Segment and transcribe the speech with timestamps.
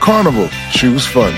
[0.00, 1.32] Carnival, choose fun.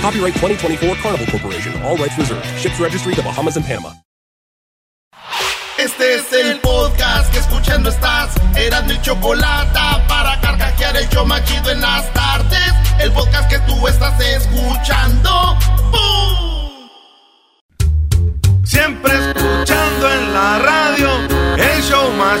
[0.00, 2.44] Copyright 2024 Carnival Corporation, all rights reserved.
[2.58, 3.92] Ships registry the Bahamas and Panama.
[5.78, 8.30] Este es el podcast que escuchando estás.
[8.54, 12.72] Eran mi chocolate para carcajear el yo machido en las tardes.
[13.00, 15.58] El podcast que tú estás escuchando.
[15.90, 16.88] ¡Bum!
[18.64, 21.08] Siempre escuchando en la radio
[21.56, 22.40] el show más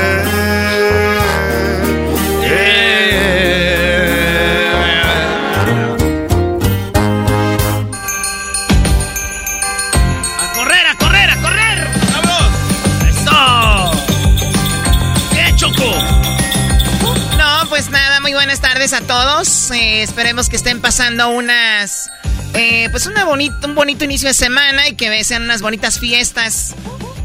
[18.81, 19.71] Tardes a todos.
[19.71, 22.09] Eh, esperemos que estén pasando unas.
[22.55, 26.73] eh, pues una bonito, un bonito inicio de semana y que sean unas bonitas fiestas,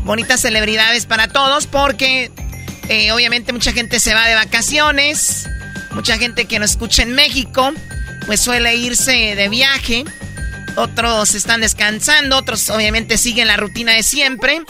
[0.05, 2.31] bonitas celebridades para todos, porque
[2.91, 5.49] eh, obviamente mucha gente se va de vacaciones,
[5.93, 7.73] mucha gente que nos escucha en México,
[8.27, 10.05] pues suele irse de viaje,
[10.77, 14.61] otros están descansando, otros obviamente siguen la rutina de siempre,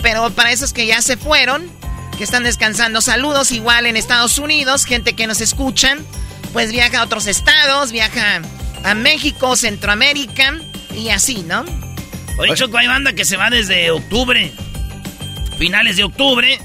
[0.00, 1.70] pero para esos que ya se fueron,
[2.16, 3.00] que están descansando.
[3.00, 6.04] Saludos igual en Estados Unidos, gente que nos escuchan,
[6.52, 8.42] pues viaja a otros estados, viaja
[8.84, 10.54] a México, Centroamérica
[10.96, 11.64] y así, ¿no?
[12.38, 14.52] Oye, Choco, hay banda que se va desde octubre.
[15.58, 16.58] Finales de octubre.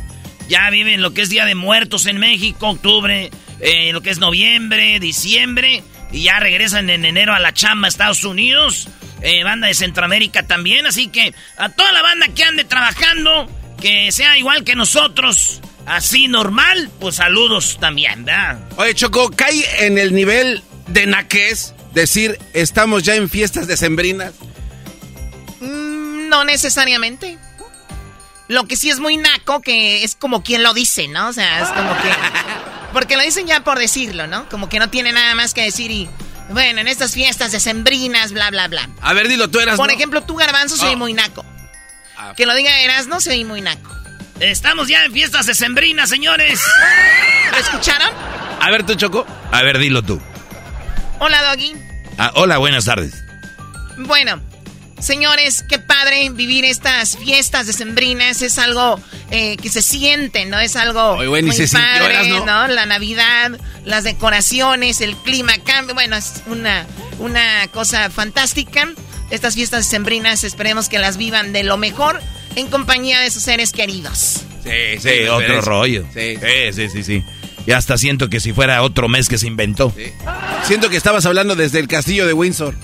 [0.48, 4.18] Ya viven lo que es Día de Muertos en México, octubre, eh, lo que es
[4.18, 5.84] noviembre, diciembre.
[6.12, 8.88] Y ya regresan en enero a la chamba Estados Unidos.
[9.22, 10.88] Eh, banda de Centroamérica también.
[10.88, 13.48] Así que a toda la banda que ande trabajando,
[13.80, 18.60] que sea igual que nosotros, así normal, pues saludos también, ¿verdad?
[18.78, 24.34] Oye, Choco, cae en el nivel de naquez decir estamos ya en fiestas decembrinas.
[25.62, 27.38] Mm, no necesariamente.
[28.48, 31.28] Lo que sí es muy naco, que es como quien lo dice, ¿no?
[31.30, 32.10] O sea, es como que...
[32.94, 34.50] Porque lo dicen ya por decirlo, ¿no?
[34.50, 36.10] Como que no tiene nada más que decir y...
[36.50, 38.90] Bueno, en estas fiestas decembrinas, bla, bla, bla.
[39.02, 39.78] A ver, dilo, tú eras.
[39.78, 39.94] Por ¿no?
[39.94, 40.96] ejemplo, tú, Garbanzo, soy Ah.
[40.96, 41.46] muy naco.
[42.22, 42.34] Ah.
[42.36, 43.96] Que lo diga Eras, no soy muy naco.
[44.42, 46.60] Estamos ya en fiestas decembrinas, señores.
[47.52, 48.10] ¿Lo escucharon?
[48.60, 49.26] A ver, tú, Choco.
[49.52, 50.22] A ver, dilo tú.
[51.20, 51.74] Hola, Doggy.
[52.18, 53.14] Ah, hola, buenas tardes.
[53.98, 54.42] Bueno,
[55.00, 58.42] señores, qué padre vivir estas fiestas decembrinas.
[58.42, 59.00] Es algo
[59.32, 60.60] eh, que se siente, ¿no?
[60.60, 62.46] Es algo Oye, güey, ni muy se padre, Eras, ¿no?
[62.46, 62.68] ¿no?
[62.68, 63.52] La Navidad,
[63.86, 65.94] las decoraciones, el clima cambia.
[65.94, 66.86] Bueno, es una,
[67.20, 68.90] una cosa fantástica.
[69.30, 72.22] Estas fiestas decembrinas esperemos que las vivan de lo mejor
[72.56, 74.42] en compañía de sus seres queridos.
[74.64, 76.06] Sí, Sí, otro rollo.
[76.14, 76.38] Sí.
[76.38, 77.24] Sí, sí, sí, sí.
[77.66, 79.94] Y hasta siento que si fuera otro mes que se inventó.
[79.96, 80.12] Sí.
[80.64, 82.76] Siento que estabas hablando desde el castillo de Windsor.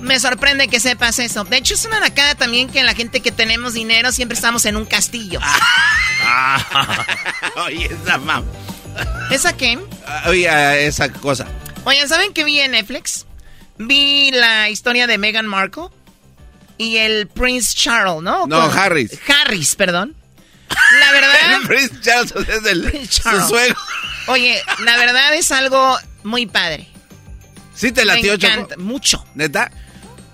[0.00, 1.44] Me sorprende que sepas eso.
[1.44, 4.76] De hecho, es una nacada también que la gente que tenemos dinero siempre estamos en
[4.76, 5.40] un castillo.
[7.66, 8.44] Oye, esa mam.
[9.30, 9.78] ¿Esa qué?
[10.06, 11.46] Ah, Oye, ah, esa cosa.
[11.84, 13.26] Oigan, ¿saben qué vi en Netflix?
[13.78, 15.88] Vi la historia de Meghan Markle
[16.78, 18.46] y el Prince Charles, ¿no?
[18.46, 19.18] No, Con- Harris.
[19.28, 20.14] Harris, perdón.
[21.00, 23.48] La verdad, Prince Charles es el, Prince su Charles.
[23.48, 23.76] suegro.
[24.28, 26.88] oye, la verdad es algo muy padre.
[27.74, 28.52] ¿Sí te Me latió, Choco?
[28.52, 29.24] encanta, mucho.
[29.34, 29.70] ¿Neta?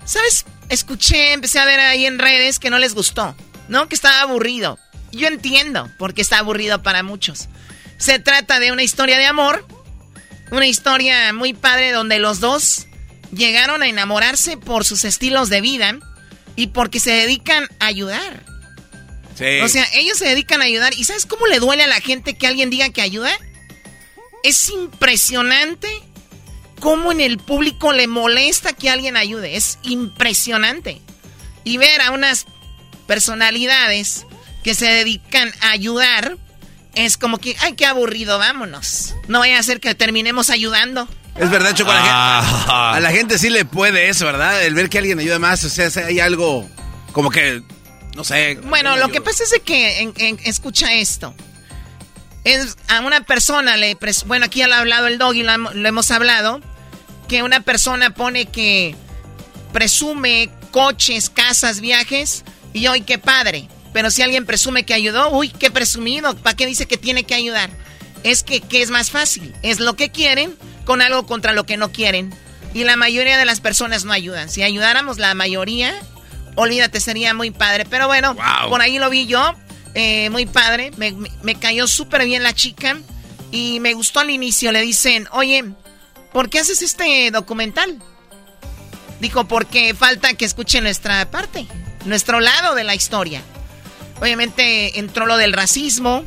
[0.05, 3.35] ¿Sabes escuché, empecé a ver ahí en redes que no les gustó,
[3.67, 3.87] ¿no?
[3.89, 4.79] Que estaba aburrido.
[5.11, 7.47] Yo entiendo porque está aburrido para muchos.
[7.97, 9.65] Se trata de una historia de amor,
[10.51, 12.87] una historia muy padre donde los dos
[13.35, 15.97] llegaron a enamorarse por sus estilos de vida
[16.55, 18.43] y porque se dedican a ayudar.
[19.35, 19.61] Sí.
[19.61, 20.93] O sea, ellos se dedican a ayudar.
[20.93, 23.31] ¿Y sabes cómo le duele a la gente que alguien diga que ayuda?
[24.43, 25.89] Es impresionante
[26.79, 29.55] cómo en el público le molesta que alguien ayude.
[29.55, 31.01] Es impresionante.
[31.63, 32.45] Y ver a unas
[33.07, 34.25] personalidades
[34.63, 36.37] que se dedican a ayudar
[36.95, 39.15] es como que, ay, qué aburrido, vámonos.
[39.27, 41.07] No vaya a ser que terminemos ayudando.
[41.35, 42.93] Es verdad, Choco, a, la gente, ah.
[42.95, 44.63] a la gente sí le puede eso, ¿verdad?
[44.63, 46.69] El ver que alguien ayuda más, o sea, hay algo
[47.11, 47.63] como que,
[48.15, 48.59] no sé.
[48.63, 50.13] Bueno, lo que pasa es que,
[50.45, 51.33] escucha esto.
[52.43, 55.87] Es a una persona le, bueno, aquí ya lo ha hablado el doggy, lo, lo
[55.87, 56.61] hemos hablado,
[57.27, 58.95] que una persona pone que
[59.71, 62.43] presume coches, casas, viajes,
[62.73, 63.69] y hoy qué padre.
[63.93, 67.35] Pero si alguien presume que ayudó, uy, qué presumido, ¿para qué dice que tiene que
[67.35, 67.69] ayudar?
[68.23, 69.53] Es que, ¿qué es más fácil?
[69.61, 72.33] Es lo que quieren con algo contra lo que no quieren.
[72.73, 74.49] Y la mayoría de las personas no ayudan.
[74.49, 75.93] Si ayudáramos la mayoría,
[76.55, 77.85] olvídate, sería muy padre.
[77.89, 78.35] Pero bueno,
[78.67, 79.53] por ahí lo vi yo,
[79.93, 80.91] eh, muy padre.
[80.97, 82.97] Me, me cayó súper bien la chica
[83.51, 84.71] y me gustó al inicio.
[84.71, 85.63] Le dicen, oye,
[86.31, 87.99] ¿por qué haces este documental?
[89.19, 91.67] Dijo, porque falta que escuche nuestra parte,
[92.05, 93.41] nuestro lado de la historia.
[94.19, 96.25] Obviamente entró lo del racismo.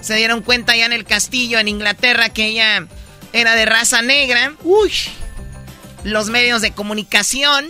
[0.00, 2.86] Se dieron cuenta ya en el castillo en Inglaterra que ella
[3.34, 4.54] era de raza negra.
[4.62, 4.92] Uy.
[6.04, 7.66] Los medios de comunicación.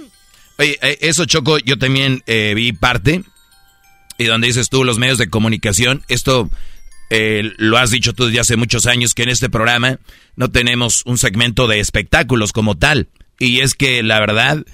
[0.59, 3.25] Oye, eh, eso Choco, yo también eh, vi parte.
[4.19, 6.49] Y donde dices tú, los medios de comunicación, esto
[7.11, 9.99] eh, lo has dicho tú desde hace muchos años que en este programa
[10.37, 13.09] no tenemos un segmento de espectáculos como tal.
[13.41, 14.65] Y es que la verdad,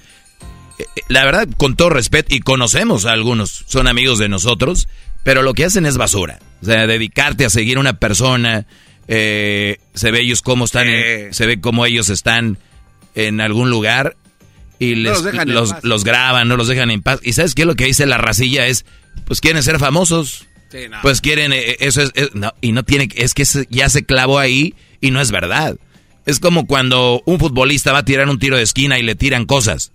[1.07, 4.87] la verdad, con todo respeto, y conocemos a algunos, son amigos de nosotros,
[5.23, 6.39] pero lo que hacen es basura.
[6.61, 8.67] O sea, dedicarte a seguir a una persona,
[9.13, 10.87] eh, se ve ellos cómo están,
[11.31, 12.57] se ve cómo ellos están
[13.13, 14.15] en algún lugar
[14.79, 15.21] y les,
[15.83, 17.19] los, graban, no los dejan en paz.
[17.23, 18.85] Y sabes qué lo que dice la racilla es,
[19.25, 20.47] pues quieren ser famosos.
[21.01, 22.11] Pues quieren, eh, eso es,
[22.61, 25.77] y no tiene, es que ya se clavó ahí y no es verdad.
[26.25, 29.45] Es como cuando un futbolista va a tirar un tiro de esquina y le tiran
[29.45, 29.91] cosas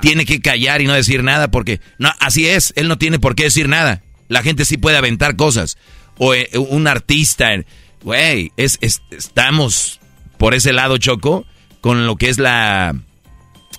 [0.00, 3.34] tiene que callar y no decir nada porque no, así es, él no tiene por
[3.34, 4.02] qué decir nada.
[4.28, 5.76] La gente sí puede aventar cosas.
[6.18, 7.50] O eh, un artista,
[8.02, 10.00] güey, es, estamos
[10.38, 11.46] por ese lado, Choco,
[11.80, 12.94] con lo que es la...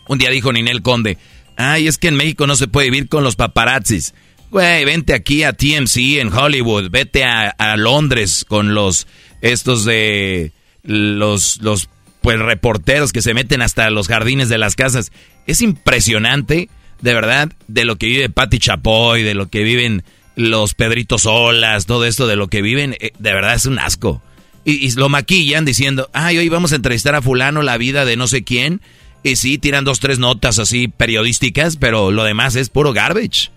[0.08, 1.18] Un día dijo Ninel Conde,
[1.58, 4.14] ay, es que en México no se puede vivir con los paparazzis.
[4.52, 9.08] Güey, vente aquí a TMC en Hollywood, vete a, a Londres con los,
[9.42, 10.52] estos de,
[10.86, 11.90] los, los
[12.22, 15.12] pues reporteros que se meten hasta los jardines de las casas.
[15.46, 16.70] Es impresionante,
[17.02, 20.04] de verdad, de lo que vive Patti Chapoy, de lo que viven
[20.36, 24.22] los Pedritos Olas, todo esto de lo que viven, eh, de verdad es un asco.
[24.64, 28.28] Y, lo maquillan diciendo, ay, hoy vamos a entrevistar a fulano la vida de no
[28.28, 28.82] sé quién.
[29.24, 33.52] Y sí, tiran dos, tres notas así periodísticas, pero lo demás es puro garbage.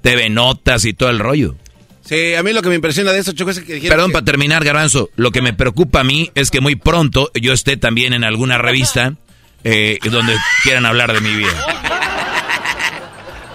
[0.00, 1.56] TV notas y todo el rollo.
[2.02, 4.24] Sí, a mí lo que me impresiona de eso, Choco, es que dijeron Perdón, para
[4.24, 8.14] terminar, Garbanzo, lo que me preocupa a mí es que muy pronto yo esté también
[8.14, 9.14] en alguna revista
[9.64, 11.97] eh, donde quieran hablar de mi vida.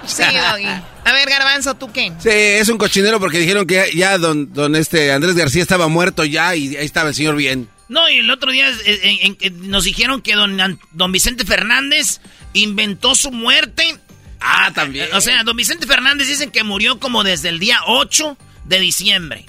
[0.06, 0.66] Sí, Doggy.
[1.06, 2.12] A ver, Garbanzo, ¿tú qué?
[2.20, 6.24] Sí, es un cochinero porque dijeron que ya don, don este Andrés García estaba muerto
[6.26, 7.70] ya y ahí estaba el señor bien.
[7.90, 12.22] No, y el otro día eh, nos dijeron que don, don Vicente Fernández
[12.54, 14.00] inventó su muerte
[14.46, 15.08] Ah, también.
[15.14, 19.46] O sea, don Vicente Fernández dicen que murió como desde el día 8 de diciembre.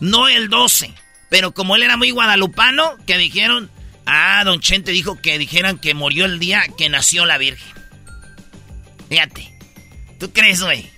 [0.00, 0.92] No el 12.
[1.28, 3.70] Pero como él era muy guadalupano, que dijeron...
[4.06, 7.72] Ah, don Chente dijo que dijeran que murió el día que nació la Virgen.
[9.08, 9.56] Fíjate.
[10.20, 10.88] ¿Tú crees, güey?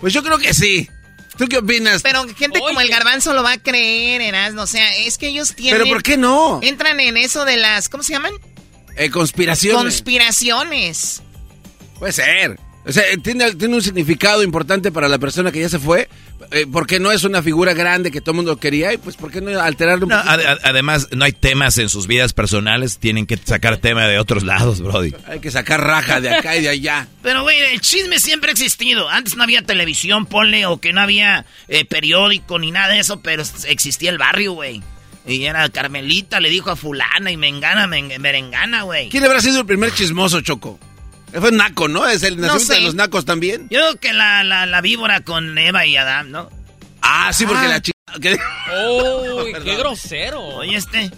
[0.00, 0.88] Pues yo creo que sí.
[1.36, 2.02] ¿Tú qué opinas?
[2.02, 4.62] Pero gente como el garbanzo lo va a creer, Erasmo.
[4.62, 5.80] O sea, es que ellos tienen...
[5.80, 6.60] ¿Pero por qué no?
[6.62, 7.88] Entran en eso de las...
[7.88, 8.32] ¿Cómo se llaman?
[8.96, 9.82] Eh, conspiraciones.
[9.82, 11.22] Conspiraciones.
[11.98, 12.58] Puede ser.
[12.86, 16.08] O sea, tiene, tiene un significado importante para la persona que ya se fue,
[16.50, 19.30] eh, porque no es una figura grande que todo el mundo quería, y pues ¿por
[19.30, 23.78] qué no alterarlo un Además, no hay temas en sus vidas personales, tienen que sacar
[23.78, 25.14] tema de otros lados, Brody.
[25.26, 27.08] Hay que sacar raja de acá y de allá.
[27.22, 29.08] Pero, güey, el chisme siempre ha existido.
[29.08, 33.20] Antes no había televisión, ponle, o que no había eh, periódico ni nada de eso,
[33.20, 34.82] pero existía el barrio, güey.
[35.26, 39.10] Y era Carmelita, le dijo a fulana y mengana, merengana, güey.
[39.10, 40.78] ¿Quién habrá sido el primer chismoso, Choco?
[41.38, 42.06] Fue Naco, ¿no?
[42.06, 43.68] Es el nacimiento de los Nacos también.
[43.70, 46.50] Yo creo que la, la, la, víbora con Eva y Adán, ¿no?
[47.02, 47.68] Ah, sí, porque ah.
[47.68, 47.98] la chica...
[48.72, 50.40] ¡Oh, qué grosero!
[50.40, 51.10] Oye, este...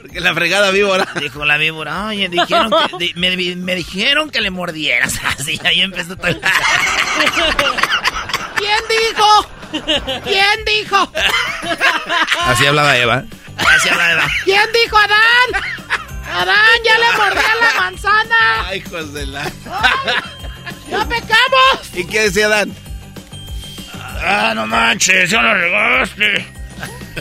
[0.00, 1.08] Porque la fregada víbora.
[1.20, 5.18] Dijo la víbora, oye, dijeron que, me, me, dijeron que le mordieras.
[5.24, 6.38] Así, ahí empezó todo.
[8.56, 9.48] ¿Quién dijo?
[10.24, 11.10] ¿Quién dijo?
[12.40, 13.24] Así hablaba Eva.
[13.56, 14.28] Así hablaba Eva.
[14.44, 15.62] ¿Quién dijo Adán?
[16.32, 18.66] Adán, ya le mordí la manzana.
[18.66, 19.44] Ay, hijos de la.
[20.90, 21.90] ¡Ya pecamos!
[21.94, 22.74] ¿Y qué decía Adán?
[24.26, 26.46] Ah, no manches, ya la regaste.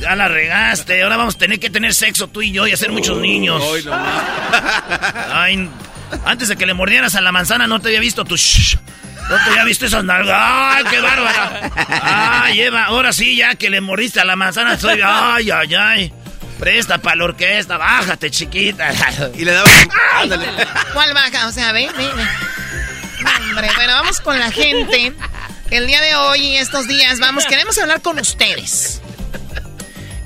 [0.01, 1.03] Ya la regaste.
[1.03, 3.61] Ahora vamos a tener que tener sexo tú y yo y hacer muchos niños.
[3.63, 3.91] Ay, no,
[5.33, 5.69] Ay,
[6.25, 8.35] antes de que le mordieras a la manzana no te había visto tu...
[8.35, 10.37] No te había visto esas nalgas.
[10.37, 11.71] ¡Ay, qué bárbara!
[12.43, 12.85] ¡Ay, Eva!
[12.85, 14.99] Ahora sí, ya que le mordiste a la manzana, soy...
[15.03, 16.13] ¡Ay, ay, ay!
[16.63, 18.89] Presta para la orquesta, bájate, chiquita.
[19.35, 19.69] Y le daba...
[20.15, 20.47] Ándale.
[20.93, 21.47] ¿Cuál baja?
[21.47, 22.09] O sea, ven, ven.
[23.49, 25.11] Hombre, bueno, vamos con la gente.
[25.71, 29.01] El día de hoy y estos días, vamos, queremos hablar con ustedes.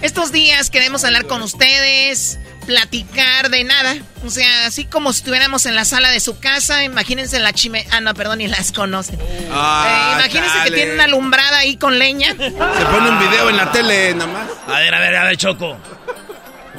[0.04, 3.96] Estos días queremos hablar con ustedes, platicar de nada.
[4.24, 7.88] O sea, así como si estuviéramos en la sala de su casa, imagínense la chime...
[7.90, 9.18] Ah, no, perdón, ni las conocen.
[9.52, 12.30] Ah, eh, imagínense que tienen una alumbrada ahí con leña.
[12.30, 14.48] Se pone un video en la tele nada más.
[14.68, 15.97] A ver, a ver, a ver, Choco.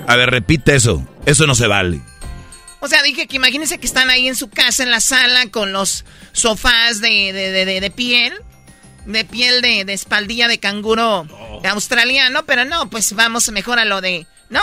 [0.08, 1.06] A ver, repite eso.
[1.26, 2.00] Eso no se vale.
[2.80, 5.72] O sea, dije que imagínense que están ahí en su casa, en la sala, con
[5.72, 8.32] los sofás de, de, de piel
[9.08, 11.26] de piel de, de espaldilla de canguro
[11.64, 14.60] australiano, pero no, pues vamos mejor a lo de, ¿no?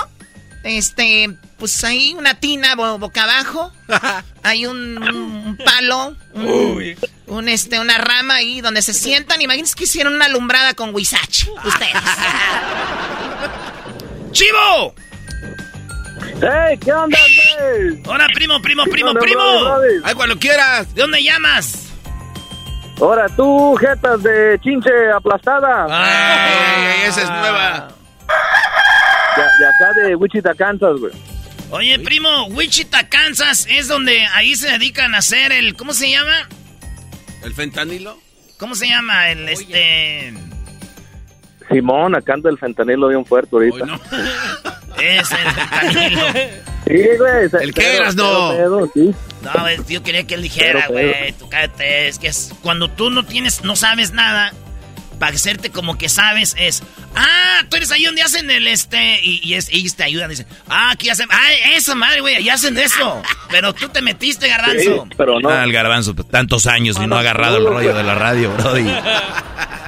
[0.64, 3.72] Este, pues ahí una tina boca abajo,
[4.44, 6.16] hay un, palo,
[7.28, 9.42] un, este, una rama ahí donde se sientan.
[9.42, 11.94] Imagínense que hicieron una alumbrada con Wisach, ustedes.
[14.32, 14.96] ¡Chivo!
[16.42, 16.78] ¡Hey!
[16.84, 18.02] ¿Qué onda, güey?
[18.06, 19.42] Hola, primo, primo, primo, primo.
[20.04, 20.94] Ay, cuando quieras.
[20.94, 21.94] ¿De dónde llamas?
[23.00, 25.86] Ahora tú, jetas de chinche aplastada.
[25.90, 27.88] Ay, esa es nueva.
[29.60, 31.14] De, acá de Wichita, Kansas, güey.
[31.72, 35.76] Oye, primo, Wichita, Kansas es donde ahí se dedican a hacer el.
[35.76, 36.48] ¿Cómo se llama?
[37.44, 38.18] ¿El fentanilo?
[38.58, 39.30] ¿Cómo se llama?
[39.30, 40.34] El este.
[41.70, 43.86] Simón, acá anda el fentanilo bien fuerte ahorita.
[43.86, 44.00] no.
[45.00, 46.22] es el fentanilo.
[46.88, 47.64] Sí, güey.
[47.64, 48.54] ¿El qué eras, no?
[48.54, 52.08] No, yo quería que él dijera, güey, tú cállate.
[52.08, 54.54] Es que es cuando tú no tienes, no sabes nada,
[55.20, 56.84] para hacerte como que sabes es,
[57.16, 60.92] ah, tú eres ahí donde hacen el este, y, es, ellos te ayudan, dicen, ah,
[60.92, 63.22] aquí hacen, ah, esa madre, güey, ahí hacen eso.
[63.50, 65.08] Pero tú te metiste, garbanzo.
[65.18, 65.50] pero no.
[65.50, 68.52] Ah, el garbanzo, pues, tantos años y no ha agarrado el rollo de la radio,
[68.52, 68.92] brody.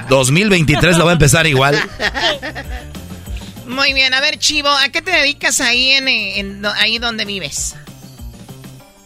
[0.08, 1.78] 2023 lo va a empezar igual.
[3.68, 7.76] Muy bien, a ver, Chivo, ¿a qué te dedicas ahí en, ahí donde vives?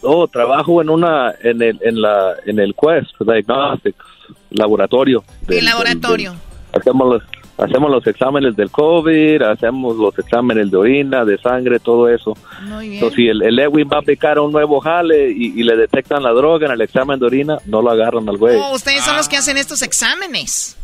[0.01, 4.05] Oh, trabajo en una en el en la en el Quest Diagnostics
[4.51, 5.23] laboratorio.
[5.47, 6.35] ¿El laboratorio?
[6.73, 7.23] hacemos los
[7.57, 12.35] hacemos los exámenes del COVID, hacemos los exámenes de orina, de sangre, todo eso.
[12.61, 12.93] Muy bien.
[12.95, 16.31] Entonces, si el, el Edwin va a aplicar un nuevo jale y, le detectan la
[16.31, 18.57] droga en el examen de orina, no lo agarran al güey.
[18.57, 20.77] Oh, ustedes son los que hacen estos exámenes.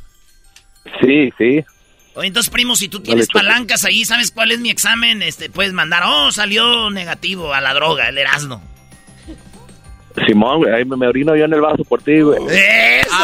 [1.01, 1.63] Sí, sí.
[2.19, 5.21] Oye, entonces, primo, si tú tienes palancas ahí, ¿sabes cuál es mi examen?
[5.21, 8.61] Este, puedes mandar, oh, salió negativo a la droga, el Erasmo.
[10.27, 12.41] Simón, güey, ahí me, orino yo en el vaso por ti, güey.
[12.49, 13.15] ¡Eso!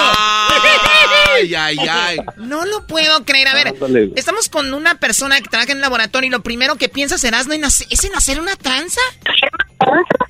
[1.35, 2.17] Ay, ay, ay.
[2.37, 3.49] No lo puedo creer.
[3.49, 3.75] A ver,
[4.15, 7.51] estamos con una persona que trabaja en el laboratorio y lo primero que piensas, Erasmo,
[7.51, 9.01] ¿es en hacer una tranza?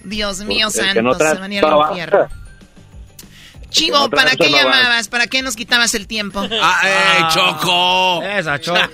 [0.03, 2.44] Dios mío, santo, se van a ir al infierno.
[3.75, 5.09] Chivo, ¿para qué llamabas?
[5.09, 6.47] ¿Para qué nos quitabas el tiempo?
[6.61, 8.23] ¡Ah, eh, Choco!
[8.23, 8.79] Esa, Choco.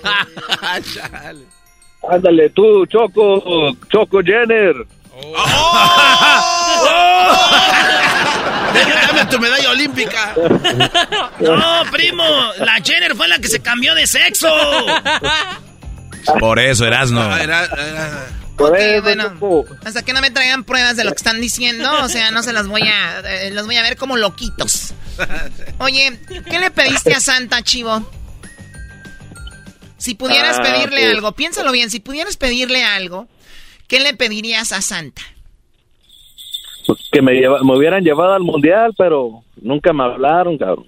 [2.10, 4.74] Ándale, tú, Choco, Choco Jenner.
[5.14, 5.78] ¡Oh!
[8.74, 10.34] Dame tu medalla olímpica.
[11.40, 12.24] No, primo,
[12.60, 14.48] la Jenner fue la que se cambió de sexo.
[16.40, 17.22] Por eso, Erasno.
[17.22, 17.68] Ah, era,
[19.02, 22.44] bueno, hasta que no me traigan pruebas de lo que están diciendo, o sea, no
[22.44, 24.94] se las voy a, eh, los voy a ver como loquitos.
[25.80, 28.10] Oye, ¿qué le pediste a Santa, Chivo?
[29.98, 31.16] Si pudieras ah, pedirle pues.
[31.16, 33.28] algo, piénsalo bien, si pudieras pedirle algo,
[33.88, 35.22] ¿qué le pedirías a Santa?
[36.88, 40.88] Pues que me, me hubieran llevado al mundial, pero nunca me hablaron, cabrón.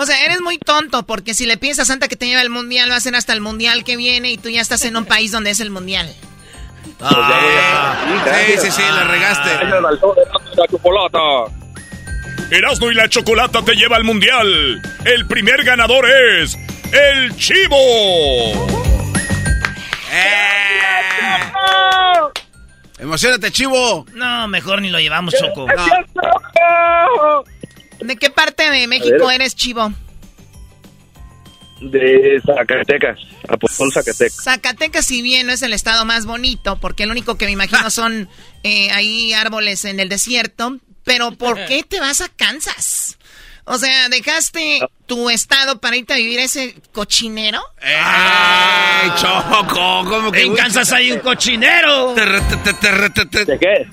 [0.00, 2.50] O sea, eres muy tonto, porque si le pides a Santa que te lleve al
[2.50, 5.04] mundial, va a ser hasta el mundial que viene y tú ya estás en un
[5.04, 6.08] país donde es el mundial.
[7.00, 7.96] Ah,
[8.46, 9.50] sí, sí, sí, la regaste.
[12.50, 14.80] Erasmo y la chocolata te lleva al mundial.
[15.04, 16.56] El primer ganador es
[16.92, 17.76] el Chivo.
[20.12, 20.68] ¡Eh!
[22.98, 24.06] Emocionate, Chivo.
[24.14, 25.66] No, mejor ni lo llevamos, Choco.
[28.00, 29.92] ¿De qué parte de México eres, Chivo?
[31.80, 34.42] De Zacatecas, Apóstol Zacatecas.
[34.42, 37.90] Zacatecas, si bien no es el estado más bonito, porque lo único que me imagino
[37.90, 38.28] son
[38.64, 43.18] eh, ahí árboles en el desierto, pero ¿por qué te vas a Kansas?
[43.64, 47.60] O sea, ¿dejaste tu estado para irte a vivir ese cochinero?
[47.82, 50.04] ¡Ay, Choco!
[50.08, 52.14] ¿Cómo que En Kansas hay un cochinero.
[52.14, 53.86] Dejé,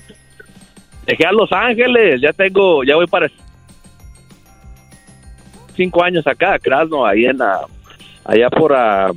[1.06, 3.28] dejé a Los Ángeles, ya tengo, ya voy para
[5.76, 7.66] cinco años acá, Krasno, ahí en la,
[8.26, 9.10] allá por, ah,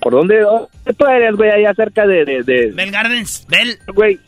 [0.00, 1.50] ¿por dónde, dónde tú eres, güey?
[1.50, 3.78] Allá cerca de, de, de Bell Gardens, Bell.
[3.94, 4.18] güey.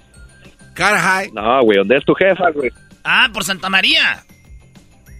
[0.76, 1.30] High.
[1.32, 2.70] No, güey, ¿dónde es tu jefa, güey?
[3.04, 4.24] Ah, por Santa María.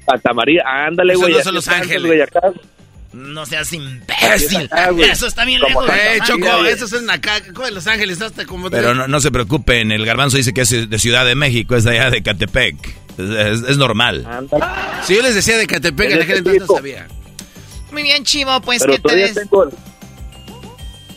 [0.07, 1.33] Santa María, ándale, Eso güey.
[1.33, 2.07] no aquí son Los en Ángeles.
[2.07, 2.41] güey, acá.
[3.13, 4.69] No seas imbécil.
[5.09, 5.97] Eso está bien Como- lejos.
[5.97, 6.71] Eh, Choco, María.
[6.73, 8.69] esos son acá, como en Los Ángeles, hasta como...
[8.71, 11.85] Pero no, no se preocupen, el garbanzo dice que es de Ciudad de México, es
[11.85, 12.77] de allá de Catepec.
[13.17, 13.31] Es,
[13.63, 14.27] es- es normal.
[15.05, 17.07] Si yo les decía de Catepec, en En aquel ese entonces no sabía.
[17.95, 19.35] Muy bien, Chivo, pues Pero que te todavía des...
[19.35, 19.69] tengo,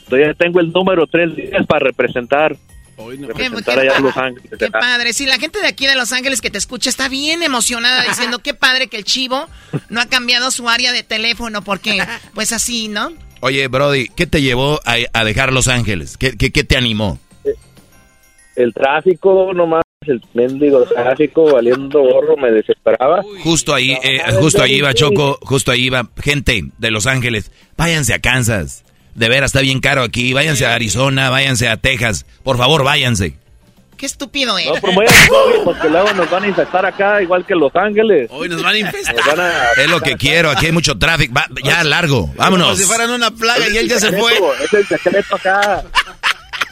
[0.07, 2.55] todavía tengo el número tres días para representar,
[2.97, 3.27] Hoy no.
[3.27, 4.51] representar allá a Los Ángeles.
[4.57, 5.13] Qué padre.
[5.13, 8.39] Sí, la gente de aquí de Los Ángeles que te escucha está bien emocionada diciendo
[8.39, 9.47] qué padre que el Chivo
[9.89, 12.01] no ha cambiado su área de teléfono porque,
[12.33, 13.11] pues así, ¿no?
[13.41, 16.17] Oye, Brody, ¿qué te llevó a, a dejar Los Ángeles?
[16.17, 17.19] ¿Qué, qué, qué te animó?
[18.57, 23.21] El tráfico, nomás, el mendigo tráfico valiendo gorro, me desesperaba.
[23.43, 27.51] Justo ahí, eh, justo ahí iba Choco, justo ahí iba gente de Los Ángeles.
[27.77, 28.83] Váyanse a Kansas.
[29.15, 30.33] De veras, está bien caro aquí.
[30.33, 32.25] Váyanse a Arizona, váyanse a Texas.
[32.43, 33.35] Por favor, váyanse.
[33.97, 34.79] Qué estúpido No es.
[34.79, 38.29] promuevan el COVID porque luego nos van a infectar acá igual que Los Ángeles.
[38.31, 39.39] Hoy nos van a infestar.
[39.41, 39.71] A...
[39.75, 40.51] Es lo que quiero.
[40.51, 41.33] Aquí hay mucho tráfico.
[41.33, 42.21] Va- ya, largo.
[42.27, 42.77] Como Vámonos.
[42.77, 44.33] si fueran una plaga y él ya se fue.
[44.63, 45.83] Es el secreto acá.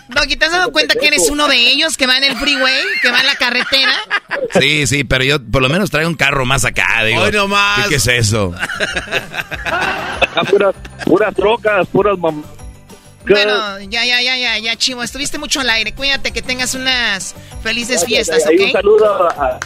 [0.10, 2.84] Doggy, ¿te has dado cuenta que eres uno de ellos que va en el freeway,
[3.02, 3.94] que va en la carretera?
[4.60, 7.04] Sí, sí, pero yo por lo menos traigo un carro más acá.
[7.04, 7.84] Digo, Hoy nomás.
[7.84, 8.54] ¿qué, qué es eso?
[9.66, 12.44] Acá puras, puras trocas, puras mam...
[13.28, 15.02] Bueno, ya, ya, ya, ya, ya, Chivo.
[15.02, 15.94] Estuviste mucho al aire.
[15.94, 17.34] Cuídate, que tengas unas
[17.64, 18.72] felices fiestas, Ahí un ¿ok?
[18.72, 19.60] saludo, a-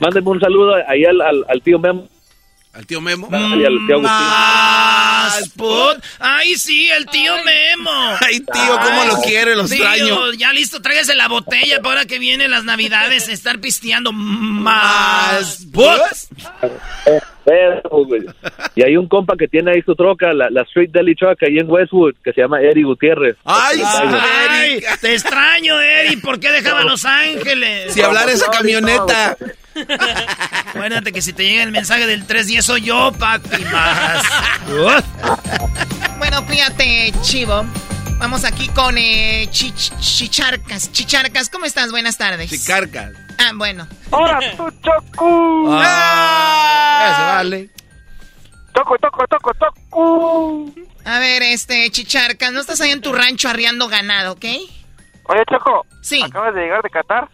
[0.00, 2.06] mándenme un saludo ahí al, al, al tío Memo.
[2.78, 3.28] Al tío Memo.
[3.32, 4.02] Y al tío Agustín.
[4.02, 5.98] Más put.
[6.20, 8.16] Ay, sí, el tío Memo.
[8.24, 10.32] Ay, tío, cómo lo quiero, lo Tío, extraño.
[10.34, 15.98] ya listo, tráigase la botella para ahora que vienen las navidades, estar pisteando más put.
[18.76, 21.58] Y hay un compa que tiene ahí su troca, la, la Street Deli Truck ahí
[21.58, 23.36] en Westwood, que se llama Eddie Gutiérrez.
[23.44, 25.00] Ay, Ay, Eric.
[25.00, 26.16] te extraño, Eri.
[26.18, 27.92] ¿Por qué dejaba Los Ángeles?
[27.94, 29.36] Si hablar esa camioneta.
[30.68, 34.22] Acuérdate que si te llega el mensaje del 310 soy yo, papi, más.
[36.18, 37.64] Bueno, cuídate, Chivo.
[38.18, 40.90] Vamos aquí con eh, Chich- Chicharcas.
[40.90, 41.90] Chicharcas, ¿cómo estás?
[41.92, 42.50] Buenas tardes.
[42.50, 43.12] Chicarcas.
[43.38, 43.86] Ah, bueno.
[44.10, 45.68] ¡Ahora tú, Choco!
[45.80, 47.70] Ah, se vale.
[48.72, 50.72] ¡Toco, toco, toco, toco!
[51.04, 54.44] A ver, este, Chicharcas, ¿no estás ahí en tu rancho arriando ganado, ok?
[55.24, 55.86] Oye, Choco.
[56.02, 56.20] Sí.
[56.24, 57.28] Acabas de llegar de Qatar.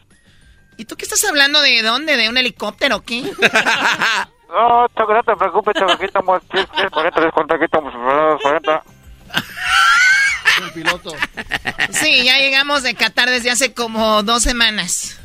[0.77, 2.17] ¿Y tú qué estás hablando de dónde?
[2.17, 3.23] ¿De un helicóptero o qué?
[4.55, 5.91] No, Choco, no te preocupes, Choco.
[5.95, 6.41] Aquí estamos.
[6.93, 7.93] 40 descuento, aquí estamos.
[8.41, 8.83] 40.
[10.63, 11.11] Un piloto.
[11.91, 15.19] Sí, ya llegamos de Qatar desde hace como dos semanas.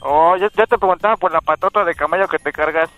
[0.00, 2.90] Oh, yo, yo te preguntaba por la patota de camello que te cargas.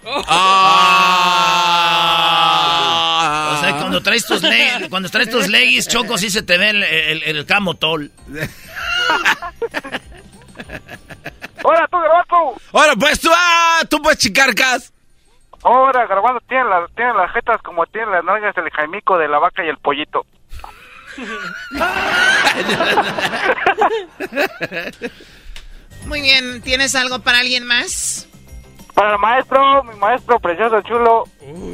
[1.87, 3.57] Ah.
[3.59, 6.71] O sea, cuando traes tus, le- cuando traes tus leggings, Choco, sí se te ve
[6.71, 8.11] el, el, el camotol.
[11.65, 12.61] ¡Ahora tú, Garbanzo!
[12.73, 14.93] Ahora pues tú, ah, tú pues chicarcas.
[15.63, 19.39] Ahora, Garbanzo tiene las, tiene las jetas como tiene las nalgas del jaimico de la
[19.39, 20.27] vaca y el pollito.
[26.07, 28.29] Muy bien, ¿tienes algo para alguien más?
[28.95, 31.25] Para el maestro, mi maestro precioso, chulo.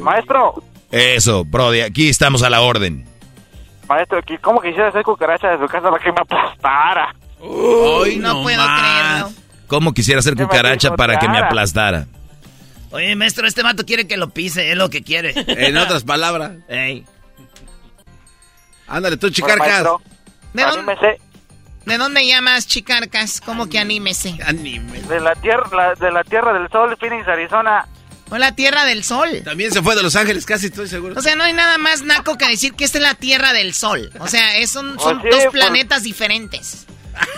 [0.01, 3.05] Maestro, Eso, Brody, aquí estamos a la orden.
[3.87, 7.13] maestro, ¿cómo quisiera hacer cucaracha de su casa para que me aplastara?
[7.39, 9.29] Hoy No puedo creerlo.
[9.71, 12.05] ¿Cómo quisiera hacer cucaracha para que me aplastara?
[12.91, 15.33] Oye, maestro, este vato quiere que lo pise, es lo que quiere.
[15.47, 16.51] En otras palabras.
[16.67, 17.05] Ey.
[18.85, 19.67] Ándale, tú Bueno, chicarcas.
[19.69, 20.01] maestro,
[20.51, 21.21] ¿De dónde, anímese.
[21.85, 23.39] ¿De dónde llamas, Chicarcas?
[23.39, 24.35] ¿Cómo que anímese?
[24.45, 25.03] Anime.
[25.03, 27.87] De la tierra, la- de la tierra del sol, Phoenix, Arizona.
[28.29, 29.41] O la Tierra del Sol.
[29.45, 31.15] También se fue de Los Ángeles, casi estoy seguro.
[31.17, 33.73] O sea, no hay nada más naco que decir que esta es la Tierra del
[33.73, 34.09] Sol.
[34.19, 36.87] O sea, es un- son Pues sí, dos por- planetas diferentes.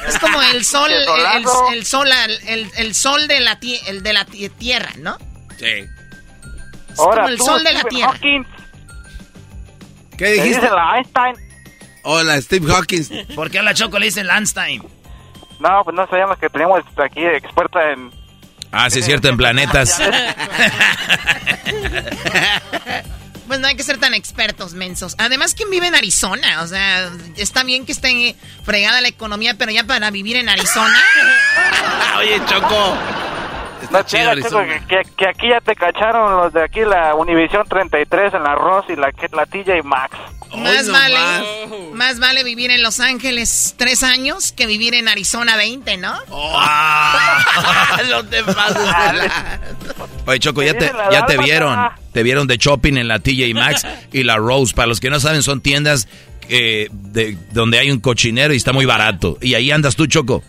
[0.07, 1.69] Es como el sol, el, solazo.
[1.69, 2.07] el- el sol,
[2.47, 5.17] el, el sol de la, tie- el de la ti- Tierra, ¿no?
[5.57, 5.65] Sí.
[6.89, 8.11] Es como el tú, sol de la Tierra.
[8.11, 8.43] Hawking,
[10.17, 10.61] ¿Qué te dijiste?
[10.61, 11.35] dice la Einstein.
[12.03, 13.09] Hola, Steve Hawkins.
[13.35, 14.83] ¿Por qué a la Choco le dicen Landstein?
[15.59, 18.11] No, pues no sabíamos que teníamos aquí experta en...
[18.71, 20.01] Ah, sí, es cierto, en planetas.
[23.47, 25.15] Pues no hay que ser tan expertos, mensos.
[25.17, 26.61] Además, ¿quién vive en Arizona?
[26.61, 31.01] O sea, está bien que esté fregada la economía, pero ya para vivir en Arizona.
[32.17, 32.97] Oye, Choco.
[33.93, 34.31] Está chido
[34.87, 38.95] que, aquí ya te cacharon los de aquí, la Univisión 33 en la Ross y
[38.95, 40.17] la, la TJ Maxx.
[40.57, 41.17] Más vale,
[41.93, 42.19] más.
[42.19, 46.13] vale vivir en Los Ángeles tres años que vivir en Arizona 20, ¿no?
[46.29, 46.59] Oh.
[48.09, 49.31] no te pases
[50.25, 51.79] Oye, Choco, ya te, ya te vieron.
[52.13, 54.73] Te vieron de shopping en la TJ Maxx y la Rose.
[54.73, 56.07] Para los que no saben, son tiendas
[56.49, 59.37] eh, de, donde hay un cochinero y está muy barato.
[59.41, 60.43] Y ahí andas tú, Choco.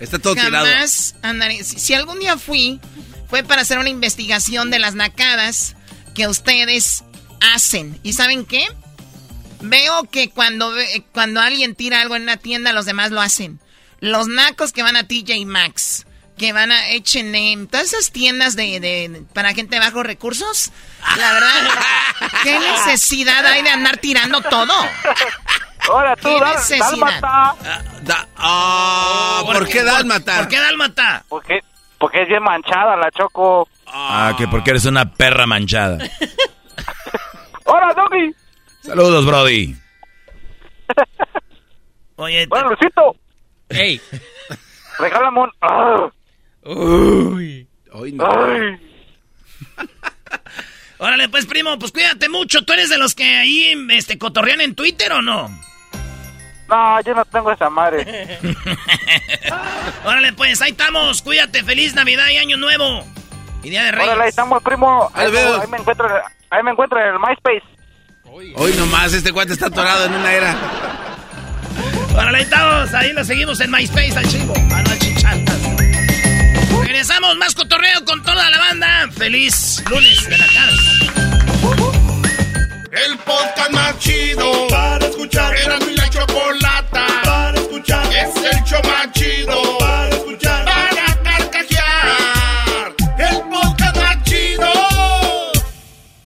[0.00, 1.64] Está todo Jamás Andaré.
[1.64, 2.80] Si, algún día fui,
[3.28, 5.74] fue para hacer una investigación de las nacadas
[6.14, 7.04] que ustedes
[7.54, 7.98] hacen.
[8.02, 8.66] ¿Y saben qué?
[9.60, 10.72] Veo que cuando,
[11.12, 13.60] cuando alguien tira algo en una tienda, los demás lo hacen.
[14.00, 16.06] Los nacos que van a TJ Maxx,
[16.36, 20.70] que van a H&M, todas esas tiendas de, de, para gente de bajos recursos,
[21.16, 21.70] la verdad,
[22.44, 24.72] ¿qué necesidad hay de andar tirando todo?
[25.88, 26.28] Ahora tú,
[26.68, 27.54] ¿Qué dálmata.
[28.36, 30.36] Ah, ¿Por qué dálmata?
[30.38, 31.24] ¿Por qué dálmata?
[31.28, 31.60] Porque,
[31.98, 33.68] porque es bien manchada la Choco.
[33.86, 35.98] Ah, que porque eres una perra manchada.
[37.64, 38.34] ¡Hola, Doggy!
[38.82, 39.76] Saludos, Brody.
[42.16, 43.16] Oye, bueno, Luisito.
[43.68, 44.00] ¡Ey!
[44.98, 45.50] Regálame un...
[45.60, 46.08] Ah.
[46.64, 47.68] Uy.
[47.92, 48.26] Hoy no.
[48.26, 48.88] Ay.
[50.98, 52.64] Órale, pues, primo, pues cuídate mucho.
[52.64, 55.48] ¿Tú eres de los que ahí este, cotorrean en Twitter o no?
[56.68, 58.38] No, yo no tengo esa madre.
[60.04, 61.22] Órale, pues, ahí estamos.
[61.22, 61.64] Cuídate.
[61.64, 63.04] Feliz Navidad y Año Nuevo.
[63.62, 64.08] Y Día de Reyes.
[64.08, 65.10] Órale, ahí estamos, primo.
[65.14, 66.08] Ahí, ahí me encuentro
[66.50, 67.64] Ahí me encuentro en el MySpace.
[68.56, 70.56] Hoy nomás, este cuate está atorado en una era.
[72.14, 72.92] Órale, estamos.
[72.94, 74.54] Ahí lo seguimos en MySpace al chivo.
[74.72, 75.58] Anoche chantas.
[76.82, 79.08] Regresamos más cotorreo con toda la banda.
[79.16, 80.77] Feliz lunes de la casa.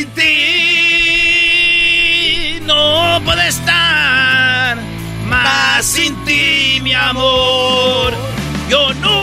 [0.00, 0.30] sin ti
[2.64, 4.78] no puedo estar
[5.26, 8.14] más sin ti, mi amor.
[8.70, 9.19] Yo nunca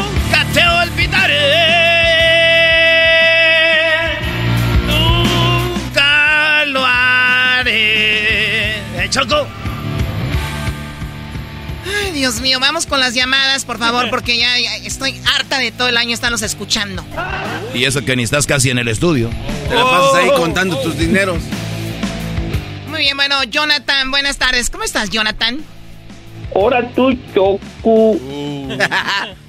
[12.27, 15.87] Dios mío, vamos con las llamadas, por favor, porque ya, ya estoy harta de todo
[15.87, 17.01] el año estarlos escuchando.
[17.73, 19.29] Y eso que ni estás casi en el estudio.
[19.69, 20.35] Te la pasas ahí oh.
[20.35, 21.37] contando tus dineros.
[22.89, 24.69] Muy bien, bueno, Jonathan, buenas tardes.
[24.69, 25.63] ¿Cómo estás, Jonathan?
[26.53, 28.19] Hola tú, Choco.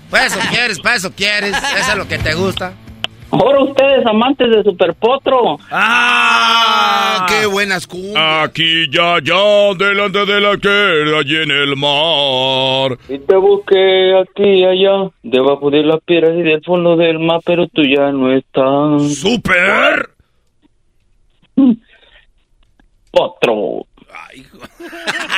[0.08, 1.56] Para eso quieres, para eso quieres.
[1.56, 2.74] Eso es lo que te gusta.
[3.30, 5.58] Ahora ustedes, amantes de Superpotro.
[5.70, 7.26] ¡Ah!
[7.28, 8.16] ¡Qué buenas cumbias!
[8.16, 12.98] Aquí, ya, ya, delante de la queda y en el mar.
[13.08, 17.40] Y te busqué aquí y allá, debajo de las piedras y del fondo del mar,
[17.44, 19.14] pero tú ya no estás.
[19.14, 20.10] ¡Super!
[23.10, 23.54] Potro.
[23.54, 23.86] o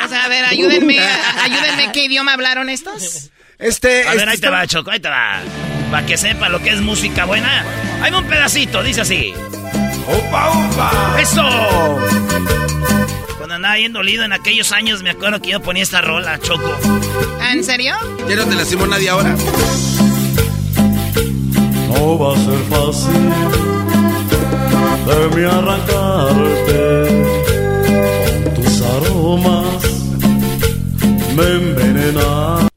[0.08, 0.98] sea, a ver, ayúdenme,
[1.42, 3.32] ayúdenme, ¿qué idioma hablaron estos?
[3.60, 4.06] Este.
[4.08, 5.40] A ver, este ahí te va, Choco, ahí te va.
[5.90, 7.64] Para que sepa lo que es música buena.
[8.02, 9.34] Hay un pedacito, dice así.
[10.08, 11.16] ¡Opa, opa!
[11.20, 12.00] ¡Eso!
[13.36, 16.76] Cuando andaba bien dolido en aquellos años, me acuerdo que yo ponía esta rola, Choco.
[17.50, 17.94] ¿En serio?
[18.28, 19.36] ¿Ya no te lastimó nadie ahora?
[21.88, 23.70] No va a ser fácil
[25.06, 26.80] de mí arrancarte
[28.44, 29.82] con tus aromas
[31.34, 32.69] me envenenan.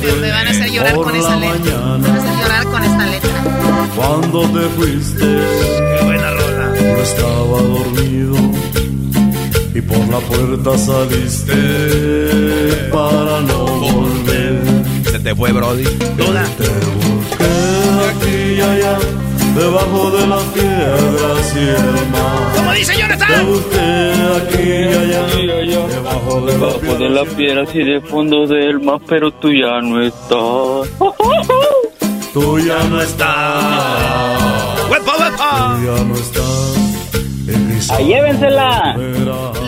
[0.00, 1.98] Me van a hacer llorar con esa letra.
[1.98, 3.30] Me van a hacer llorar con esta letra.
[3.96, 6.72] Cuando te fuiste, qué buena rola.
[6.78, 8.36] Yo estaba dormido
[9.74, 11.54] y por la puerta saliste
[12.92, 14.62] para no volver.
[15.10, 15.84] Se te fue, Brody.
[16.16, 16.44] Duda.
[16.58, 17.46] Te busqué
[18.10, 18.98] aquí y allá,
[19.56, 22.57] debajo de las piedras y el mar.
[22.78, 22.90] Y
[25.50, 29.52] allá, debajo de las Debajo de las piedras y del fondo del mar, pero tú
[29.52, 30.88] ya no estás.
[32.32, 34.90] Tú ya no estás.
[34.90, 35.76] ¡Huepa, huepa!
[35.76, 37.90] Tú ya no estás.
[37.90, 38.94] ¡Ahí llévensela!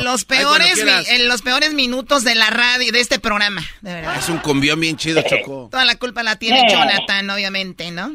[0.04, 4.16] Los peores, mi- en los peores minutos de la radio, de este programa, de verdad.
[4.18, 5.68] Es un combión bien chido, Choco.
[5.70, 6.66] Toda la culpa la tiene Eh.
[6.70, 8.12] Jonathan, obviamente, ¿no?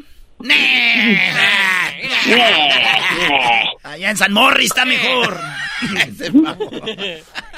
[3.82, 5.36] Allá en San Morris está mejor.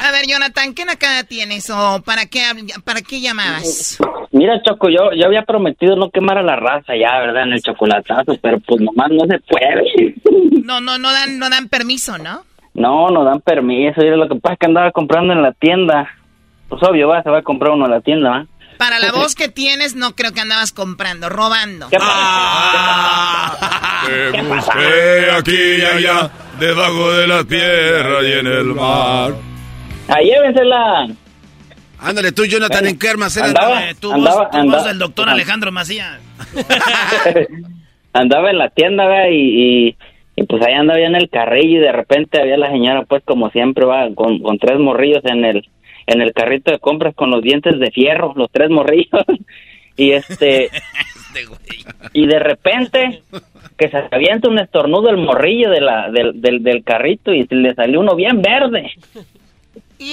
[0.01, 2.43] A ver, Jonathan, ¿qué nakada tienes o para qué,
[2.85, 3.99] para qué llamabas?
[4.33, 7.45] Mira, Choco, yo, yo había prometido no quemar a la raza ya, ¿verdad?
[7.45, 10.15] En el chocolatazo, pero pues nomás no se puede.
[10.65, 12.43] No, no, no dan, no dan permiso, ¿no?
[12.75, 14.03] No, no dan permiso.
[14.03, 16.09] Y lo que pasa es que andaba comprando en la tienda.
[16.69, 18.47] Pues obvio, va, se va a comprar uno en la tienda, ¿va?
[18.79, 21.89] Para la voz que tienes, no creo que andabas comprando, robando.
[24.07, 29.35] Te busqué aquí y allá, debajo de la tierra y en el mar.
[30.09, 31.09] ¡Ahí llévensela!
[32.01, 35.29] Ándale, tú, Jonathan, en qué Andaba- Eh, tu andaba- voz, tu andaba- voz del doctor
[35.29, 36.19] Alejandro Macías.
[38.13, 39.29] andaba en la tienda, ¿verdad?
[39.33, 39.97] Y, y,
[40.37, 43.23] y, pues ahí andaba ya en el carrillo y de repente había la señora, pues
[43.25, 45.69] como siempre, va, con, con tres morrillos en el
[46.09, 49.23] en el carrito de compras con los dientes de fierro, los tres morrillos.
[49.97, 50.71] y este
[52.13, 53.23] y de repente
[53.77, 57.75] que se avienta un estornudo el morrillo de la del, del, del carrito y le
[57.75, 58.91] salió uno bien verde.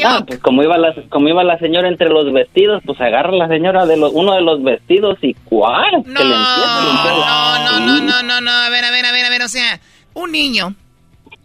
[0.03, 3.47] No, pues como iba la como iba la señora entre los vestidos, pues agarra la
[3.47, 7.79] señora de los, uno de los vestidos y cuál, que le empieza a limpiar la-
[7.79, 9.79] No, no, no, no, no, a ver, a ver, a ver, a ver, o sea,
[10.15, 10.73] un niño,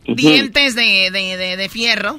[0.07, 2.19] dientes de, de, de, de fierro,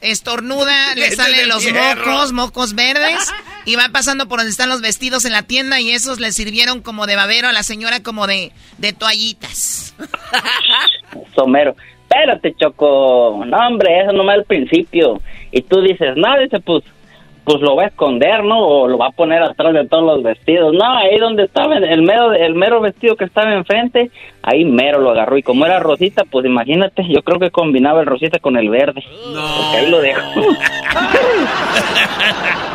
[0.00, 3.32] Estornuda, le salen los mocos, mocos verdes,
[3.64, 6.80] y va pasando por donde están los vestidos en la tienda y esos le sirvieron
[6.82, 9.94] como de babero a la señora como de, de toallitas.
[11.34, 11.76] Somero.
[12.02, 13.44] Espérate, Choco.
[13.46, 15.20] No, hombre, eso nomás al principio.
[15.52, 16.82] Y tú dices, no, dice, pues,
[17.44, 18.58] pues lo va a esconder, ¿no?
[18.60, 20.72] O lo va a poner atrás de todos los vestidos.
[20.74, 24.10] No, ahí donde estaba el mero, el mero vestido que estaba enfrente,
[24.42, 25.36] ahí mero lo agarró.
[25.38, 29.02] Y como era rosita, pues imagínate, yo creo que combinaba el rosita con el verde.
[29.04, 30.40] Porque ahí lo dejó.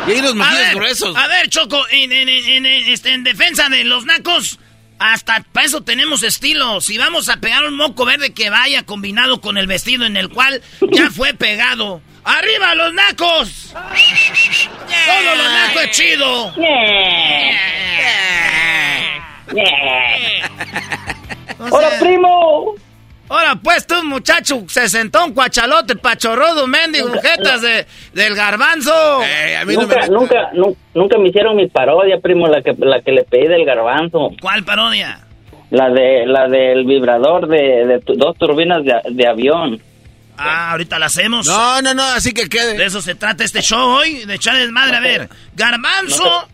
[0.06, 1.16] Y ahí los A ver, gruesos.
[1.16, 4.58] A ver, Choco, en, en- en- en- este, en defensa de los nacos,
[4.98, 6.80] hasta para eso tenemos estilo.
[6.80, 10.28] Si vamos a pegar un moco verde que vaya combinado con el vestido en el
[10.28, 12.00] cual ya fue pegado.
[12.28, 13.72] ¡Arriba los nacos!
[13.72, 16.52] ¡Todo los nacos es chido!
[21.70, 22.74] ¡Hola, primo!
[23.28, 28.92] Ahora pues tú, muchacho, se sentó un cuachalote pachorrodo, mendigo, jetas de, del garbanzo.
[29.66, 33.48] nunca, nunca, nu- nunca me hicieron mi parodia, primo, la que, la que le pedí
[33.48, 34.30] del garbanzo.
[34.40, 35.20] ¿Cuál parodia?
[35.70, 39.80] La de, la del vibrador de, dos turbinas de, de avión.
[40.38, 41.46] Ah, ahorita la hacemos.
[41.46, 42.76] No, no, no, así que quede.
[42.76, 44.96] De eso se trata este show hoy, de echar desmadre.
[44.96, 46.48] A ver, Garbanzo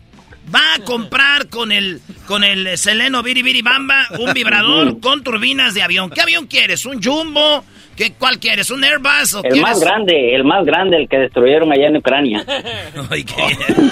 [0.53, 5.81] va a comprar con el con el Seleno Biri Bamba un vibrador con turbinas de
[5.83, 6.09] avión.
[6.09, 6.85] ¿Qué avión quieres?
[6.85, 7.63] ¿Un Jumbo?
[7.95, 8.71] ¿Qué, ¿Cuál quieres?
[8.71, 9.61] ¿Un Airbus o El quieres?
[9.61, 12.43] más grande, el más grande, el que destruyeron allá en Ucrania.
[13.11, 13.91] Ay, qué bien.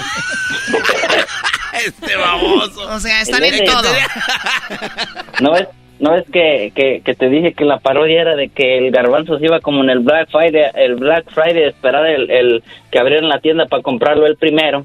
[1.86, 2.80] este baboso.
[2.90, 3.88] O sea, están El en de- todo.
[5.40, 5.68] ¿No ves,
[6.02, 9.38] no ves que, que, que te dije que la parodia era de que el garbanzo
[9.38, 12.98] se iba como en el Black Friday, el Black Friday a esperar el, el que
[12.98, 14.84] abrieran la tienda para comprarlo el primero?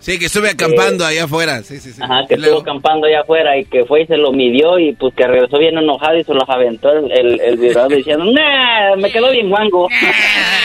[0.00, 1.62] Sí, que estuve acampando allá afuera.
[1.62, 2.02] Sí, sí, sí.
[2.02, 5.14] Ajá, que estuvo acampando allá afuera y que fue y se lo midió y pues
[5.14, 9.08] que regresó bien enojado y se los aventó el, el, el vibrador diciendo, nah, me
[9.08, 9.88] quedó bien guango.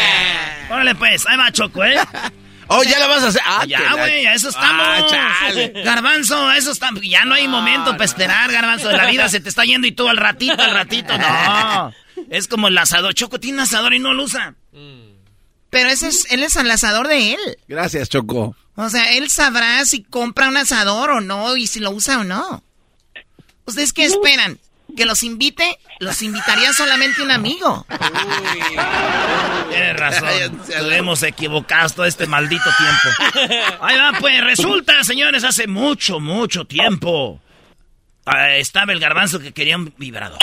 [0.71, 1.93] Órale pues, ahí va Choco, ¿eh?
[2.75, 3.41] Oh, ya la vas a hacer.
[3.45, 5.11] Ah, ya, güey, a eso estamos.
[5.13, 5.51] Ah,
[5.83, 7.01] garbanzo, a eso estamos.
[7.03, 8.91] Ya no hay momento para esperar, Garbanzo.
[8.91, 11.17] La vida se te está yendo y tú al ratito, al ratito.
[11.17, 11.93] No.
[12.29, 13.15] Es como el asador.
[13.15, 14.55] Choco tiene un asador y no lo usa.
[15.69, 17.39] Pero ese es, él es el asador de él.
[17.67, 18.55] Gracias, Choco.
[18.75, 22.23] O sea, él sabrá si compra un asador o no y si lo usa o
[22.23, 22.63] no.
[23.65, 24.59] ¿Ustedes qué esperan?
[24.95, 25.79] ¿Que los invite?
[25.99, 27.85] Los invitaría solamente un amigo.
[29.69, 30.29] Tienes razón.
[30.69, 33.65] Estuvimos equivocados todo este maldito tiempo.
[33.81, 37.39] Ahí va, pues resulta, señores, hace mucho, mucho tiempo.
[38.25, 40.37] ah, estaba el garbanzo que quería un vibrador.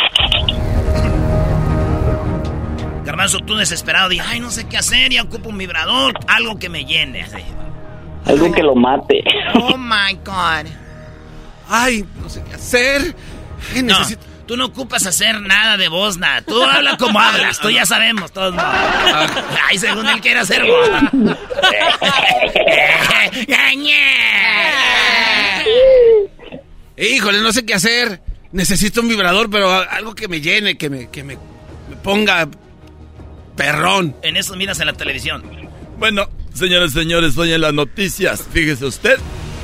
[3.05, 6.69] Garbanzo, tú desesperado, dije, ay, no sé qué hacer, ya ocupo un vibrador, algo que
[6.69, 7.23] me llene.
[7.23, 7.43] así.
[8.27, 9.23] Algo que lo mate.
[9.55, 10.67] Oh my God.
[11.69, 13.15] Ay, no sé qué hacer.
[13.75, 16.43] Ay, No, necesito- tú no ocupas hacer nada de voz, nada.
[16.43, 18.53] Tú habla como hablas, tú ya sabemos todos.
[18.59, 20.91] Ay, según él quiere hacer voz.
[26.99, 28.21] Híjole, no sé qué hacer.
[28.51, 31.39] Necesito un vibrador, pero algo que me llene, que me, que me,
[31.89, 32.49] me ponga
[33.55, 34.17] perrón.
[34.23, 35.45] En eso miras en la televisión.
[35.97, 39.17] Bueno, señores, señores, hoy en las noticias, fíjese usted.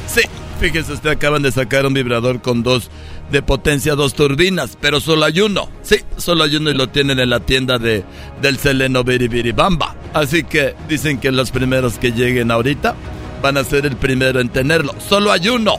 [0.07, 0.21] Sí,
[0.61, 2.89] fíjese usted, acaban de sacar un vibrador con dos
[3.31, 5.69] de potencia, dos turbinas, pero solo hay uno.
[5.83, 8.05] Sí, solo hay uno y lo tienen en la tienda de,
[8.41, 9.97] del Seleno Biribiribamba.
[10.15, 12.95] Así que dicen que los primeros que lleguen ahorita
[13.43, 14.95] van a ser el primero en tenerlo.
[15.07, 15.79] Solo hay uno.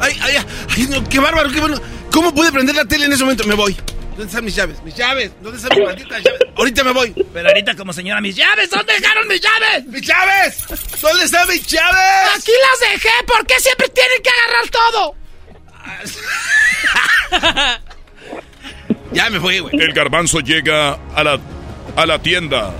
[0.00, 0.36] Ay, ay,
[0.76, 1.76] ay, no, qué bárbaro, qué bueno.
[2.10, 3.44] ¿Cómo pude prender la tele en ese momento?
[3.46, 3.76] Me voy.
[4.10, 4.82] ¿Dónde están mis llaves?
[4.82, 5.30] Mis llaves.
[5.40, 6.40] ¿Dónde están mis malditas llaves?
[6.56, 7.14] Ahorita me voy.
[7.32, 9.86] Pero ahorita como señora, mis llaves, ¿dónde dejaron mis llaves?
[9.86, 10.64] ¡Mis llaves!
[11.00, 12.36] ¿Dónde están mis llaves?
[12.36, 15.19] Aquí las dejé, ¿por qué siempre tienen que agarrar todo?
[19.12, 19.74] Ya me fui, güey.
[19.80, 21.40] El garbanzo llega a la,
[21.96, 22.72] a la tienda.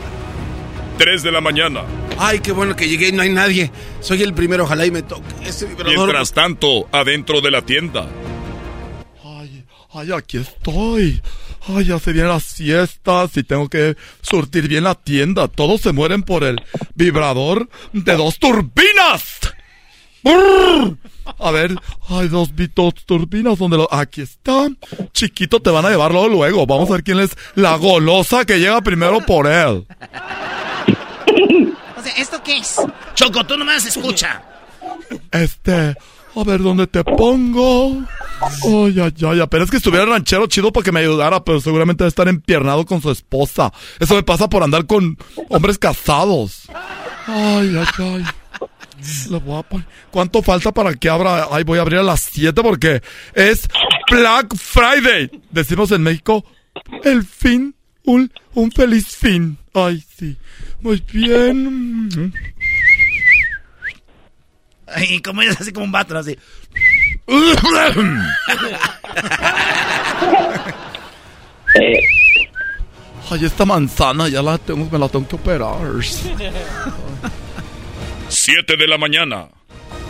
[0.99, 1.83] 3 de la mañana.
[2.19, 3.71] Ay, qué bueno que llegué y no hay nadie.
[4.01, 5.97] Soy el primero, ojalá y me toque ese vibrador.
[5.97, 8.07] Mientras tanto, adentro de la tienda.
[9.25, 11.21] Ay, ay, aquí estoy.
[11.67, 15.49] Ay, ya se vienen las siestas y tengo que surtir bien la tienda.
[15.49, 16.63] Todos se mueren por el
[16.95, 19.41] vibrador de dos turbinas.
[20.23, 20.97] Brrr.
[21.39, 21.75] A ver,
[22.09, 23.93] hay dos, dos turbinas donde lo...
[23.93, 24.69] Aquí está.
[25.13, 26.67] Chiquito, te van a llevarlo luego.
[26.67, 29.87] Vamos a ver quién es la golosa que llega primero por él.
[31.97, 32.77] O sea, ¿esto qué es?
[33.15, 34.43] Choco, tú nomás escucha.
[35.31, 35.95] Este,
[36.35, 38.03] a ver dónde te pongo.
[38.41, 41.61] Ay, ay, ay, pero es que estuviera el ranchero chido para que me ayudara, pero
[41.61, 43.71] seguramente debe estar empiernado con su esposa.
[43.99, 45.19] Eso me pasa por andar con
[45.51, 46.69] hombres casados.
[47.27, 48.25] Ay, ay, ay.
[49.31, 51.49] Le voy a pon- ¿Cuánto falta para que abra?
[51.51, 53.03] Ay, voy a abrir a las 7 porque
[53.35, 53.69] es
[54.11, 55.31] Black Friday.
[55.51, 56.45] Decimos en México,
[57.05, 59.57] el fin, un, un feliz fin.
[59.75, 60.37] Ay, sí.
[60.81, 62.33] Muy bien.
[65.09, 66.37] Y como es así como un vato, así.
[73.31, 75.77] Ay, esta manzana ya la tengo, me la tengo que operar.
[78.41, 79.49] 7 de la mañana.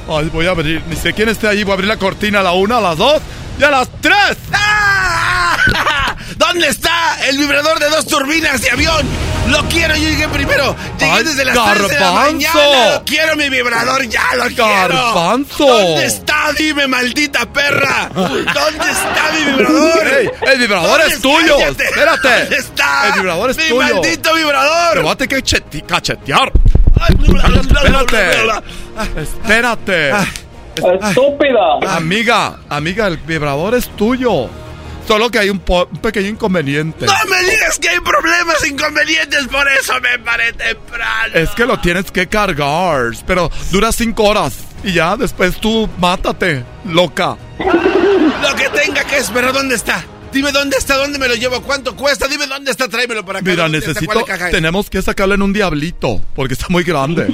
[0.09, 2.43] Ay, voy a abrir, ni sé quién esté ahí, voy a abrir la cortina a
[2.45, 3.21] la una, a las dos
[3.59, 4.37] y a las tres.
[6.37, 9.05] ¿Dónde está el vibrador de dos turbinas de avión?
[9.49, 10.77] Lo quiero, yo llegué primero.
[10.99, 12.33] Llegué Ay, desde las 3 de la garbanzo.
[12.33, 13.03] mañana.
[13.05, 14.65] Quiero mi vibrador, ya lo quiero.
[14.65, 15.67] Garbanzo.
[15.67, 16.53] ¿Dónde está?
[16.57, 18.11] Dime, maldita perra.
[18.15, 20.07] ¿Dónde está mi vibrador?
[20.07, 21.57] Ey, el vibrador ¿Dónde es tuyo.
[21.59, 21.85] Cállate.
[21.85, 22.29] Espérate.
[22.29, 23.07] ¿Dónde está?
[23.09, 23.95] El vibrador es mi tuyo.
[23.95, 24.93] maldito vibrador.
[24.95, 26.53] Te voy a tener que cachetear.
[27.09, 28.31] Espérate.
[29.17, 30.11] Espérate.
[30.77, 31.97] ¡Estúpida!
[31.97, 34.49] Amiga, amiga, el vibrador es tuyo.
[35.07, 37.07] Solo que hay un pequeño inconveniente.
[37.07, 41.35] No me digas que hay problemas inconvenientes, por eso me paré temprano.
[41.35, 44.55] Es que lo tienes que cargar, pero dura cinco horas.
[44.85, 47.37] Y ya después tú mátate, loca.
[47.59, 50.05] Lo que tenga que esperar, ¿dónde está?
[50.33, 53.51] Dime dónde está, dónde me lo llevo, cuánto cuesta, dime dónde está, tráemelo para acá.
[53.51, 54.25] Mira, necesito.
[54.51, 57.27] Tenemos que sacarlo en un diablito, porque está muy grande.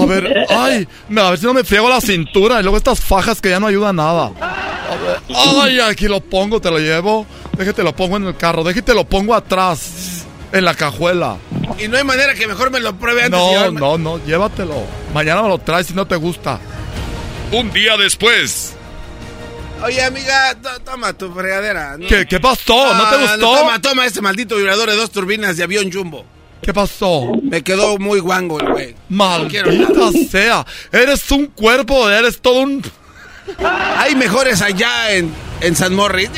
[0.00, 3.40] A ver, ay, a ver si no me friego la cintura y luego estas fajas
[3.40, 4.30] que ya no ayudan nada.
[4.40, 7.26] A ver, ay, aquí lo pongo, te lo llevo.
[7.56, 11.36] Déjate lo pongo en el carro, déjate lo pongo atrás, en la cajuela.
[11.78, 13.38] Y no hay manera que mejor me lo pruebe antes.
[13.38, 14.84] No, no, no, llévatelo.
[15.12, 16.60] Mañana me lo traes si no te gusta.
[17.52, 18.74] Un día después.
[19.84, 21.96] Oye, amiga, to- toma tu fregadera.
[21.96, 22.06] ¿no?
[22.08, 22.94] ¿Qué, qué pasó?
[22.94, 23.56] ¿No te Ah, gustó?
[23.58, 26.24] Toma, toma este maldito vibrador de dos turbinas de avión jumbo.
[26.62, 27.30] ¿Qué pasó?
[27.42, 28.94] Me quedó muy guango el güey.
[29.08, 30.66] Maldita sea.
[30.92, 32.82] Eres un cuerpo, eres todo un...
[33.96, 36.30] Hay mejores allá en, en San Morris.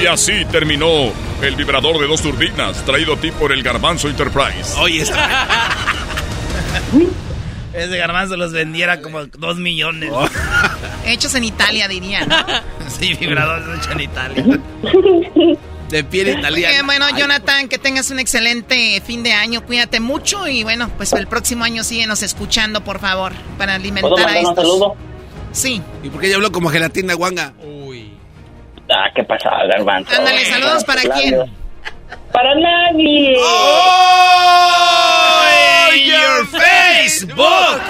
[0.00, 4.72] Y así terminó el vibrador de dos turbinas, traído a ti por el Garbanzo Enterprise.
[4.78, 5.04] Oye,
[7.72, 10.10] Ese garbanzo los vendiera como dos millones.
[11.06, 12.28] Hechos en Italia, dirían.
[12.88, 14.44] sí, vibradores hechos en Italia.
[15.88, 16.72] De piel italiana.
[16.72, 19.64] Bien, bueno, Jonathan, que tengas un excelente fin de año.
[19.64, 24.22] Cuídate mucho y bueno, pues el próximo año síguenos escuchando, por favor, para alimentar ¿Puedo
[24.22, 24.64] a mandar un estos.
[24.64, 24.96] saludo?
[25.52, 25.82] Sí.
[26.02, 27.54] ¿Y por qué ella habló como gelatina guanga?
[28.92, 30.12] Ah, ¿qué pasa, Garbanzo?
[30.16, 31.36] Ándale, saludos para quién.
[32.32, 33.36] Para nadie.
[33.38, 34.40] ¡Oh!
[36.10, 36.44] your
[36.90, 37.80] Facebook!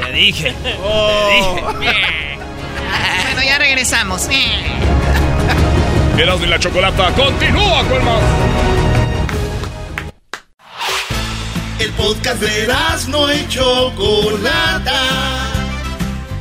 [0.04, 0.52] Te dije.
[0.52, 2.38] Te dije.
[3.24, 4.28] Bueno, ya regresamos.
[6.16, 8.22] Erasmo y la Chocolata continúa con más.
[11.80, 15.02] El podcast de Erasmo y Chocolata.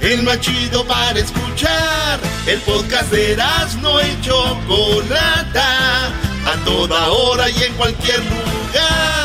[0.02, 2.20] El más chido para escuchar.
[2.46, 6.08] El podcast de Erasmo y Chocolata.
[6.46, 9.25] A toda hora y en cualquier lugar.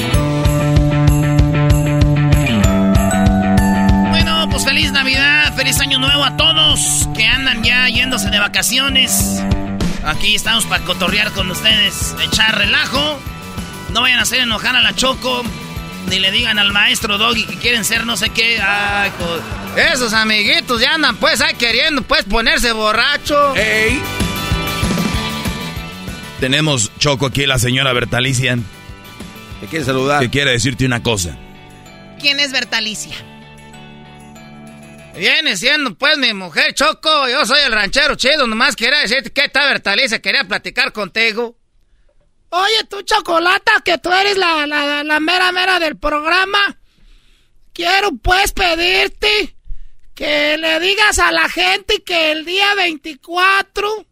[6.01, 9.39] Nuevo a todos que andan ya yéndose de vacaciones.
[10.03, 13.19] Aquí estamos para cotorrear con ustedes, echar relajo.
[13.93, 15.43] No vayan a hacer enojar a la Choco,
[16.09, 18.59] ni le digan al maestro Doggy que quieren ser no sé qué.
[18.59, 19.11] Ay,
[19.93, 23.55] Esos amiguitos ya andan pues ahí queriendo pues ponerse borracho.
[23.55, 24.01] ¡Ey!
[26.39, 28.57] Tenemos, Choco, aquí la señora Bertalicia.
[29.59, 30.19] Te quiere saludar.
[30.19, 31.37] Que quiere decirte una cosa.
[32.19, 33.13] ¿Quién es Bertalicia?
[35.15, 39.45] Viene siendo pues mi mujer Choco, yo soy el ranchero chido, nomás quería decirte que
[39.45, 41.57] esta Bertalicia quería platicar contigo.
[42.49, 46.77] Oye, tú, Chocolata, que tú eres la, la, la mera mera del programa.
[47.73, 49.55] Quiero pues pedirte
[50.15, 54.05] que le digas a la gente que el día 24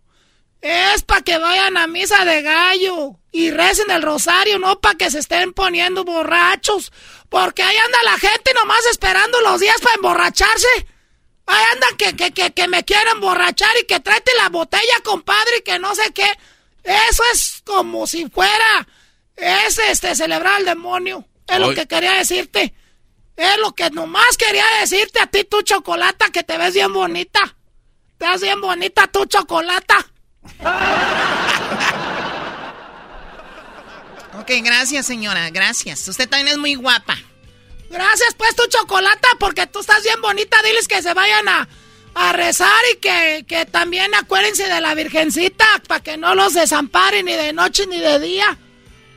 [0.62, 5.12] es para que vayan a misa de gallo y recen el rosario, no para que
[5.12, 6.92] se estén poniendo borrachos.
[7.30, 10.68] Porque ahí anda la gente nomás esperando los días para emborracharse.
[11.46, 15.58] Ahí andan que, que, que, que me quieren emborrachar y que tráete la botella, compadre,
[15.60, 16.32] y que no sé qué.
[16.84, 18.88] Eso es como si fuera,
[19.36, 21.26] es este, celebrar al demonio.
[21.48, 22.74] Es lo que quería decirte.
[23.36, 27.56] Es lo que nomás quería decirte a ti, tu chocolata, que te ves bien bonita.
[28.18, 30.06] Te ves bien bonita, tu chocolata.
[34.50, 36.08] Ok, gracias, señora, gracias.
[36.08, 37.16] Usted también es muy guapa.
[37.92, 40.58] Gracias, pues, tu chocolata, porque tú estás bien bonita.
[40.64, 41.70] Diles que se vayan a,
[42.16, 47.28] a rezar y que, que también acuérdense de la Virgencita para que no los desamparen
[47.28, 48.58] ni de noche ni de día.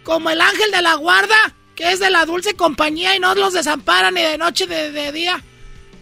[0.03, 3.55] Como el ángel de la guarda, que es de la dulce compañía y no los
[3.55, 5.43] desampara ni de noche ni de día.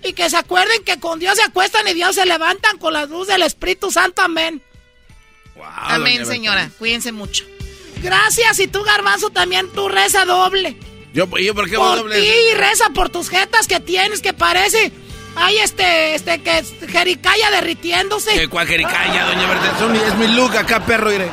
[0.03, 3.07] Y que se acuerden que con Dios se acuestan y Dios se levantan con la
[3.07, 4.23] luz del Espíritu Santo.
[4.23, 4.61] Amén.
[5.63, 6.69] Amén, señora.
[6.81, 7.45] Cuídense mucho.
[8.03, 8.59] Gracias.
[8.61, 10.77] Y tú, Garbanzo, también tú reza doble.
[11.13, 12.21] Yo, yo ¿por qué voy por doble?
[12.21, 14.93] ti y reza por tus jetas que tienes que parece
[15.35, 20.57] ay este este que es jericaya derritiéndose ¿Qué cuál jericaya, doña mi- Es mi look
[20.57, 21.29] acá, perro, iré.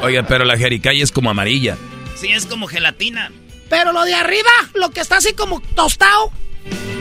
[0.00, 1.76] Oiga, pero la jericaya es como amarilla.
[2.20, 3.32] Sí, es como gelatina.
[3.68, 6.30] Pero lo de arriba, lo que está así como tostado.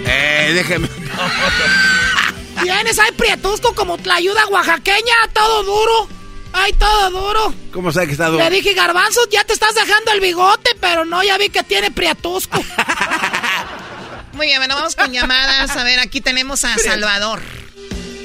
[0.06, 0.88] Eh, déjeme.
[2.64, 6.10] Tienes, hay prietusco como la ayuda oaxaqueña, todo duro.
[6.54, 7.54] Ay, todo duro.
[7.72, 8.44] ¿Cómo sabe que está duro?
[8.44, 11.92] Le dije, Garbanzo, ya te estás dejando el bigote, pero no, ya vi que tiene
[11.92, 12.58] priatusco.
[14.34, 15.76] Muy bien, bueno, vamos con llamadas.
[15.76, 17.42] A ver, aquí tenemos a Salvador.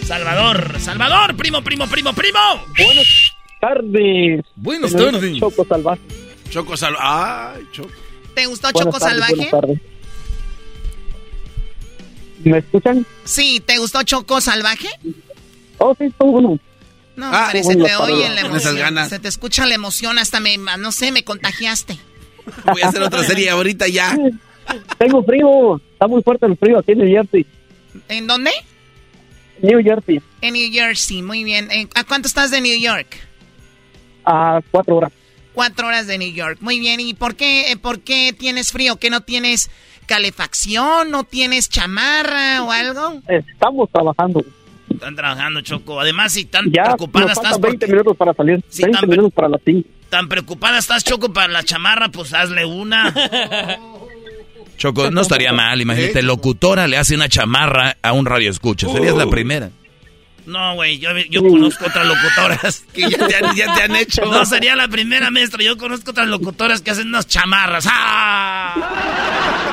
[0.06, 2.38] Salvador, Salvador, primo, primo, primo, primo.
[2.76, 4.44] Buenas tardes.
[4.56, 5.38] Buenas tardes.
[5.38, 6.02] Choco Salvaje.
[6.50, 7.58] Choco Salvaje.
[7.58, 7.90] Ay, Choco.
[8.34, 9.34] ¿Te gustó Choco Salvaje?
[9.34, 9.80] Buenas tardes.
[12.44, 13.06] ¿Me escuchan?
[13.24, 14.88] Sí, ¿te gustó Choco Salvaje?
[15.78, 16.58] Oh, sí, estuvo bueno.
[17.16, 18.76] No, Ah, hombre, se te oye la emoción.
[18.76, 19.08] ganas.
[19.10, 21.98] Se te escucha la emoción, hasta me, no sé, me contagiaste.
[22.64, 24.16] Voy a hacer otra serie ahorita ya.
[24.98, 25.76] Tengo frío.
[25.92, 27.46] Está muy fuerte el frío aquí en New Jersey.
[28.08, 28.50] ¿En dónde?
[29.60, 30.20] New Jersey.
[30.40, 31.70] En New Jersey, muy bien.
[31.70, 33.14] Eh, ¿A cuánto estás de New York?
[34.24, 35.12] A cuatro horas.
[35.52, 36.58] Cuatro horas de New York.
[36.60, 36.98] Muy bien.
[37.00, 38.96] ¿Y por qué, eh, por qué tienes frío?
[38.96, 39.70] ¿Que no tienes
[40.06, 41.10] calefacción?
[41.10, 43.20] ¿No tienes chamarra o algo?
[43.28, 44.44] Estamos trabajando.
[44.92, 46.00] Están trabajando, Choco.
[46.00, 48.64] Además, si tan Ya preocupada nos estás faltan por 20 minutos para salir.
[48.68, 49.88] Sí, 20 tan- minutos para las 5.
[50.08, 53.12] tan preocupada estás, Choco, para la chamarra, pues hazle una.
[54.78, 58.88] Choco, no estaría mal, imagínate, locutora le hace una chamarra a un radio escucha.
[58.88, 59.70] Serías la primera.
[60.44, 62.84] No, güey, yo, yo conozco otras locutoras.
[62.92, 64.22] Que ya te han- ya te han hecho.
[64.24, 65.62] No sería la primera, maestro.
[65.62, 67.86] Yo conozco otras locutoras que hacen unas chamarras.
[67.88, 69.71] ¡Ah!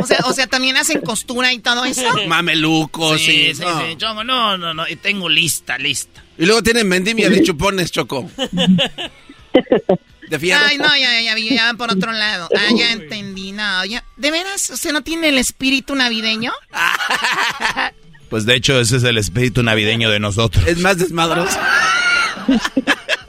[0.00, 2.02] O sea, o sea, también hacen costura y todo eso.
[2.28, 3.54] Mamelucos, Sí, sí.
[3.56, 3.80] sí, no.
[3.86, 4.88] sí, Choco, no, no, no.
[4.88, 6.22] Y tengo lista, lista.
[6.38, 8.30] Y luego tienen vendimia de chupones, Choco.
[10.28, 10.64] De fierro.
[10.66, 12.48] Ay, no, ya, ya, ya, ya van por otro lado.
[12.56, 13.52] Ah, ya entendí.
[13.52, 14.02] No, ya.
[14.16, 14.70] ¿De veras?
[14.70, 16.52] ¿O sea, no tiene el espíritu navideño?
[18.30, 20.66] Pues de hecho, ese es el espíritu navideño de nosotros.
[20.66, 21.58] Es más desmadroso.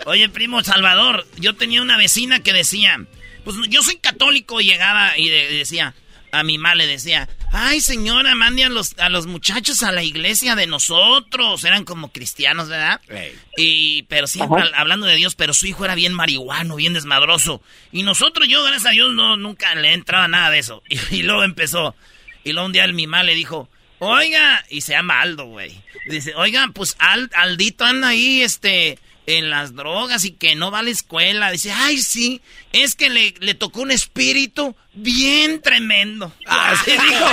[0.06, 3.04] Oye, primo Salvador, yo tenía una vecina que decía,
[3.44, 5.94] pues yo soy católico y llegaba y de- decía,
[6.34, 10.04] a mi mamá le decía, ay señora, mande a los, a los muchachos a la
[10.04, 11.64] iglesia de nosotros.
[11.64, 13.00] Eran como cristianos, ¿verdad?
[13.56, 14.72] Y, pero siempre Ajá.
[14.76, 17.62] hablando de Dios, pero su hijo era bien marihuano, bien desmadroso.
[17.92, 20.82] Y nosotros, yo, gracias a Dios, no, nunca le entraba nada de eso.
[20.90, 21.96] Y, y luego empezó.
[22.44, 23.70] Y luego un día el mi mamá le dijo,
[24.00, 25.72] oiga, y se llama Aldo, güey.
[26.10, 30.80] Dice, oiga, pues Al- Aldito anda ahí, este, en las drogas y que no va
[30.80, 31.52] a la escuela.
[31.52, 36.32] Dice, ay, sí, es que le, le tocó un espíritu bien tremendo.
[36.46, 37.26] Así dijo.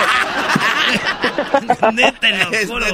[1.92, 2.86] Neta, te lo juro.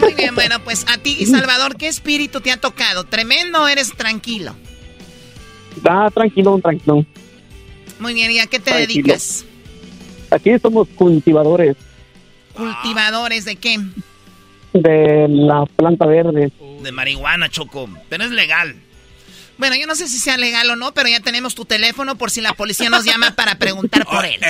[0.00, 3.04] Muy bien, bueno, pues a ti, Salvador, ¿qué espíritu te ha tocado?
[3.04, 4.54] ¿Tremendo o eres tranquilo?
[5.84, 7.04] Ah, tranquilo, tranquilo.
[7.98, 8.86] Muy bien, ¿y a qué te Tranquilo.
[9.04, 9.44] dedicas?
[10.30, 11.76] Aquí somos cultivadores
[12.54, 13.78] ¿Cultivadores de qué?
[14.82, 16.50] De la planta verde.
[16.82, 17.88] De marihuana, Choco.
[18.08, 18.74] Pero es legal.
[19.58, 22.30] Bueno, yo no sé si sea legal o no, pero ya tenemos tu teléfono por
[22.30, 24.38] si la policía nos llama para preguntar por él.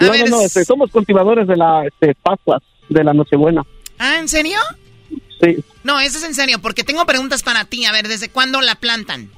[0.00, 3.62] No, ver, no, no, es- este, somos cultivadores de la este, Pascuas, de la Nochebuena.
[3.98, 4.58] Ah, ¿en serio?
[5.40, 5.58] Sí.
[5.84, 7.84] No, eso es en serio, porque tengo preguntas para ti.
[7.84, 9.30] A ver, ¿desde cuándo la plantan?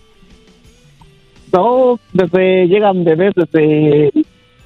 [1.52, 4.10] No, desde, llegan bebés desde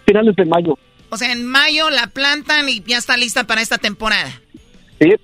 [0.06, 0.78] finales de mayo.
[1.10, 4.40] O sea, en mayo la plantan y ya está lista para esta temporada.
[5.00, 5.14] Sí,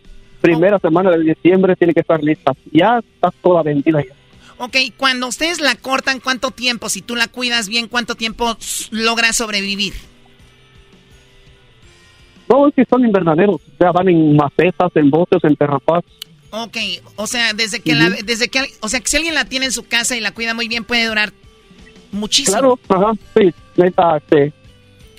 [0.40, 2.52] primera semana de diciembre tiene que estar lista.
[2.72, 4.14] Ya está toda vendida ya.
[4.58, 6.88] Ok, cuando ustedes la cortan, ¿cuánto tiempo?
[6.88, 8.56] Si tú la cuidas bien, ¿cuánto tiempo
[8.90, 9.94] logras sobrevivir?
[12.48, 13.60] No, es que son invernaderos.
[13.80, 16.04] Ya van en macetas, en botes, en terrapas.
[16.50, 16.76] Ok,
[17.16, 19.72] o sea, desde que la, desde que, o sea, que si alguien la tiene en
[19.72, 21.32] su casa y la cuida muy bien, puede durar
[22.12, 22.56] muchísimo.
[22.56, 23.52] Claro, ajá, sí.
[23.76, 24.52] Neta, este,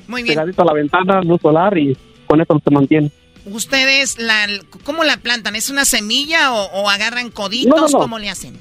[0.08, 0.36] Muy bien.
[0.36, 1.98] pegadito a la ventana, luz solar y
[2.28, 3.12] con eso se mantiene.
[3.46, 4.48] ¿Ustedes la,
[4.84, 5.56] cómo la plantan?
[5.56, 7.70] ¿Es una semilla o, o agarran coditos?
[7.70, 8.00] No, no, no.
[8.00, 8.58] ¿Cómo le hacen?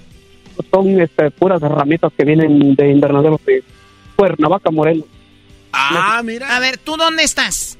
[0.70, 3.64] Son este, puras ramitas que vienen de invernaderos de
[4.16, 5.06] Cuernavaca, Morelos.
[5.72, 6.54] Ah, mira.
[6.54, 7.78] A ver, ¿tú dónde estás?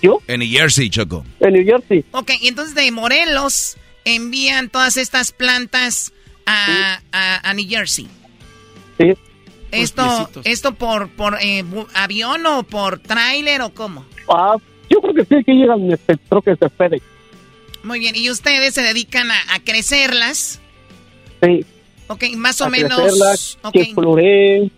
[0.00, 0.20] ¿Yo?
[0.26, 1.24] En New Jersey, Choco.
[1.40, 2.04] En New Jersey.
[2.12, 6.12] Ok, y entonces de Morelos envían todas estas plantas
[6.46, 8.06] a, a, a New Jersey.
[8.98, 9.12] Sí.
[9.82, 11.64] ¿Esto, esto por, por eh,
[11.94, 14.04] avión o por tráiler o cómo?
[14.28, 14.56] Ah,
[14.90, 17.04] yo creo que sí, que llegan este, troques de FedEx.
[17.82, 20.60] Muy bien, ¿y ustedes se dedican a, a crecerlas?
[21.42, 21.64] Sí.
[22.08, 23.00] Ok, más o a menos...
[23.00, 23.72] crecerlas, ok.
[23.72, 24.72] que floreen.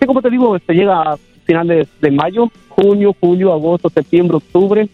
[0.00, 4.88] Sí, como te digo, este, llega a finales de mayo, junio, julio, agosto, septiembre, octubre.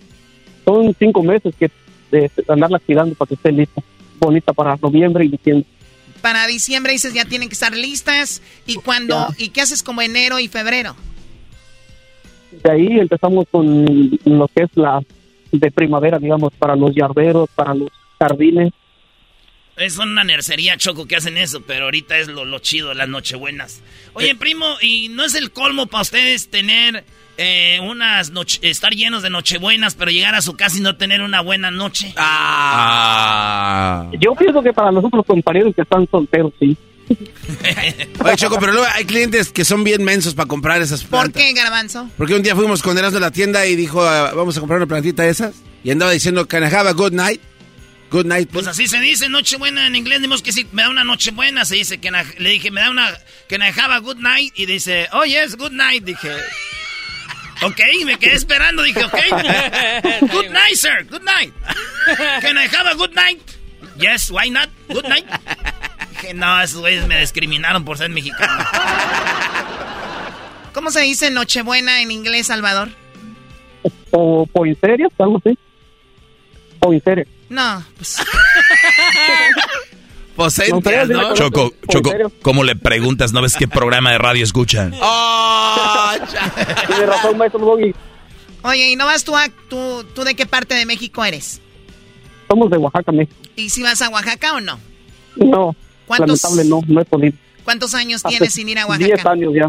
[0.64, 1.70] Son cinco meses que
[2.10, 3.82] de andarla cuidando para que esté lista.
[4.18, 5.66] Bonita para noviembre y diciembre.
[6.20, 8.42] Para diciembre dices ya tienen que estar listas.
[8.66, 10.96] ¿Y cuando ¿Y qué haces como enero y febrero?
[12.62, 15.00] De ahí empezamos con lo que es la
[15.52, 18.72] de primavera, digamos, para los yarderos, para los jardines.
[19.76, 23.82] Es una nercería, Choco, que hacen eso, pero ahorita es lo, lo chido, las nochebuenas.
[24.12, 27.04] Oye, primo, ¿y no es el colmo para ustedes tener
[27.42, 31.22] eh, unas noche, estar llenos de nochebuenas, pero llegar a su casa y no tener
[31.22, 32.12] una buena noche?
[32.16, 34.10] Ah.
[34.20, 36.76] Yo pienso que para nosotros compañeros que están solteros, sí.
[38.22, 41.42] Oye, Choco, pero luego hay clientes que son bien mensos para comprar esas ¿Por plantas.
[41.42, 42.10] qué, Garbanzo?
[42.18, 44.76] Porque un día fuimos con Erasmo a la tienda y dijo, ah, vamos a comprar
[44.76, 45.54] una plantita de esas.
[45.82, 47.40] Y andaba diciendo, can I have a good night?
[48.10, 48.50] Good night.
[48.52, 50.20] Pues así se dice, nochebuena en inglés.
[50.20, 51.64] Dimos que sí, me da una nochebuena.
[51.64, 53.08] Se dice que le dije, me da una,
[53.48, 54.52] que I have a good night.
[54.56, 56.04] Y dice, oh yes, good night.
[56.04, 56.28] Dije,
[57.62, 58.82] ok, me quedé esperando.
[58.82, 59.14] Dije, ok,
[60.32, 61.52] good night, sir, good night.
[62.40, 63.40] Can I have a good night?
[63.96, 64.68] Yes, why not?
[64.88, 65.26] Good night.
[66.10, 68.64] Dije, no, esos güeyes me discriminaron por ser mexicano.
[70.72, 72.90] ¿Cómo se dice Nochebuena en inglés, Salvador?
[74.10, 75.58] O poinsettias, algo así.
[76.78, 77.26] Poinsettias.
[77.48, 78.16] No, pues.
[80.44, 81.34] Posentias, ¿no?
[81.34, 82.12] Choco, Choco,
[82.42, 83.32] ¿cómo le preguntas?
[83.32, 84.94] ¿No ves qué programa de radio escuchan?
[85.02, 86.12] Oh,
[86.88, 87.94] Tiene razón, maestro Boggy.
[88.62, 89.48] Oye, ¿y no vas tú a...
[89.68, 91.60] Tú, ¿Tú de qué parte de México eres?
[92.48, 93.36] Somos de Oaxaca, México.
[93.56, 94.78] ¿Y si vas a Oaxaca o no?
[95.36, 95.76] No,
[96.06, 97.36] ¿Cuántos- lamentable no, no he podido.
[97.64, 99.06] ¿Cuántos años Hace tienes sin ir a Oaxaca?
[99.14, 99.68] 10 años ya.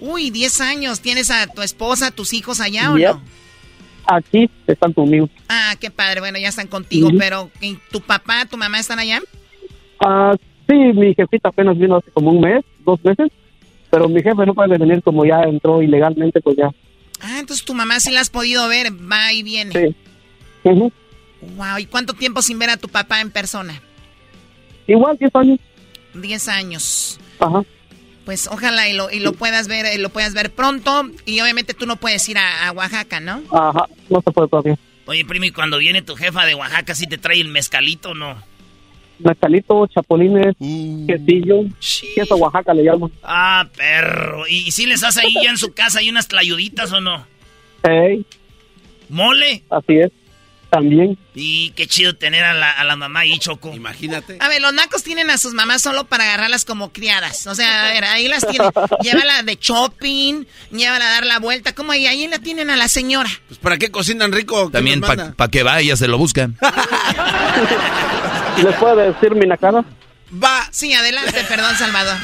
[0.00, 1.00] Uy, 10 años.
[1.00, 3.22] ¿Tienes a tu esposa, tus hijos allá o no?
[4.06, 5.28] Aquí están conmigo.
[5.48, 6.20] Ah, qué padre.
[6.20, 9.20] Bueno, ya están contigo, pero ¿y ¿tu papá, tu mamá están allá?
[10.00, 10.34] Ah,
[10.68, 13.30] sí, mi jefita apenas vino hace como un mes, dos meses,
[13.90, 16.70] pero mi jefe no puede venir como ya entró ilegalmente, pues ya.
[17.20, 19.72] Ah, entonces tu mamá sí la has podido ver, va y viene.
[19.72, 19.96] Sí.
[20.64, 20.90] Ujú.
[21.56, 23.80] Wow, ¿y cuánto tiempo sin ver a tu papá en persona?
[24.86, 25.60] Igual, 10 años.
[26.14, 27.20] 10 años.
[27.38, 27.62] Ajá.
[28.24, 31.08] Pues ojalá y lo, y lo puedas ver, eh, lo puedas ver pronto.
[31.26, 33.42] Y obviamente tú no puedes ir a, a Oaxaca, ¿no?
[33.50, 34.78] Ajá, no se puede todavía.
[35.06, 38.14] Oye, primo, y cuando viene tu jefa de Oaxaca, ¿sí te trae el mezcalito o
[38.14, 38.42] no?
[39.24, 41.06] Mezcalito, chapulines, Uh.
[41.06, 41.62] quesillo,
[42.14, 43.10] queso Oaxaca le llaman.
[43.22, 44.46] Ah, perro.
[44.48, 47.24] ¿Y, y si les hace ahí ya en su casa hay unas tlayuditas o no?
[47.82, 48.24] Ey,
[49.08, 49.62] ¿Mole?
[49.70, 50.10] así es,
[50.70, 51.18] también.
[51.34, 53.74] Y qué chido tener a la, a la mamá ahí, Choco.
[53.74, 54.38] Imagínate.
[54.40, 57.46] A ver, los nacos tienen a sus mamás solo para agarrarlas como criadas.
[57.46, 58.70] O sea, a ver, ahí las tienen.
[59.02, 61.74] Llévala de shopping, llévala a dar la vuelta.
[61.74, 62.06] ¿Cómo ahí?
[62.06, 63.28] Ahí la tienen a la señora.
[63.48, 64.62] Pues ¿para qué cocinan rico?
[64.62, 66.56] ¿Quién También para pa que vaya, se lo buscan.
[68.64, 69.84] ¿Les puede decir mi nacada?
[70.32, 70.68] Va.
[70.70, 72.16] Sí, adelante, perdón, Salvador.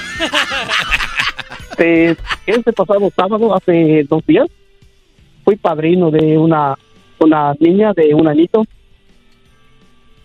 [1.79, 2.17] Este,
[2.47, 4.47] este pasado sábado, hace dos días,
[5.45, 6.75] fui padrino de una,
[7.21, 8.65] una niña de un añito.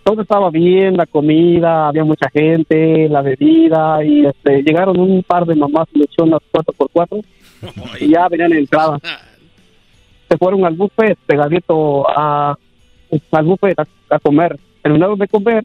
[0.04, 5.46] Todo estaba bien, la comida, había mucha gente, la bebida, y este, llegaron un par
[5.46, 7.24] de mamás lechonas 4x4
[8.00, 8.98] y ya venían en entrada.
[10.28, 12.56] Se fueron al buffet pegadito a,
[13.32, 14.58] al buffet a, a comer.
[14.82, 15.64] Terminaron de comer,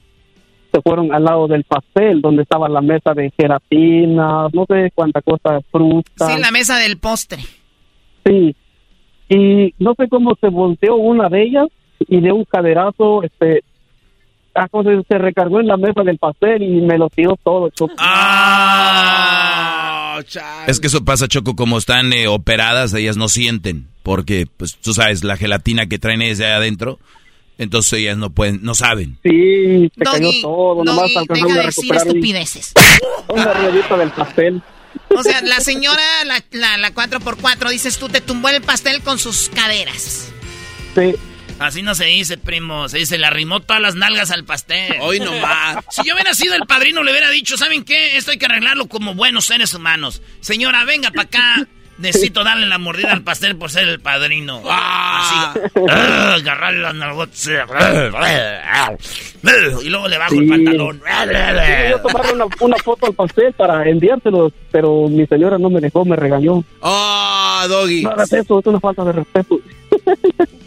[0.72, 5.22] se fueron al lado del pastel, donde estaba la mesa de gelatina, no sé cuánta
[5.22, 6.28] cosa, fruta.
[6.28, 7.42] Sí, la mesa del postre.
[8.26, 8.56] Sí.
[9.30, 11.68] Y no sé cómo se volteó una de ellas
[12.00, 13.64] y de un caderazo, este,
[14.56, 17.70] ah, ¿cómo se, recargó en la mesa del pastel y me lo tiró todo.
[17.70, 17.94] Choco.
[17.98, 20.22] Ah,
[20.68, 23.88] Es que eso pasa, Choco, como están eh, operadas, ellas no sienten.
[24.04, 27.00] Porque, pues, tú sabes, la gelatina que traen ellas de adentro.
[27.58, 29.18] Entonces ellas no pueden, no saben.
[29.24, 32.74] Sí, se cayó Doggy, todo, nomás Doggy, alcanzaron deja a de decir recuperar estupideces.
[33.30, 34.62] una ruedita del pastel.
[35.10, 39.20] O sea, la señora, la, la, la 4x4, dices tú, te tumbó el pastel con
[39.20, 40.30] sus caderas.
[40.96, 41.16] Sí.
[41.60, 42.88] Así no se dice, primo.
[42.88, 44.98] Se dice, le arrimó todas las nalgas al pastel.
[45.02, 45.84] Hoy nomás.
[45.90, 48.16] Si yo hubiera sido el padrino, le hubiera dicho, ¿saben qué?
[48.18, 50.22] Esto hay que arreglarlo como buenos seres humanos.
[50.40, 51.68] Señora, venga para acá.
[51.98, 54.62] Necesito darle la mordida al pastel por ser el padrino.
[54.70, 55.52] Ah.
[55.56, 55.70] Así.
[55.90, 57.50] ah, Agarrarle las nalgotas.
[59.84, 60.48] Y luego le bajo el Sí.
[60.50, 61.02] pantalón.
[61.90, 66.06] Yo tomarle una, una foto al pastel para enviárselo, pero mi señora no me dejó,
[66.06, 66.64] me regañó.
[66.82, 68.04] Ah, Doggy.
[68.04, 69.60] No hagas eso, es una falta de respeto.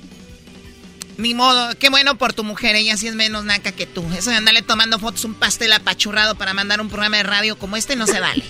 [1.20, 4.02] Ni modo, qué bueno por tu mujer, ella sí es menos naca que tú.
[4.16, 7.76] Eso de andarle tomando fotos un pastel apachurrado para mandar un programa de radio como
[7.76, 8.42] este no se vale.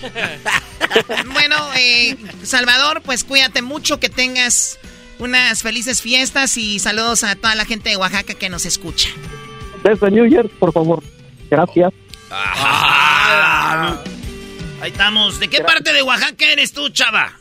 [1.33, 4.79] bueno, eh, Salvador, pues cuídate mucho, que tengas
[5.19, 9.09] unas felices fiestas y saludos a toda la gente de Oaxaca que nos escucha.
[9.83, 11.03] Desde New Year, por favor.
[11.49, 11.91] Gracias.
[12.31, 13.97] Ah.
[14.81, 15.39] Ahí estamos.
[15.39, 17.33] ¿De qué parte de Oaxaca eres tú, chava?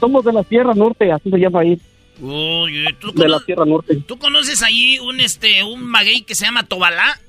[0.00, 1.78] Somos de la Sierra Norte, así se llama ahí.
[2.20, 3.96] Uy, ¿tú, De la Sierra Norte.
[4.06, 7.20] ¿tú conoces allí un este un maguey que se llama Tobalá?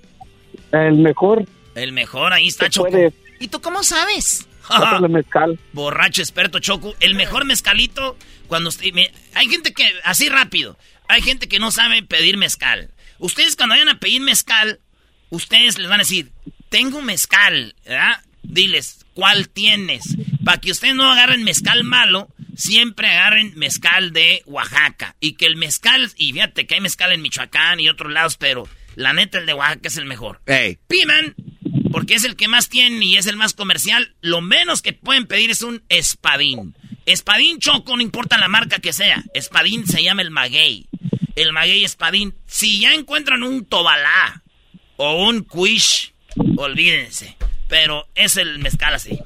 [0.72, 1.46] El mejor.
[1.76, 2.90] El mejor, ahí está Choco.
[3.40, 4.48] ¿Y tú cómo sabes?
[5.10, 5.60] mezcal.
[5.74, 6.96] Borracho experto Choco.
[7.00, 8.18] El mejor mezcalito
[8.48, 8.92] cuando usted...
[8.94, 10.78] me- hay gente que, así rápido,
[11.08, 12.92] hay gente que no sabe pedir mezcal.
[13.20, 14.80] Ustedes cuando vayan a pedir mezcal,
[15.30, 16.32] ustedes les van a decir,
[16.70, 18.24] tengo mezcal, ¿verdad?
[18.44, 20.16] Diles, ¿cuál tienes?
[20.44, 25.16] Para que ustedes no agarren mezcal malo, siempre agarren mezcal de Oaxaca.
[25.22, 28.68] Y que el mezcal, y fíjate que hay mezcal en Michoacán y otros lados, pero
[28.96, 30.42] la neta el de Oaxaca es el mejor.
[30.88, 31.36] Piman,
[31.92, 34.16] porque es el que más tienen y es el más comercial.
[34.22, 36.76] Lo menos que pueden pedir es un espadín.
[37.06, 39.24] Espadín choco, no importa la marca que sea.
[39.34, 40.88] Espadín se llama el maguey.
[41.36, 42.36] El maguey espadín.
[42.48, 44.44] Si ya encuentran un tobalá
[44.98, 46.14] o un quish,
[46.58, 47.38] olvídense.
[47.70, 49.20] Pero es el mezcal así.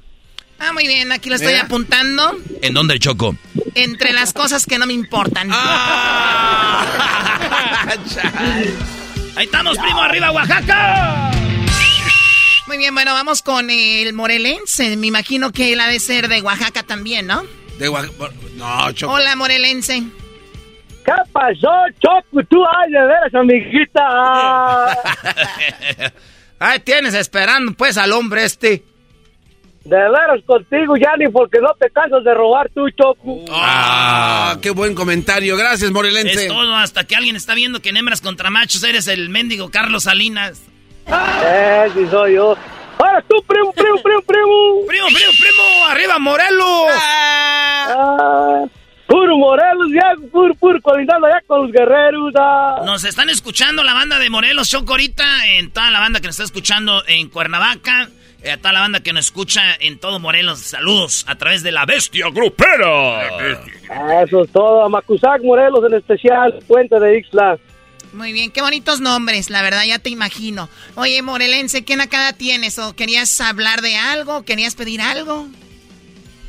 [0.64, 2.38] Ah, muy bien, aquí lo estoy apuntando.
[2.62, 3.36] ¿En dónde, Choco?
[3.74, 5.50] Entre las cosas que no me importan.
[5.52, 6.86] Ah.
[9.36, 11.32] Ahí estamos, primo, arriba, Oaxaca.
[12.68, 14.96] Muy bien, bueno, vamos con el morelense.
[14.98, 17.44] Me imagino que él ha de ser de Oaxaca también, ¿no?
[17.80, 18.30] De Oaxaca.
[18.56, 19.14] No, Choco.
[19.14, 20.04] Hola, morelense.
[21.04, 22.44] ¿Qué pasó, Choco?
[22.48, 24.88] Tú, ay, de veras, amiguita.
[26.60, 28.91] Ahí tienes esperando, pues, al hombre este.
[29.84, 33.46] De veras contigo, ya ni porque no te cansas de robar tú, Choco.
[33.52, 35.58] Ah, qué buen comentario.
[35.58, 36.44] Gracias, Morelense.
[36.46, 39.72] Es todo, hasta que alguien está viendo que en hembras contra machos eres el mendigo
[39.72, 40.62] Carlos Salinas.
[41.08, 42.56] Eh, sí soy yo.
[43.00, 44.86] Ahora tú, primo, primo, primo, primo.
[44.88, 46.92] Primo, primo, primo, arriba Morelos.
[46.96, 48.64] Ah,
[49.08, 52.32] puro Morelos, ya, puro, puro, colindando ya con los guerreros.
[52.40, 52.84] ah.
[52.86, 56.36] Nos están escuchando la banda de Morelos Choco ahorita, en toda la banda que nos
[56.36, 58.10] está escuchando en Cuernavaca,
[58.50, 60.60] a toda la banda que nos escucha en todo Morelos.
[60.60, 63.28] Saludos a través de la bestia grupera.
[64.24, 64.84] Eso es todo.
[64.84, 67.60] A Macusac, Morelos en especial, Puente de Ixla.
[68.14, 70.68] Muy bien, qué bonitos nombres, la verdad, ya te imagino.
[70.96, 72.78] Oye, morelense, ¿qué nacada tienes?
[72.78, 74.44] ¿O querías hablar de algo?
[74.44, 75.48] ¿Querías pedir algo?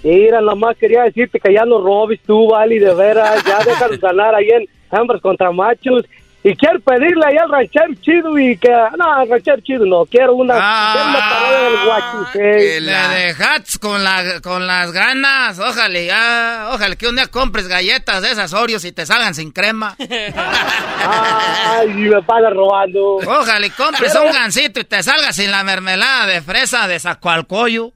[0.03, 3.45] Mira, nomás quería decirte que ya no robes tú, Vali, de veras.
[3.45, 6.05] Ya déjanos ganar ahí en hembras contra machos.
[6.45, 8.69] Y quiero pedirle ahí al ranchero chido y que...
[8.99, 10.05] No, al ranchero chido no.
[10.07, 10.55] Quiero una,
[10.93, 12.81] quiero una parodia del guachusei.
[12.81, 15.61] Le dejas con, la, con las ganas.
[15.61, 19.53] Ojalá, ya, ojalá que un día compres galletas de esas Oreos y te salgan sin
[19.53, 19.95] crema.
[19.99, 23.19] Ay, me pasa robando.
[23.19, 27.93] Ojalá y compres un gansito y te salga sin la mermelada de fresa de Zacualcoyo.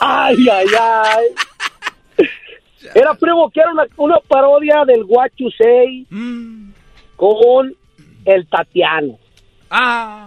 [0.00, 1.26] Ay, ay, ay.
[2.94, 6.06] Era primo, quiero una, una parodia del Guachusei
[7.16, 7.74] con
[8.24, 9.18] el Tatiano.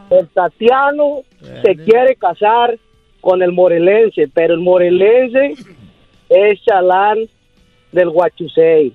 [0.09, 1.21] El Tatiano
[1.61, 2.77] se quiere casar
[3.21, 5.53] con el morelense, pero el morelense
[6.29, 7.19] es chalán
[7.91, 8.93] del Guachusei.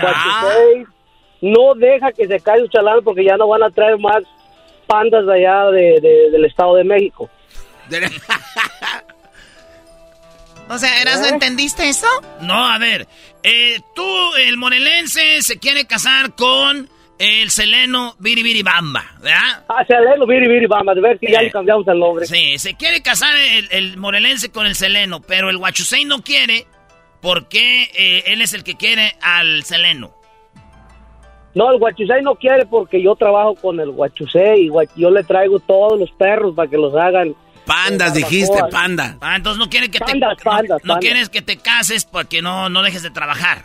[0.00, 0.84] Guachusei
[1.42, 4.22] no deja que se caiga un chalán porque ya no van a traer más
[4.86, 7.28] pandas de allá de- de- del Estado de México.
[10.68, 12.06] O sea, ¿Eras no entendiste eso?
[12.42, 13.08] No, a ver,
[13.42, 14.06] eh, tú,
[14.36, 16.88] el morelense, se quiere casar con
[17.20, 19.64] el seleno Biribiribamba, ¿verdad?
[19.68, 22.24] Ah, Seleno, Viri, Viri, vamos a ver si ya le cambiamos el nombre.
[22.24, 26.66] Sí, se quiere casar el, el morelense con el seleno, pero el Huachusei no quiere
[27.20, 30.12] porque eh, él es el que quiere al seleno.
[31.54, 35.60] No, el Guachusei no quiere porque yo trabajo con el Guachusei y yo le traigo
[35.60, 37.34] todos los perros para que los hagan.
[37.66, 38.72] Pandas, eh, dijiste, barbacoas.
[38.82, 39.18] panda.
[39.20, 40.98] Ah, entonces no quiere que Pandas, te pandas, no, no pandas.
[41.00, 43.64] quieres que te cases porque no, no dejes de trabajar.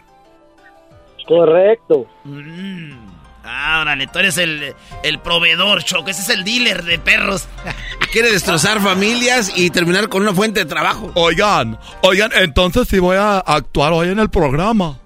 [1.26, 2.06] Correcto.
[2.26, 3.15] Mm.
[3.48, 4.74] Ah, órale, tú eres el,
[5.04, 6.10] el proveedor, Choco.
[6.10, 7.48] Ese es el dealer de perros.
[8.12, 11.12] Quiere destrozar familias y terminar con una fuente de trabajo.
[11.14, 15.00] Oigan, oigan, entonces sí voy a actuar hoy en el programa.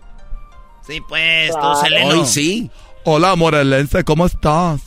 [0.88, 2.22] Sí, pues, tú, seleno.
[2.22, 2.72] Hoy sí.
[3.04, 4.82] Hola, Morelense, ¿cómo estás?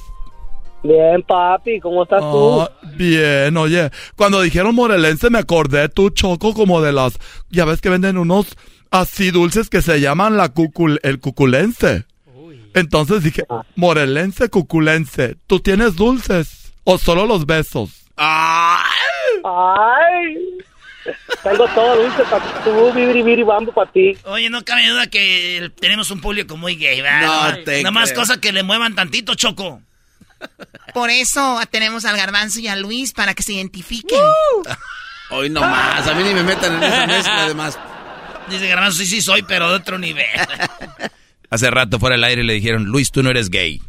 [0.83, 2.63] Bien, papi, ¿cómo estás tú?
[2.63, 7.19] Ah, bien, oye, cuando dijeron morelense me acordé tú, Choco, como de las...
[7.51, 8.57] Ya ves que venden unos
[8.91, 12.05] así dulces que se llaman la cucul, el cuculense.
[12.75, 13.45] Entonces dije,
[13.77, 17.91] morelense, cuculense, ¿tú tienes dulces o solo los besos?
[18.17, 18.85] Ay.
[21.43, 24.17] Tengo todo dulce para tú, Viri, Viri, Bambo para ti.
[24.25, 27.59] Oye, no cabe duda que tenemos un público muy gay, ¿verdad?
[27.59, 28.21] No te Nada más creo.
[28.21, 29.83] cosa que le muevan tantito, Choco.
[30.95, 34.21] Por eso tenemos al Garbanzo y a Luis para que se identifiquen.
[35.31, 37.79] Hoy no más, a mí ni me metan en esa mezcla además.
[38.49, 40.27] Dice Garbanzo, sí, sí soy, pero de otro nivel.
[41.53, 43.83] Hace rato fuera del aire le dijeron, Luis, tú no eres gay.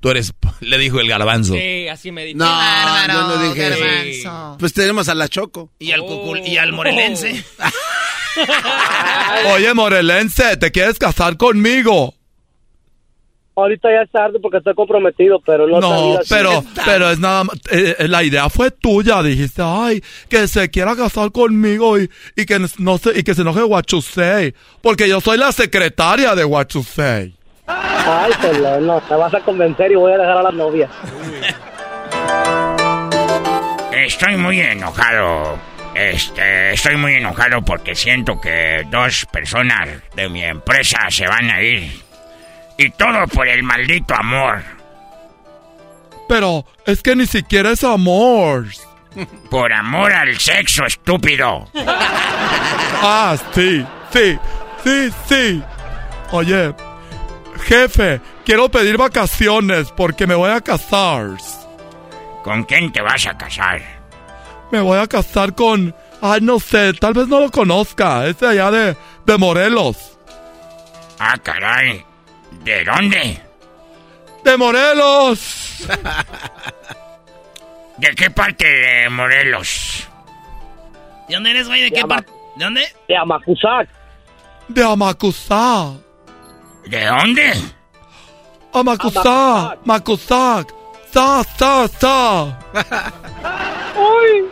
[0.00, 1.54] Tú eres, le dijo el garbanzo.
[1.54, 2.38] Sí, así me dijo.
[2.38, 4.56] No, yo no dije Garbanzo.
[4.58, 5.70] Pues tenemos a la Choco.
[5.78, 7.44] Y al, cucul- y al morelense.
[9.54, 12.14] Oye, morelense, ¿te quieres casar conmigo?
[13.56, 17.56] Ahorita ya es tarde porque estoy comprometido, pero no No, pero, pero es nada más,
[17.70, 22.46] eh, eh, la idea fue tuya, dijiste, ay, que se quiera casar conmigo y, y
[22.46, 27.36] que no se, y que se enoje Huachusei, porque yo soy la secretaria de Huachusei.
[27.66, 30.88] Ay, Seleno, te vas a convencer y voy a dejar a la novia.
[34.04, 35.58] estoy muy enojado.
[35.94, 41.62] Este, estoy muy enojado porque siento que dos personas de mi empresa se van a
[41.62, 42.03] ir.
[42.76, 44.62] Y todo por el maldito amor.
[46.28, 48.66] Pero es que ni siquiera es amor.
[49.50, 51.68] Por amor al sexo, estúpido.
[53.06, 54.38] Ah, sí, sí,
[54.82, 55.62] sí, sí.
[56.32, 56.74] Oye,
[57.66, 61.36] jefe, quiero pedir vacaciones porque me voy a casar.
[62.42, 63.80] ¿Con quién te vas a casar?
[64.72, 65.94] Me voy a casar con...
[66.20, 68.26] Ay, no sé, tal vez no lo conozca.
[68.26, 68.96] Es de allá de,
[69.26, 70.18] de Morelos.
[71.18, 72.04] Ah, caray.
[72.64, 73.38] ¿De dónde?
[74.42, 75.86] ¡De Morelos!
[77.98, 80.08] ¿De qué parte de Morelos?
[81.28, 81.82] ¿De dónde eres, güey?
[81.82, 82.32] ¿De, qué parte?
[82.56, 82.86] ¿De dónde?
[83.06, 83.88] De Amacuzac.
[84.68, 85.98] De Amacuzac.
[86.86, 87.52] ¿De dónde?
[88.72, 89.78] Amacuzac.
[89.84, 90.74] Macuzac.
[91.12, 92.58] Sa, sa, sa.
[93.94, 94.48] ¡Uy!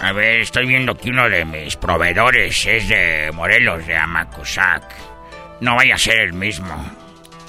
[0.00, 5.11] A ver, estoy viendo que uno de mis proveedores es de Morelos, de Amacuzac.
[5.62, 6.74] No vaya a ser el mismo.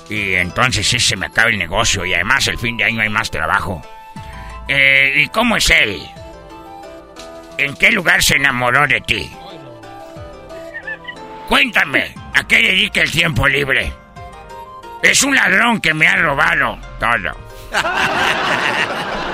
[0.08, 3.10] Y entonces sí se me acaba el negocio y además el fin de año hay
[3.10, 3.82] más trabajo.
[4.68, 6.00] Eh, ¿Y cómo es él?
[7.58, 9.32] ¿En qué lugar se enamoró de ti?
[11.50, 13.92] Cuéntame, ¿a qué dedica el tiempo libre?
[15.02, 17.36] Es un ladrón que me ha robado todo.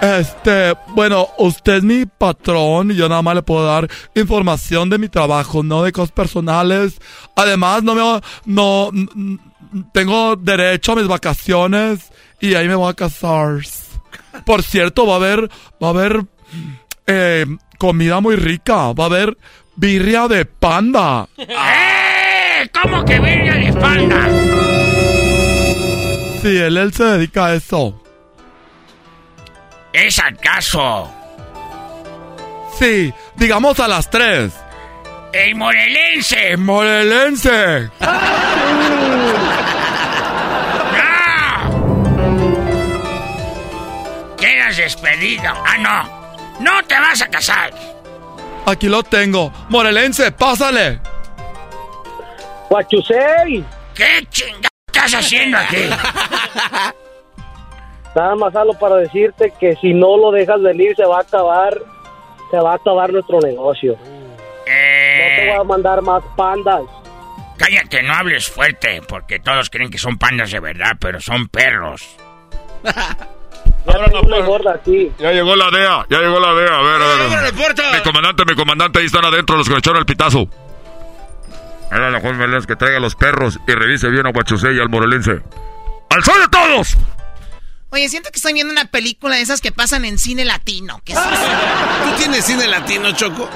[0.00, 4.98] Este, bueno, usted es mi patrón y yo nada más le puedo dar información de
[4.98, 7.00] mi trabajo, no de cosas personales.
[7.34, 8.90] Además, no me no
[9.92, 13.60] tengo derecho a mis vacaciones y ahí me voy a casar.
[14.46, 15.50] Por cierto, va a haber
[15.82, 16.24] va a haber
[17.06, 17.46] eh,
[17.78, 19.36] comida muy rica, va a haber
[19.74, 21.28] birria de panda.
[21.36, 22.70] ¡Eh!
[22.82, 24.28] ¿Cómo que birria de panda?
[26.42, 28.00] Sí, él, él se dedica a eso.
[29.92, 31.12] ¿Es acaso
[32.78, 34.52] Sí, digamos a las tres.
[35.32, 36.56] el morelense?
[36.56, 37.90] Morelense.
[44.38, 45.52] Quedas despedido.
[45.66, 46.18] Ah, no.
[46.60, 47.70] No te vas a casar.
[48.66, 49.52] Aquí lo tengo.
[49.68, 51.00] Morelense, pásale.
[52.68, 53.64] ¡Guachusei!
[53.94, 55.88] ¿Qué chingada estás haciendo aquí?
[58.18, 61.80] Nada más hablo para decirte que si no lo dejas venir se va a acabar,
[62.50, 63.92] se va a acabar nuestro negocio.
[63.92, 66.82] No te voy a mandar más pandas.
[67.56, 72.16] Cállate, no hables fuerte, porque todos creen que son pandas de verdad, pero son perros.
[74.26, 75.12] Una gorda aquí.
[75.20, 76.76] Ya llegó la DEA, ya llegó la DEA.
[76.76, 77.52] A ver, a ver.
[77.94, 80.48] Mi comandante, mi comandante, ahí están adentro los que me echaron el pitazo.
[81.92, 84.88] Era la Juan Meléndez que traiga los perros y revise bien a Guachusei y al
[84.88, 85.40] morelense.
[86.10, 86.98] ¡Al sol de todos!
[87.90, 91.00] Oye, siento que estoy viendo una película de esas que pasan en cine latino.
[91.04, 91.28] ¿Qué es eso?
[92.04, 93.48] ¿Tú tienes cine latino, Choco?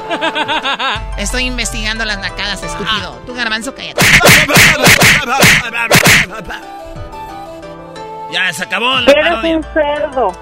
[1.19, 3.23] Estoy investigando las nacadas, estúpido.
[3.27, 4.01] Tú, garbanzo, cállate.
[8.33, 9.57] Ya, se acabó la Eres parodia.
[9.59, 10.33] un cerdo.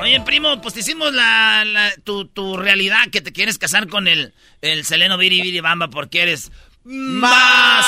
[0.00, 4.06] Oye, primo, pues te hicimos la, la- tu, tu realidad que te quieres casar con
[4.06, 4.32] el,
[4.62, 6.52] el Seleno Viri Viri Bamba porque eres
[6.84, 7.84] más...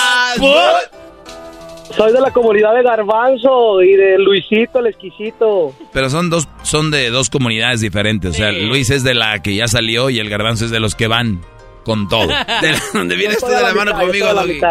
[1.96, 5.74] Soy de la comunidad de Garbanzo y de Luisito el exquisito.
[5.92, 8.30] Pero son dos, son de dos comunidades diferentes.
[8.32, 10.94] O sea, Luis es de la que ya salió y el garbanzo es de los
[10.94, 11.42] que van
[11.84, 12.28] con todo.
[12.62, 14.60] De donde vienes tú de a la la mano mitad, conmigo, Doggy.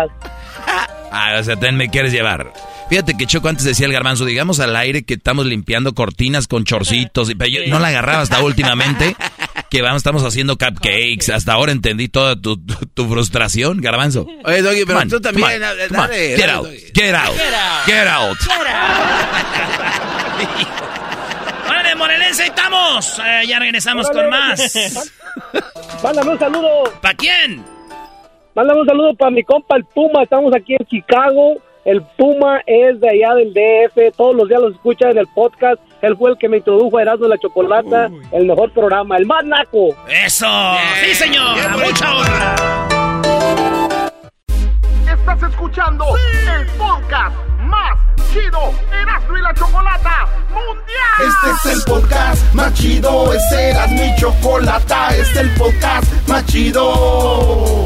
[1.14, 2.54] Ah, o sea, ten me quieres llevar.
[2.90, 6.64] Fíjate que Choco antes decía el garbanzo, digamos al aire que estamos limpiando cortinas con
[6.64, 7.30] chorcitos.
[7.30, 9.18] Y, pero yo no la agarraba hasta últimamente.
[9.72, 11.30] Que vamos, estamos haciendo cupcakes.
[11.34, 14.28] Hasta ahora entendí toda tu, tu, tu frustración, garbanzo.
[14.44, 15.62] Oye, Doggy, pero tú también.
[15.62, 16.08] dale, come on.
[16.10, 17.36] dale, Get dale, out, get out,
[17.86, 18.38] get out.
[21.70, 23.20] ¡Órale, Morelense, ahí estamos!
[23.20, 24.74] Eh, ya regresamos con más.
[26.04, 26.84] Mándame un saludo.
[27.02, 27.64] ¿Para quién?
[28.54, 30.24] Mándame un saludo para mi compa el Puma.
[30.24, 31.56] Estamos aquí en Chicago.
[31.86, 34.18] El Puma es de allá del DF.
[34.18, 35.80] Todos los días los escucha en el podcast.
[36.02, 38.10] Él fue el que me introdujo a Erasmo y la Chocolata.
[38.32, 39.18] El mejor programa.
[39.18, 39.96] El más naco.
[40.08, 40.48] ¡Eso!
[41.04, 41.60] ¡Sí, señor!
[41.60, 42.56] ¡A mucha honra!
[45.12, 46.06] Estás escuchando
[46.58, 47.98] el podcast más
[48.34, 50.82] chido Erasmo y la Chocolata Mundial.
[51.20, 56.46] Este es el podcast más chido, este era mi chocolata, este es el podcast más
[56.48, 57.86] chido.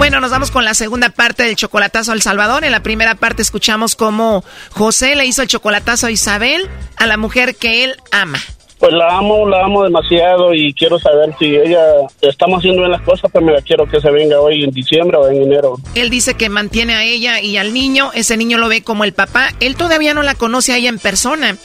[0.00, 2.64] Bueno, nos vamos con la segunda parte del chocolatazo al Salvador.
[2.64, 7.18] En la primera parte escuchamos cómo José le hizo el chocolatazo a Isabel, a la
[7.18, 8.38] mujer que él ama.
[8.78, 11.84] Pues la amo, la amo demasiado y quiero saber si ella
[12.22, 15.18] estamos haciendo bien las cosas, pero me la quiero que se venga hoy en diciembre
[15.18, 15.76] o en enero.
[15.94, 19.12] Él dice que mantiene a ella y al niño, ese niño lo ve como el
[19.12, 19.50] papá.
[19.60, 21.58] Él todavía no la conoce a ella en persona,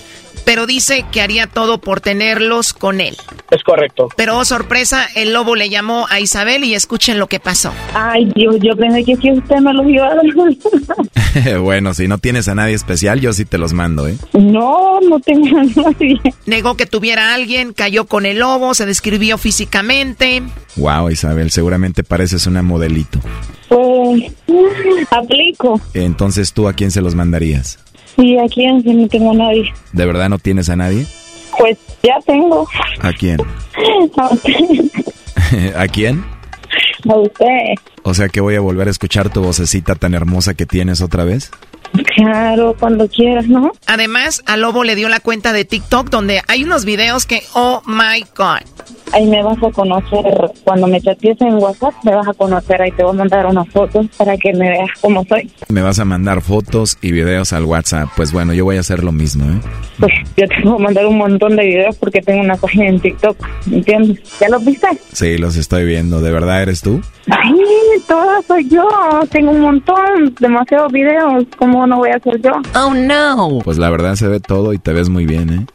[0.46, 3.18] pero dice que haría todo por tenerlos con él.
[3.52, 4.10] Es correcto.
[4.16, 7.74] Pero oh, sorpresa, el lobo le llamó a Isabel y escuchen lo que pasó.
[7.94, 11.60] Ay, Dios, yo pensé que si usted me los iba a dar.
[11.60, 14.18] bueno, si no tienes a nadie especial, yo sí te los mando, ¿eh?
[14.34, 16.20] No, no tengo a nadie.
[16.46, 20.44] Negó que tuviera a alguien, cayó con el lobo, se describió físicamente.
[20.76, 23.20] Wow, Isabel, seguramente pareces una modelito.
[23.70, 24.32] Pues,
[25.12, 25.82] aplico.
[25.94, 27.80] Entonces, ¿tú a quién se los mandarías?
[28.16, 28.82] Sí, ¿a quién?
[28.82, 29.74] Si no tengo a nadie.
[29.92, 31.06] ¿De verdad no tienes a nadie?
[31.58, 32.68] Pues ya tengo.
[33.02, 33.40] ¿A quién?
[34.18, 35.76] A usted.
[35.76, 36.24] ¿A quién?
[37.10, 37.76] A usted.
[38.04, 41.24] O sea que voy a volver a escuchar tu vocecita tan hermosa que tienes otra
[41.24, 41.52] vez.
[42.16, 43.72] Claro, cuando quieras, ¿no?
[43.88, 47.82] Además, a Lobo le dio la cuenta de TikTok donde hay unos videos que, oh
[47.86, 48.62] my God.
[49.14, 50.26] Ahí me vas a conocer,
[50.64, 53.68] cuando me chatees en WhatsApp, me vas a conocer, ahí te voy a mandar unas
[53.70, 55.50] fotos para que me veas cómo soy.
[55.70, 58.10] Me vas a mandar fotos y videos al WhatsApp.
[58.16, 59.62] Pues bueno, yo voy a hacer lo mismo, ¿eh?
[60.00, 63.00] Pues yo te voy a mandar un montón de videos porque tengo una página en
[63.00, 63.38] TikTok,
[63.72, 64.20] ¿entiendes?
[64.40, 64.88] ¿Ya los viste?
[65.14, 66.20] Sí, los estoy viendo.
[66.20, 67.02] ¿De verdad eres tú?
[67.30, 67.56] Ay,
[68.08, 68.88] toda soy yo,
[69.32, 72.52] tengo un montón, demasiados videos, ¿cómo no voy a ser yo?
[72.76, 73.60] Oh no.
[73.64, 75.66] Pues la verdad se ve todo y te ves muy bien, ¿eh?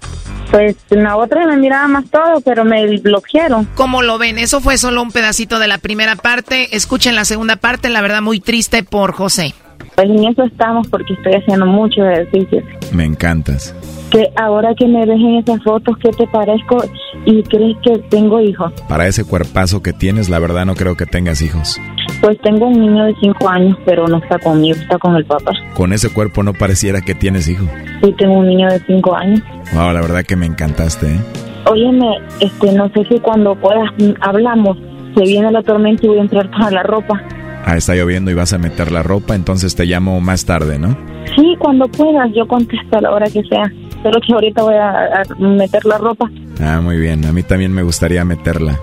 [0.50, 3.66] Pues en la otra me miraba más todo, pero me bloquearon.
[3.76, 4.38] ¿Cómo lo ven?
[4.38, 6.76] Eso fue solo un pedacito de la primera parte.
[6.76, 9.54] Escuchen la segunda parte, la verdad muy triste por José.
[9.96, 12.62] Pues en eso estamos porque estoy haciendo mucho ejercicio.
[12.92, 13.74] Me encantas.
[14.10, 16.82] Que ahora que me ves en esas fotos, ¿qué te parezco?
[17.26, 18.72] ¿Y crees que tengo hijos?
[18.88, 21.78] Para ese cuerpazo que tienes, la verdad no creo que tengas hijos.
[22.20, 25.52] Pues tengo un niño de 5 años, pero no está conmigo, está con el papá.
[25.74, 27.64] Con ese cuerpo no pareciera que tienes hijo.
[28.02, 29.40] Sí, tengo un niño de 5 años.
[29.72, 31.20] Wow, la verdad que me encantaste, ¿eh?
[31.66, 34.76] Óyeme, este, no sé si cuando puedas mm, hablamos,
[35.14, 37.22] se viene la tormenta y voy a entrar para la ropa.
[37.64, 40.96] Ah, está lloviendo y vas a meter la ropa, entonces te llamo más tarde, ¿no?
[41.36, 43.70] Sí, cuando puedas, yo contesto a la hora que sea.
[44.02, 46.28] Solo que ahorita voy a, a meter la ropa.
[46.60, 47.24] Ah, muy bien.
[47.26, 48.76] A mí también me gustaría meterla.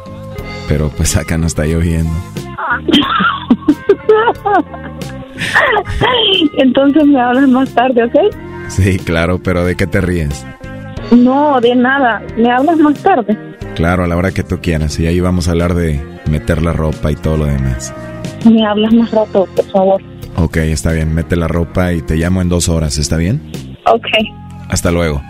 [0.68, 2.12] Pero pues acá no está lloviendo.
[6.58, 8.16] Entonces me hablas más tarde, ¿ok?
[8.70, 10.46] Sí, claro, pero ¿de qué te ríes?
[11.12, 12.22] No, de nada.
[12.38, 13.38] Me hablas más tarde.
[13.76, 15.00] Claro, a la hora que tú quieras.
[15.00, 16.00] Y ahí vamos a hablar de
[16.30, 17.94] meter la ropa y todo lo demás.
[18.46, 20.02] Me hablas más rato, por favor.
[20.38, 21.14] Ok, está bien.
[21.14, 23.52] Mete la ropa y te llamo en dos horas, ¿está bien?
[23.86, 24.08] Ok.
[24.70, 25.22] Hasta luego.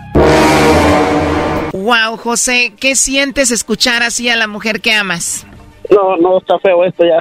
[1.72, 5.46] Wow, José, ¿qué sientes escuchar así a la mujer que amas?
[5.90, 7.18] No, no, está feo esto ya.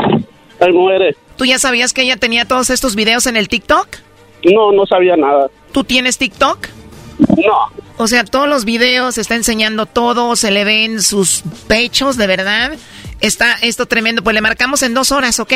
[0.60, 1.16] Hay mujeres.
[1.38, 3.88] ¿Tú ya sabías que ella tenía todos estos videos en el TikTok?
[4.44, 5.50] No, no sabía nada.
[5.72, 6.68] ¿Tú tienes TikTok?
[7.20, 7.86] No.
[7.98, 12.74] O sea, todos los videos, está enseñando todo, se le ven sus pechos, de verdad.
[13.22, 14.24] Está esto tremendo.
[14.24, 15.54] Pues le marcamos en dos horas, ¿ok?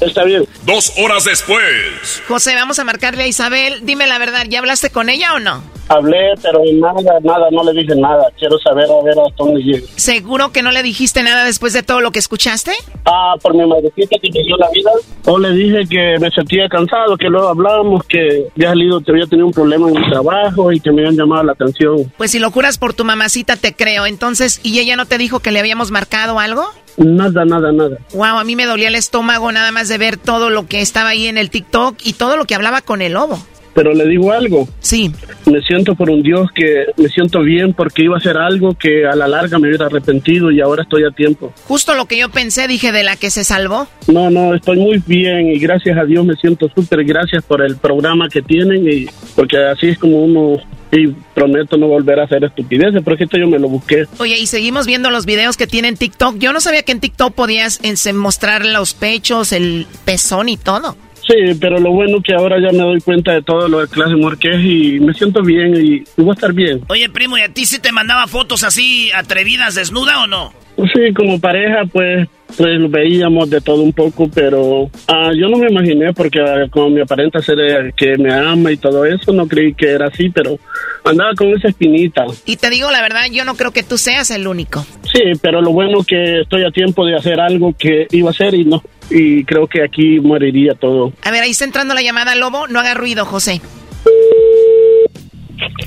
[0.00, 0.46] Está bien.
[0.62, 2.22] Dos horas después.
[2.26, 3.80] José, vamos a marcarle a Isabel.
[3.84, 5.62] Dime la verdad, ¿ya hablaste con ella o no?
[5.88, 8.26] Hablé, pero nada, nada, no le dije nada.
[8.38, 9.84] Quiero saber a ver hasta dónde llegue.
[9.96, 12.72] ¿Seguro que no le dijiste nada después de todo lo que escuchaste?
[13.04, 14.90] Ah, por mi madrecita que me dio la vida.
[15.24, 19.26] O le dije que me sentía cansado, que luego hablábamos, que había salido, que había
[19.26, 22.12] tenido un problema en mi trabajo y que me habían llamado la atención.
[22.16, 24.06] Pues si lo juras por tu mamacita, te creo.
[24.06, 26.64] Entonces, ¿y ella no te dijo que le habíamos marcado algo?
[26.96, 27.96] Nada, nada, nada.
[28.12, 31.10] Wow, a mí me dolía el estómago nada más de ver todo lo que estaba
[31.10, 33.38] ahí en el TikTok y todo lo que hablaba con el lobo.
[33.74, 34.68] Pero le digo algo.
[34.80, 35.10] Sí.
[35.46, 39.06] Me siento por un Dios que me siento bien porque iba a hacer algo que
[39.06, 41.52] a la larga me hubiera arrepentido y ahora estoy a tiempo.
[41.66, 43.88] Justo lo que yo pensé, dije, de la que se salvó.
[44.06, 47.76] No, no, estoy muy bien y gracias a Dios me siento súper gracias por el
[47.76, 50.60] programa que tienen y porque así es como uno
[50.92, 54.06] y prometo no volver a hacer estupideces, porque esto yo me lo busqué.
[54.18, 56.38] Oye, y seguimos viendo los videos que tienen TikTok.
[56.38, 57.80] Yo no sabía que en TikTok podías
[58.12, 60.96] mostrar los pechos, el pezón y todo.
[61.30, 64.16] Sí, pero lo bueno que ahora ya me doy cuenta de todo lo de clase
[64.16, 66.80] Marqués y me siento bien y voy a estar bien.
[66.88, 70.52] Oye, primo, ¿y a ti sí te mandaba fotos así atrevidas, desnuda o no?
[70.76, 72.26] Sí, como pareja, pues,
[72.56, 76.90] pues veíamos de todo un poco, pero ah, yo no me imaginé porque ah, como
[76.90, 80.30] me aparenta ser eh, que me ama y todo eso, no creí que era así,
[80.30, 80.58] pero
[81.04, 82.24] andaba con esa espinita.
[82.44, 84.84] Y te digo la verdad, yo no creo que tú seas el único.
[85.12, 88.54] Sí, pero lo bueno que estoy a tiempo de hacer algo que iba a hacer
[88.54, 91.12] y no, y creo que aquí moriría todo.
[91.22, 92.68] A ver, ahí está entrando la llamada, Lobo.
[92.68, 93.60] No haga ruido, José.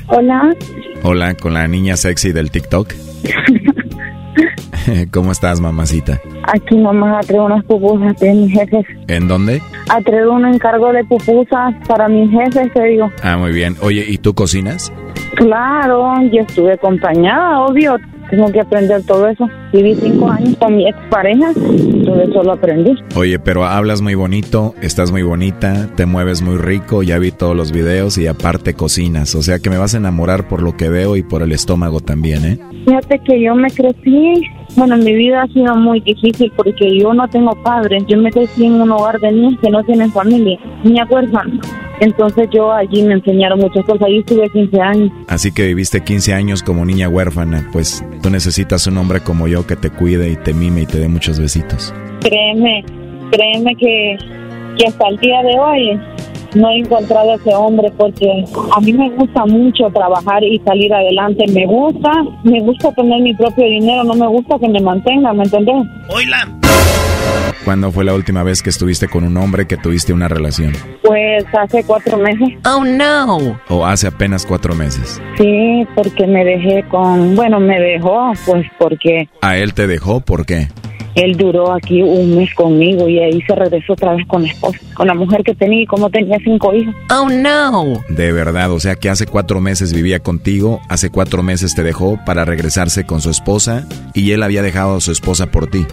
[0.08, 0.56] Hola.
[1.04, 2.94] Hola, con la niña sexy del TikTok.
[5.12, 6.20] ¿Cómo estás, mamacita?
[6.54, 8.86] Aquí mamá traigo unas pupusas de mis jefes.
[9.08, 9.62] ¿En dónde?
[10.06, 13.10] Traigo un encargo de pupusas para mis jefes, te digo.
[13.22, 13.78] Ah, muy bien.
[13.82, 14.92] Oye, ¿y tú cocinas?
[15.36, 17.98] Claro, yo estuve acompañada, obvio.
[18.34, 19.48] Tengo que aprender todo eso.
[19.72, 22.96] Viví cinco años con mi expareja, todo eso lo aprendí.
[23.16, 27.56] Oye, pero hablas muy bonito, estás muy bonita, te mueves muy rico, ya vi todos
[27.56, 29.36] los videos y aparte cocinas.
[29.36, 32.00] O sea que me vas a enamorar por lo que veo y por el estómago
[32.00, 32.60] también, ¿eh?
[32.86, 34.42] Fíjate que yo me crecí,
[34.76, 38.04] bueno, mi vida ha sido muy difícil porque yo no tengo padres.
[38.08, 41.60] Yo me crecí en un hogar de niños que no tienen familia, niña huérfana.
[42.00, 44.04] Entonces yo allí me enseñaron muchas cosas.
[44.08, 45.12] Ahí estuve 15 años.
[45.28, 49.66] Así que viviste 15 años como niña huérfana, pues tú necesitas un hombre como yo
[49.68, 51.94] que te cuide y te mime y te dé muchos besitos.
[52.22, 52.84] Créeme,
[53.32, 54.18] créeme que,
[54.78, 56.00] que hasta el día de hoy
[56.56, 58.46] no he encontrado a ese hombre porque
[58.76, 61.46] a mí me gusta mucho trabajar y salir adelante.
[61.52, 62.12] Me gusta,
[62.44, 65.76] me gusta tener mi propio dinero, no me gusta que me mantenga, ¿me entendés?
[66.10, 66.48] Oila.
[67.66, 70.74] ¿Cuándo fue la última vez que estuviste con un hombre que tuviste una relación?
[71.02, 72.50] Pues hace cuatro meses.
[72.66, 73.58] Oh, no.
[73.70, 75.22] ¿O hace apenas cuatro meses?
[75.38, 80.20] Sí, porque me dejé con, bueno, me dejó, pues porque ¿A él te dejó?
[80.20, 80.68] ¿Por qué?
[81.16, 84.80] Él duró aquí un mes conmigo y ahí se regresó otra vez con la esposa,
[84.94, 86.94] con la mujer que tenía y como tenía cinco hijos.
[87.10, 88.04] Oh, no.
[88.10, 92.20] De verdad, o sea que hace cuatro meses vivía contigo, hace cuatro meses te dejó
[92.26, 95.86] para regresarse con su esposa y él había dejado a su esposa por ti.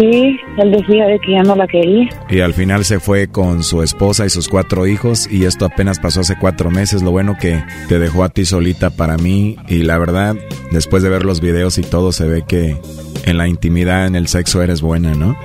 [0.00, 2.08] Sí, él decía de que ya no la quería.
[2.30, 5.98] Y al final se fue con su esposa y sus cuatro hijos y esto apenas
[5.98, 7.02] pasó hace cuatro meses.
[7.02, 10.36] Lo bueno que te dejó a ti solita para mí y la verdad,
[10.70, 12.76] después de ver los videos y todo, se ve que
[13.24, 15.36] en la intimidad, en el sexo eres buena, ¿no?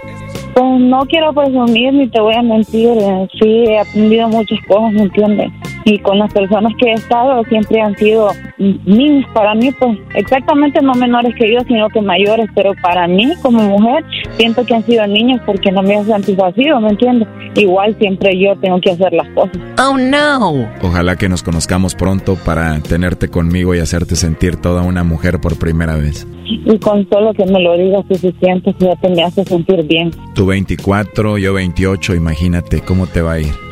[0.54, 2.90] Pues no quiero presumir ni te voy a mentir.
[2.98, 5.52] eh, Sí, he aprendido muchas cosas, ¿me entiendes?
[5.84, 10.82] Y con las personas que he estado siempre han sido niños para mí, pues exactamente
[10.82, 12.50] no menores que yo, sino que mayores.
[12.56, 14.04] Pero para mí, como mujer,
[14.38, 17.28] siento que han sido niños porque no me han satisfacido, ¿me entiendes?
[17.56, 19.58] Igual siempre yo tengo que hacer las cosas.
[19.80, 20.68] Oh, no.
[20.82, 25.60] Ojalá que nos conozcamos pronto para tenerte conmigo y hacerte sentir toda una mujer por
[25.60, 26.26] primera vez.
[26.46, 30.12] Y con solo que me lo digas suficiente, ya te me hace sentir bien.
[30.34, 33.66] Tú 24, yo 28, imagínate cómo te va a ir.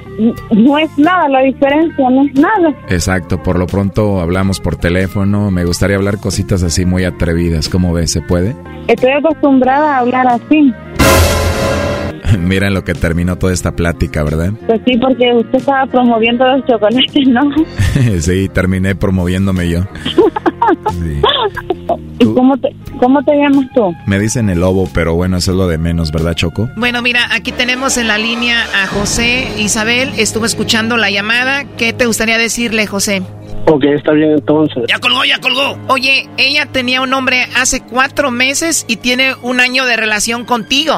[0.52, 2.76] No es nada la diferencia, no es nada.
[2.90, 7.94] Exacto, por lo pronto hablamos por teléfono, me gustaría hablar cositas así muy atrevidas, ¿cómo
[7.94, 8.12] ves?
[8.12, 8.56] ¿Se puede?
[8.88, 10.72] Estoy acostumbrada a hablar así.
[12.40, 14.52] Mira en lo que terminó toda esta plática, ¿verdad?
[14.68, 17.42] Pues sí, porque usted estaba promoviendo los chocolates, ¿no?
[18.20, 19.82] sí, terminé promoviéndome yo.
[22.20, 22.70] ¿Y cómo te,
[23.00, 23.94] cómo te llamas tú?
[24.08, 26.70] Me dicen el lobo, pero bueno, eso es lo de menos, ¿verdad, Choco?
[26.78, 29.48] Bueno, mira, aquí tenemos en la línea a José.
[29.58, 31.66] Isabel, estuvo escuchando la llamada.
[31.78, 33.24] ¿Qué te gustaría decirle, José?
[33.66, 34.84] Ok, está bien entonces.
[34.88, 35.78] Ya colgó, ya colgó.
[35.88, 40.94] Oye, ella tenía un hombre hace cuatro meses y tiene un año de relación contigo.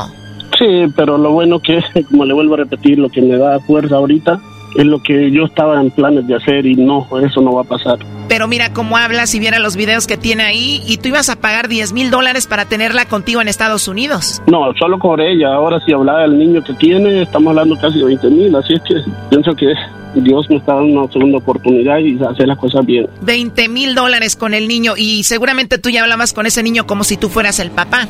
[0.57, 3.95] Sí, pero lo bueno que, como le vuelvo a repetir, lo que me da fuerza
[3.95, 4.40] ahorita
[4.76, 7.65] es lo que yo estaba en planes de hacer y no, eso no va a
[7.65, 7.98] pasar.
[8.27, 11.38] Pero mira cómo habla si viera los videos que tiene ahí y tú ibas a
[11.38, 14.41] pagar 10 mil dólares para tenerla contigo en Estados Unidos.
[14.48, 15.53] No, solo con ella.
[15.53, 18.82] Ahora si hablaba del niño que tiene, estamos hablando casi de 20 mil, así es
[18.82, 18.95] que
[19.30, 19.73] pienso que
[20.15, 23.07] Dios me está dando una segunda oportunidad y hacer las cosas bien.
[23.22, 27.03] 20 mil dólares con el niño y seguramente tú ya hablabas con ese niño como
[27.03, 28.07] si tú fueras el papá.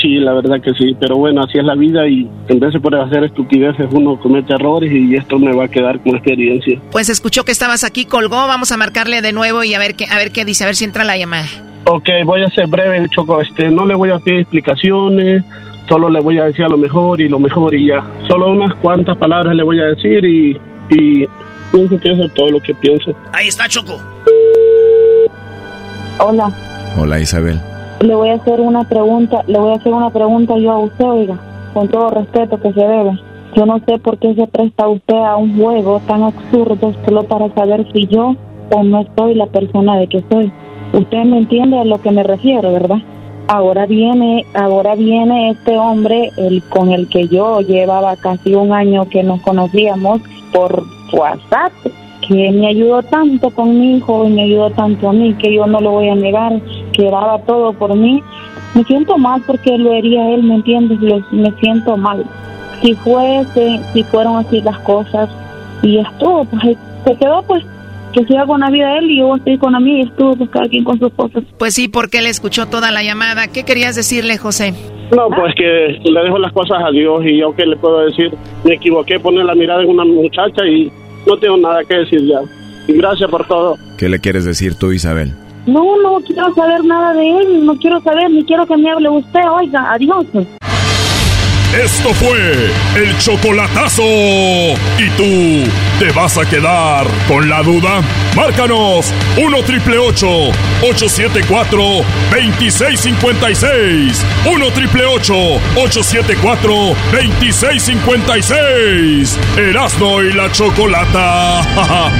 [0.00, 2.80] Sí, la verdad que sí, pero bueno, así es la vida y en vez de
[2.80, 6.80] poder hacer estupideces uno comete errores y esto me va a quedar como experiencia.
[6.92, 10.06] Pues escuchó que estabas aquí, colgó, vamos a marcarle de nuevo y a ver qué,
[10.06, 11.46] a ver qué dice, a ver si entra la llamada.
[11.84, 15.42] Ok, voy a ser breve, Choco, este, no le voy a pedir explicaciones,
[15.88, 18.04] solo le voy a decir a lo mejor y lo mejor y ya.
[18.28, 20.56] Solo unas cuantas palabras le voy a decir y,
[20.90, 21.26] y
[21.72, 23.14] Pienso que eso es todo lo que pienso.
[23.32, 24.00] Ahí está, Choco.
[26.18, 26.50] Hola,
[26.96, 27.60] Hola Isabel.
[28.00, 31.04] Le voy a hacer una pregunta, le voy a hacer una pregunta yo a usted,
[31.04, 31.38] oiga,
[31.74, 33.18] con todo respeto que se debe.
[33.54, 37.52] Yo no sé por qué se presta usted a un juego tan absurdo solo para
[37.54, 38.36] saber si yo
[38.70, 40.52] o no soy la persona de que soy.
[40.92, 42.98] Usted me entiende a lo que me refiero, ¿verdad?
[43.48, 49.08] Ahora viene, ahora viene este hombre, el con el que yo llevaba casi un año
[49.08, 50.20] que nos conocíamos
[50.52, 51.72] por WhatsApp,
[52.28, 55.66] que me ayudó tanto con mi hijo y me ayudó tanto a mí que yo
[55.66, 56.60] no lo voy a negar,
[56.92, 58.22] que daba todo por mí.
[58.74, 61.00] Me siento mal porque lo haría él, ¿me entiendes?
[61.00, 62.24] Lo- me siento mal.
[62.82, 65.28] Si fuese, si fueron así las cosas
[65.82, 67.64] y estuvo, pues ahí se quedó pues
[68.12, 70.50] que siga con la vida él y yo estoy con la mía y estuvo pues
[70.50, 71.42] cada quien con sus cosas.
[71.58, 73.48] Pues sí, porque él escuchó toda la llamada.
[73.48, 74.74] ¿Qué querías decirle, José?
[75.16, 75.64] No, pues que
[76.10, 78.30] le dejo las cosas a Dios y yo qué le puedo decir.
[78.64, 80.90] Me equivoqué poner la mirada en una muchacha y
[81.26, 82.40] no tengo nada que decir ya.
[82.86, 83.76] Y gracias por todo.
[83.96, 85.32] ¿Qué le quieres decir tú Isabel?
[85.66, 89.10] No, no quiero saber nada de él, no quiero saber, ni quiero que me hable
[89.10, 90.24] usted, oiga, adiós.
[91.74, 94.02] Esto fue el chocolatazo.
[94.02, 98.00] ¿Y tú te vas a quedar con la duda?
[98.34, 101.78] Márcanos 1 triple 874
[102.30, 104.24] 2656.
[104.46, 106.72] 1 triple 874
[107.12, 109.38] 2656.
[109.58, 112.08] Erasno y la chocolata.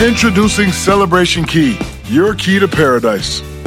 [0.00, 1.78] Introducing Celebration Key,
[2.08, 3.42] your key to paradise.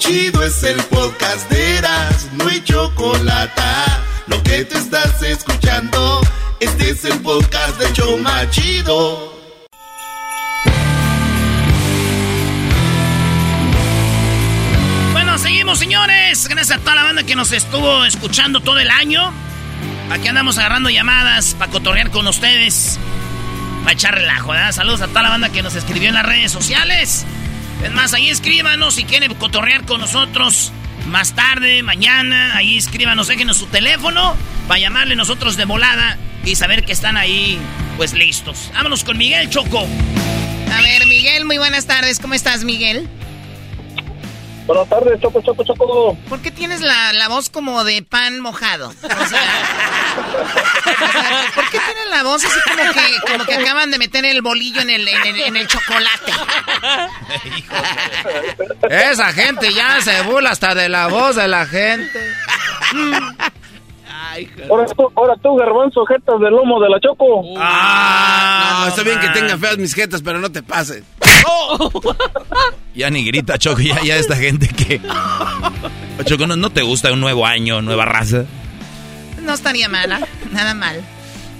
[0.00, 3.62] chido es el podcast de Eras, no hay chocolate.
[4.26, 6.20] Lo que te estás escuchando,
[6.58, 9.38] este es el podcast de Choma Chido.
[15.12, 16.48] Bueno, seguimos, señores.
[16.48, 19.32] Gracias a toda la banda que nos estuvo escuchando todo el año.
[20.10, 22.98] Aquí andamos agarrando llamadas para cotorrear con ustedes.
[23.82, 24.72] Para echar relajo, ¿verdad?
[24.72, 27.26] Saludos a toda la banda que nos escribió en las redes sociales.
[27.84, 30.72] Es más, ahí escríbanos si quieren cotorrear con nosotros
[31.06, 32.56] más tarde, mañana.
[32.56, 34.36] Ahí escríbanos, déjenos su teléfono
[34.68, 37.58] para llamarle nosotros de volada y saber que están ahí,
[37.96, 38.70] pues listos.
[38.74, 39.86] Vámonos con Miguel Choco.
[40.72, 42.18] A ver, Miguel, muy buenas tardes.
[42.20, 43.08] ¿Cómo estás, Miguel?
[44.70, 46.16] Buenas tardes, Choco, Choco, Choco.
[46.28, 48.90] ¿Por qué tienes la, la voz como de pan mojado?
[48.90, 49.42] O sea, o sea,
[51.56, 54.80] ¿por qué tienes la voz así como que, como que acaban de meter el bolillo
[54.80, 56.32] en el, en el, en el chocolate?
[58.88, 62.32] Esa gente ya se burla hasta de la voz de la gente.
[64.68, 67.42] Ahora tú, ahora tú, garbanzo, jetas del lomo de la Choco.
[67.58, 71.04] Ah, no, está bien que tengan feas mis jetas, pero no te pases.
[72.92, 75.00] Ya ni grita, Choco, ya, ya esta gente que...
[76.24, 78.44] Choco, ¿no, ¿no te gusta un nuevo año, nueva raza?
[79.40, 80.20] No estaría mala,
[80.50, 81.00] nada mal.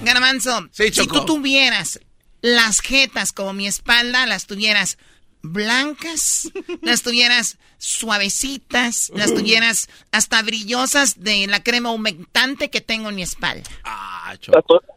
[0.03, 2.01] Garbanzo, si tú tuvieras
[2.41, 4.97] las jetas como mi espalda, las tuvieras
[5.41, 6.51] blancas,
[6.81, 13.23] las tuvieras suavecitas, las tuvieras hasta brillosas de la crema humectante que tengo en mi
[13.23, 13.69] espalda.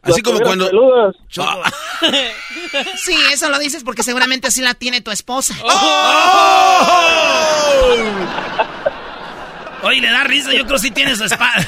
[0.03, 0.69] Así como cuando...
[2.97, 5.55] Sí, eso lo dices porque seguramente así la tiene tu esposa.
[9.83, 11.67] Oye, le da risa, yo creo que sí tiene su espalda.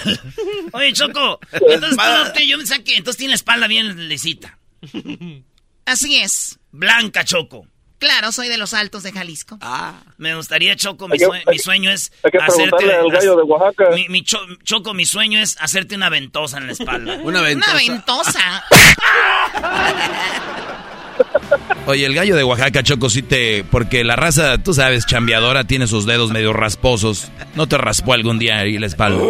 [0.73, 1.97] Oye, Choco, entonces
[2.33, 4.57] tú yo pensaba que entonces tiene la espalda bien lisita.
[5.85, 6.59] Así es.
[6.71, 7.67] Blanca, Choco.
[7.99, 9.57] Claro, soy de los altos de Jalisco.
[9.61, 9.95] Ah.
[10.17, 13.89] Me gustaría, Choco, mi, sue- sueño es hay que preguntarle al gallo de Oaxaca.
[13.95, 17.15] Mi, mi cho- Choco, mi sueño es hacerte una ventosa en la espalda.
[17.23, 18.63] Una Una ventosa.
[21.87, 23.63] Oye, el gallo de Oaxaca, Choco, sí te...
[23.63, 27.29] Porque la raza, tú sabes, chambeadora, tiene sus dedos medio rasposos.
[27.55, 29.23] ¿No te raspó algún día ahí la espalda?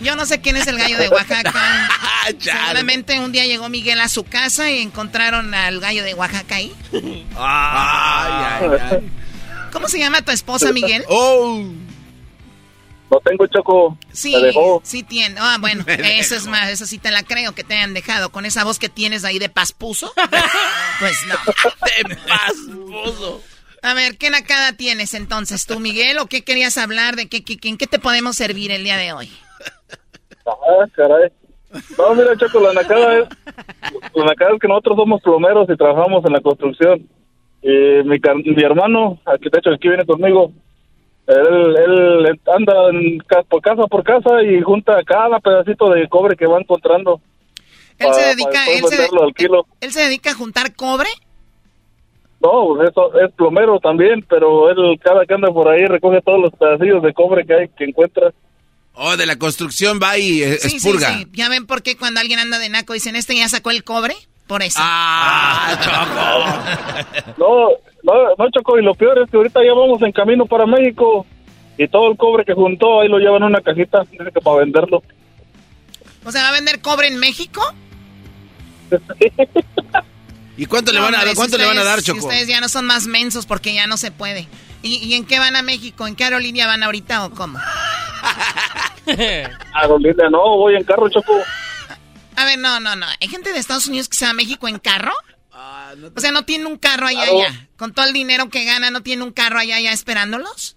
[0.00, 1.52] Yo no sé quién es el gallo de Oaxaca.
[2.38, 6.72] Seguramente un día llegó Miguel a su casa y encontraron al gallo de Oaxaca ahí.
[7.36, 9.10] Ay, ay, ay.
[9.72, 11.04] ¿Cómo se llama tu esposa, Miguel?
[11.08, 11.62] Oh.
[13.10, 13.98] No tengo Choco.
[14.12, 14.82] Sí, Me dejó.
[14.84, 15.36] sí tiene.
[15.38, 18.30] Ah, bueno, eso es más, eso sí te la creo que te hayan dejado.
[18.30, 20.12] Con esa voz que tienes ahí de paspuso.
[21.00, 21.34] Pues no.
[22.08, 23.40] De paspuso.
[23.82, 26.18] A ver, ¿qué nacada tienes entonces tú, Miguel?
[26.18, 27.14] ¿O qué querías hablar?
[27.14, 29.30] ¿De qué, qué- en qué te podemos servir el día de hoy?
[30.46, 31.30] Ah, caray.
[31.98, 33.28] No, mira, Choco, la nacada es...
[34.12, 37.06] pues acá es que nosotros somos plomeros y trabajamos en la construcción.
[37.60, 37.68] Y
[38.04, 40.52] mi, mi hermano, hecho aquí viene conmigo,
[41.28, 43.18] él, él anda en
[43.48, 47.20] por casa por casa y junta cada pedacito de cobre que va encontrando.
[47.98, 49.66] Él se dedica, él se, al kilo.
[49.80, 51.08] él se dedica a juntar cobre.
[52.40, 56.52] No, eso es plomero también, pero él cada que anda por ahí recoge todos los
[56.52, 58.32] pedacillos de cobre que hay que encuentra.
[59.00, 61.18] Oh, de la construcción va y eh, Sí, sí, expurga.
[61.18, 61.28] sí.
[61.32, 64.16] ¿Ya ven por qué cuando alguien anda de naco dicen, este ya sacó el cobre?
[64.48, 64.78] Por eso.
[64.82, 65.76] Ah,
[67.38, 67.68] No,
[68.02, 71.24] no, no, Choco, y lo peor es que ahorita ya vamos en camino para México
[71.76, 74.02] y todo el cobre que juntó ahí lo llevan en una cajita,
[74.42, 75.02] para venderlo.
[76.24, 77.62] O sea, ¿va a vender cobre en México?
[80.56, 82.26] ¿Y cuánto le van a, hombre, si le van a dar, si Choco?
[82.26, 84.48] ustedes ya no son más mensos porque ya no se puede.
[84.82, 86.04] ¿Y, y en qué van a México?
[86.08, 87.60] ¿En qué aerolínea van ahorita o cómo?
[89.74, 91.38] Aerolínea, no, voy en carro, Choco.
[92.36, 93.06] A ver, no, no, no.
[93.20, 95.12] ¿Hay gente de Estados Unidos que se va a México en carro?
[95.52, 97.38] Ah, O sea, no tiene un carro allá, Claro.
[97.40, 97.68] allá.
[97.76, 100.76] Con todo el dinero que gana, ¿no tiene un carro allá, allá esperándolos?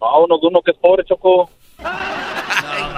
[0.00, 1.50] No, uno, uno que es pobre, Choco.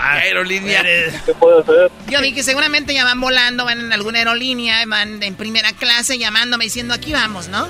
[0.01, 0.83] aerolínea.
[0.83, 1.91] ¿Qué puede hacer?
[2.09, 6.65] Yo dije, seguramente ya van volando, van en alguna aerolínea, van en primera clase llamándome
[6.65, 7.67] diciendo, aquí vamos, ¿no?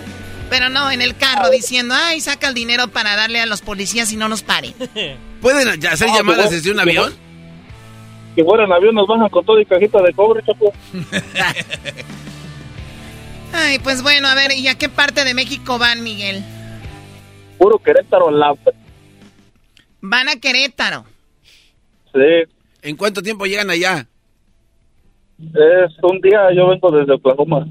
[0.51, 4.13] Pero no, en el carro diciendo, ay, saca el dinero para darle a los policías
[4.13, 4.75] y no nos paren.
[5.43, 7.15] ¿Pueden hacer Ah, llamadas desde un avión?
[8.35, 10.73] Si fuera en avión nos bajan con todo y cajita de cobre, Choco.
[13.53, 16.45] Ay, pues bueno, a ver, ¿y a qué parte de México van, Miguel?
[17.59, 18.55] Puro Querétaro, la...
[20.01, 21.05] Van a Querétaro.
[22.13, 22.53] Sí,
[22.83, 24.07] ¿En cuánto tiempo llegan allá?
[25.41, 27.67] es un día, yo vengo desde Oklahoma.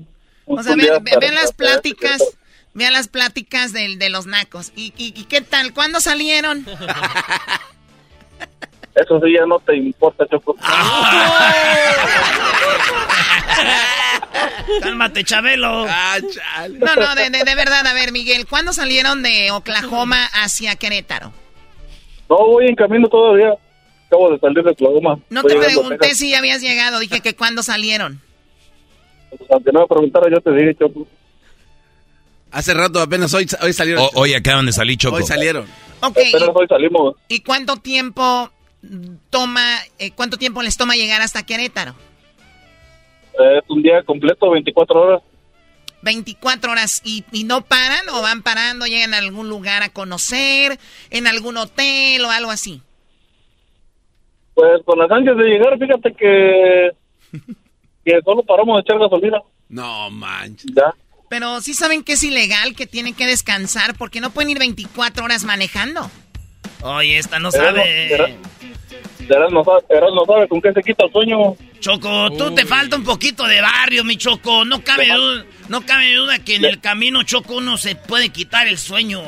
[0.46, 2.22] O sea, vean para- las pláticas,
[2.78, 4.72] vean las pláticas del- de, los nacos.
[4.76, 5.74] ¿Y, y, y qué tal?
[5.74, 6.66] ¿Cuándo salieron?
[8.96, 10.56] Eso sí ya no te importa, Choco.
[14.82, 15.86] Cálmate, Chabelo.
[15.88, 16.18] Ah,
[16.70, 21.32] No, no, de, de- de verdad, a ver, Miguel, ¿cuándo salieron de Oklahoma hacia Querétaro?
[22.30, 23.54] No, voy en camino todavía.
[24.08, 25.20] Acabo de salir de Oklahoma.
[25.30, 28.22] No te pregunté si ya habías llegado, dije que cuándo salieron.
[29.30, 31.08] Pues, Aunque no me preguntara, yo te dije, Choco.
[32.58, 34.04] Hace rato apenas hoy, hoy salieron.
[34.04, 35.18] O- hoy acaban de salir, Choco.
[35.18, 35.66] Hoy salieron.
[36.02, 37.16] Ok, Apenas hoy salimos.
[37.28, 38.52] ¿y cuánto tiempo
[39.30, 41.94] toma, eh, cuánto tiempo les toma llegar hasta Querétaro?
[43.34, 45.22] Es un día completo, 24 horas.
[46.02, 50.80] 24 horas y, y no paran o van parando, llegan a algún lugar a conocer,
[51.12, 52.82] en algún hotel o algo así.
[54.56, 56.90] Pues con las ansias de llegar, fíjate que,
[58.04, 59.38] que solo paramos de echar gasolina.
[59.70, 60.72] No manches.
[60.76, 60.92] Ya.
[61.30, 65.26] Pero sí saben que es ilegal, que tienen que descansar porque no pueden ir 24
[65.26, 66.10] horas manejando.
[66.82, 68.14] Oye, esta no sabe.
[68.14, 68.30] era-
[69.30, 71.38] Eras no, sabe, Eras no sabe con qué se quita el sueño.
[71.82, 74.64] Choco, tú te falta un poquito de barrio, mi Choco.
[74.64, 78.68] No cabe, duda, no cabe duda que en el camino, Choco, uno se puede quitar
[78.68, 79.22] el sueño.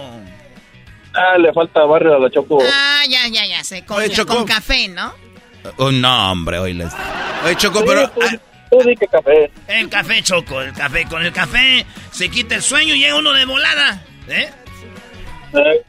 [1.13, 2.59] Ah, le falta barrio a la Choco.
[2.63, 3.83] Ah, ya, ya, ya sé.
[3.83, 4.35] Con, Oye, Choco.
[4.37, 5.11] con café, ¿no?
[5.77, 6.93] Oh, no, hombre, hoy les...
[7.43, 8.09] Oye, Choco, Sí, pero...
[8.69, 9.51] tú, tú di que café.
[9.67, 11.05] El café, Choco, el café.
[11.05, 14.03] Con el café se quita el sueño y llega uno de volada.
[14.27, 14.49] ¿Eh?
[15.53, 15.81] Eh,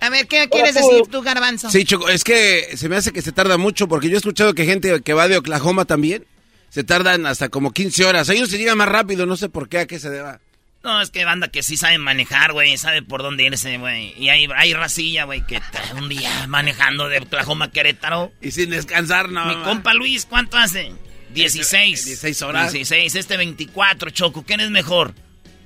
[0.00, 1.70] A ver, ¿qué quieres decir tú, Garbanzo?
[1.70, 4.54] Sí, Choco, es que se me hace que se tarda mucho porque yo he escuchado
[4.54, 6.24] que gente que va de Oklahoma también
[6.68, 8.28] se tardan hasta como 15 horas.
[8.28, 10.40] Ellos se llegan más rápido, no sé por qué, a qué se deba.
[10.82, 14.14] No, es que banda que sí sabe manejar, güey, sabe por dónde irse, güey.
[14.16, 18.32] Y hay, hay racilla, güey, que está un día manejando de Oklahoma a Querétaro.
[18.40, 19.44] Y sin descansar, no.
[19.44, 20.92] Mi compa Luis, ¿cuánto hace?
[21.32, 22.04] 16.
[22.06, 22.72] 16 horas.
[22.72, 24.42] 16, este 24, Choco.
[24.44, 25.14] ¿Quién es mejor?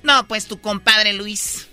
[0.03, 1.67] No, pues tu compadre Luis.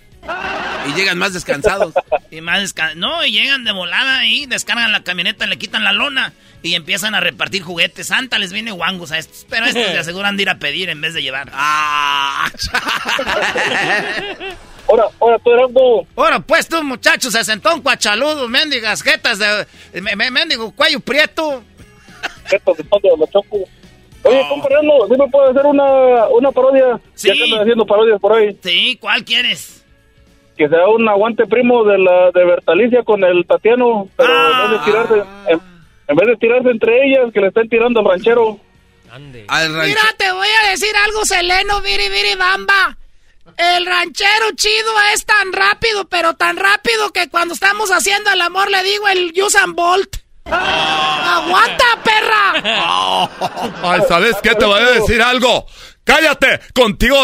[0.89, 1.94] Y llegan más descansados.
[2.31, 5.93] Y más desca- No, y llegan de volada y descargan la camioneta, le quitan la
[5.93, 6.32] lona
[6.62, 8.06] y empiezan a repartir juguetes.
[8.06, 9.44] Santa les viene guangos a estos.
[9.51, 11.51] Pero estos se aseguran de ir a pedir en vez de llevar.
[11.55, 12.51] Ah,
[14.89, 15.39] Ahora, ahora
[15.73, 16.06] tú.
[16.16, 19.66] Ahora, pues tú, muchacho, se sentó un cuachaludo, mendigas jetas de...
[20.01, 21.62] me- me- Mendigo cuello prieto.
[22.64, 23.59] Pasa de la Choco.
[24.24, 27.01] Oye, compadre, no, ¿sí me puede hacer una, una parodia?
[27.15, 27.28] Sí.
[27.28, 28.57] Ya que andan haciendo parodias por ahí.
[28.62, 29.85] Sí, ¿cuál quieres?
[30.57, 34.81] Que sea un aguante primo de la de Bertalicia con el Tatiano, pero en vez
[34.81, 35.15] de tirarse,
[35.49, 35.61] en,
[36.09, 38.59] en vez de tirarse entre ellas, que le estén tirando al ranchero.
[39.11, 39.89] Al rancho.
[39.89, 42.97] Mira, te voy a decir algo, Seleno, Viri, Viri, Bamba.
[43.57, 48.70] El ranchero chido es tan rápido, pero tan rápido que cuando estamos haciendo el amor
[48.70, 50.16] le digo el Usain Bolt.
[50.44, 53.28] ¡Aguanta, perra!
[53.82, 54.55] Ay, ¿sabes qué?
[54.55, 55.66] Te voy a decir algo.
[56.05, 56.60] ¡Cállate!
[56.74, 57.16] Contigo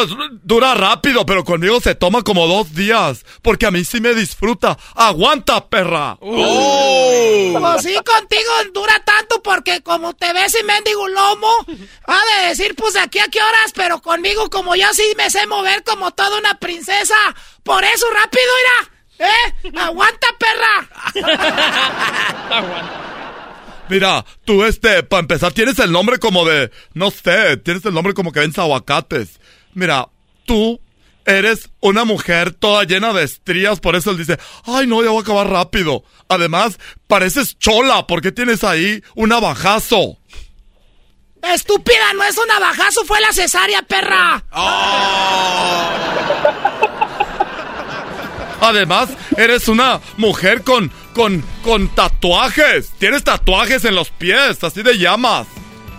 [0.45, 3.25] dura rápido, pero conmigo se toma como dos días.
[3.43, 4.79] Porque a mí sí me disfruta.
[4.95, 6.17] ¡Aguanta, perra!
[6.21, 11.53] Pues sí, contigo dura tanto porque como te ves y mendigo lomo,
[12.07, 15.29] ha de decir pues de aquí a qué horas, pero conmigo como yo sí me
[15.29, 17.17] sé mover como toda una princesa.
[17.65, 18.98] Por eso rápido irá.
[19.19, 19.71] ¿Eh?
[19.77, 20.89] ¡Aguanta, perra!
[23.89, 28.13] Mira, tú este, para empezar, tienes el nombre como de, no sé, tienes el nombre
[28.15, 29.41] como que vence aguacates.
[29.73, 30.09] Mira,
[30.45, 30.81] tú
[31.25, 35.19] eres una mujer toda llena de estrías, por eso él dice, ay no, ya voy
[35.19, 36.05] a acabar rápido.
[36.29, 40.19] Además, pareces chola, porque tienes ahí un abajazo.
[41.43, 44.45] Estúpida, no es un abajazo, fue la cesárea, perra.
[48.61, 52.91] Además, eres una mujer con, con, con tatuajes.
[52.99, 55.47] Tienes tatuajes en los pies, así de llamas.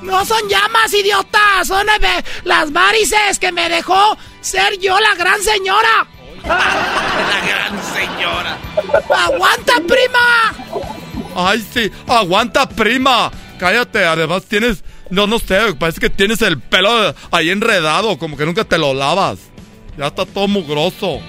[0.02, 1.64] No son llamas, idiota.
[1.66, 6.08] Son eh, las varices que me dejó ser yo la gran señora.
[6.46, 8.58] la gran señora.
[9.10, 10.54] ¡Aguanta, prima!
[11.36, 13.32] Ay, sí, aguanta, prima.
[13.60, 18.46] Cállate, además tienes, no, no sé, parece que tienes el pelo ahí enredado, como que
[18.46, 19.40] nunca te lo lavas.
[19.98, 21.20] Ya está todo mugroso.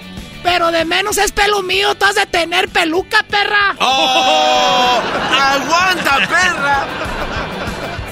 [0.43, 3.75] Pero de menos es pelo mío, tú has de tener peluca, perra.
[3.79, 5.01] ¡Oh!
[5.31, 6.85] ¡Aguanta, perra!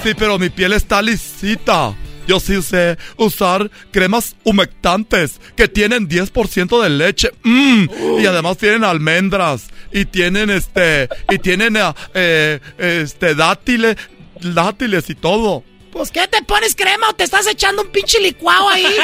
[0.03, 1.93] Sí, pero mi piel está lisita.
[2.27, 7.31] Yo sí sé usar cremas humectantes que tienen 10% de leche.
[7.43, 7.85] Mm,
[8.19, 9.67] y además tienen almendras.
[9.91, 11.09] Y tienen este.
[11.29, 11.75] Y tienen
[12.13, 13.97] eh, este dátiles.
[14.39, 15.63] Dátiles y todo.
[15.91, 18.85] Pues ¿qué te pones crema o te estás echando un pinche licuado ahí?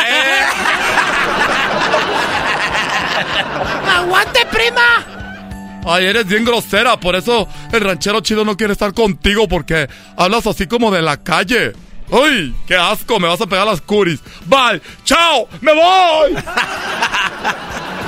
[3.89, 5.15] ¡Aguante, prima!
[5.87, 9.87] Ay, eres bien grosera, por eso el ranchero chido no quiere estar contigo porque
[10.17, 11.73] hablas así como de la calle.
[12.11, 12.55] ¡Ay!
[12.67, 13.19] ¡Qué asco!
[13.19, 14.19] Me vas a pegar las curis.
[14.45, 14.81] ¡Bye!
[15.03, 15.47] ¡Chao!
[15.61, 16.35] ¡Me voy!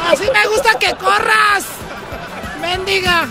[0.07, 1.65] Así me gusta que corras.
[2.61, 3.27] Mendiga.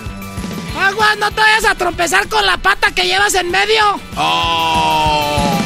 [0.78, 4.00] Agua, no te vayas a trompezar con la pata que llevas en medio.
[4.16, 5.58] Oh.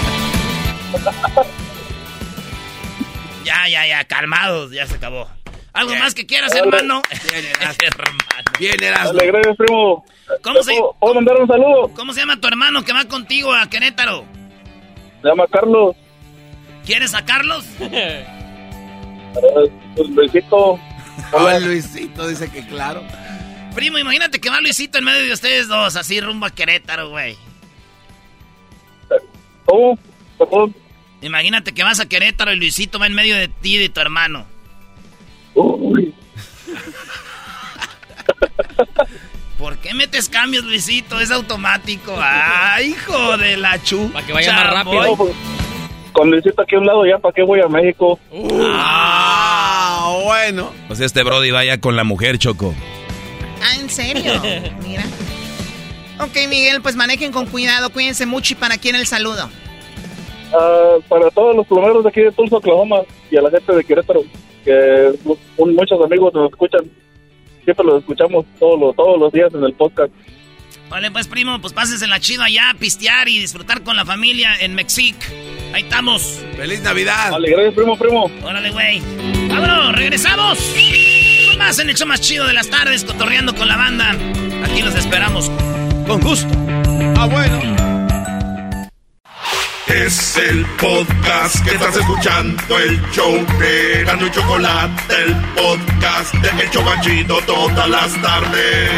[3.45, 5.29] ya, ya, ya, calmados, ya se acabó.
[5.73, 7.03] ¿Algo más que quieras, hermano?
[7.33, 7.45] Bien,
[7.83, 8.19] hermano.
[8.59, 8.77] Bien.
[8.81, 10.05] Dale, primo.
[10.43, 11.91] ¿Cómo se, ¿Puedo mandar un saludo?
[11.95, 14.25] ¿Cómo se llama tu hermano que va contigo a Querétaro?
[15.23, 15.97] Se llama Carlos.
[16.85, 17.65] ¿Quieres a Carlos?
[19.95, 20.79] Pues, Luisito.
[21.31, 23.01] Hola, Luisito, dice que claro.
[23.77, 27.37] Primo, imagínate que va Luisito en medio de ustedes dos, así rumbo a Querétaro, güey.
[29.65, 29.97] ¿Cómo?
[30.37, 30.75] ¿Cómo?
[31.23, 34.01] Imagínate que vas a Querétaro y Luisito va en medio de ti y de tu
[34.01, 34.47] hermano.
[35.63, 36.15] Uy.
[39.59, 41.21] ¿Por qué metes cambios, Luisito?
[41.21, 42.17] Es automático.
[42.19, 44.11] ¡Ay, hijo de la chu!
[44.11, 45.35] Para que vaya más rápido.
[46.13, 48.19] con Luisito aquí a un lado, ya, ¿para qué voy a México?
[48.65, 50.73] ah, bueno.
[50.89, 52.75] Pues este Brody vaya con la mujer, Choco.
[53.63, 54.41] Ah, ¿en serio?
[54.83, 55.05] Mira.
[56.19, 59.51] Ok, Miguel, pues manejen con cuidado, cuídense mucho y para quién el saludo.
[60.53, 63.01] Ah, para todos los plomeros de aquí de Tulsa, Oklahoma
[63.31, 64.23] y a la gente de Querétaro,
[64.65, 65.13] que
[65.59, 66.83] muchos amigos nos escuchan.
[67.65, 70.13] Siempre los escuchamos todos los, todos los días en el podcast.
[70.89, 74.55] Vale, pues primo, pues pases en la chido allá, pistear y disfrutar con la familia
[74.61, 75.15] en Mexic.
[75.73, 76.45] Ahí estamos.
[76.57, 77.31] ¡Feliz Navidad!
[77.31, 78.31] Vale, gracias, primo, primo.
[78.43, 79.01] Órale, güey.
[79.49, 79.95] ¡Vámonos!
[79.95, 80.59] ¡Regresamos!
[81.59, 84.17] más en el show más chido de las tardes, cotorreando con la banda.
[84.65, 85.51] Aquí los esperamos.
[86.07, 86.49] Con gusto.
[87.17, 87.90] Ah, bueno.
[89.95, 96.63] Es el podcast que estás escuchando, el show de Gano y Chocolate, el podcast de
[96.63, 98.91] El Chocachito todas las tardes.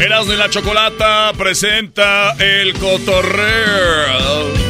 [0.00, 4.69] Erasmo y la Chocolata presenta el cotorreo.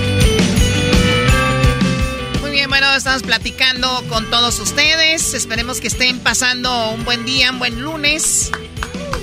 [3.01, 5.33] Estamos platicando con todos ustedes.
[5.33, 8.53] Esperemos que estén pasando un buen día, un buen lunes.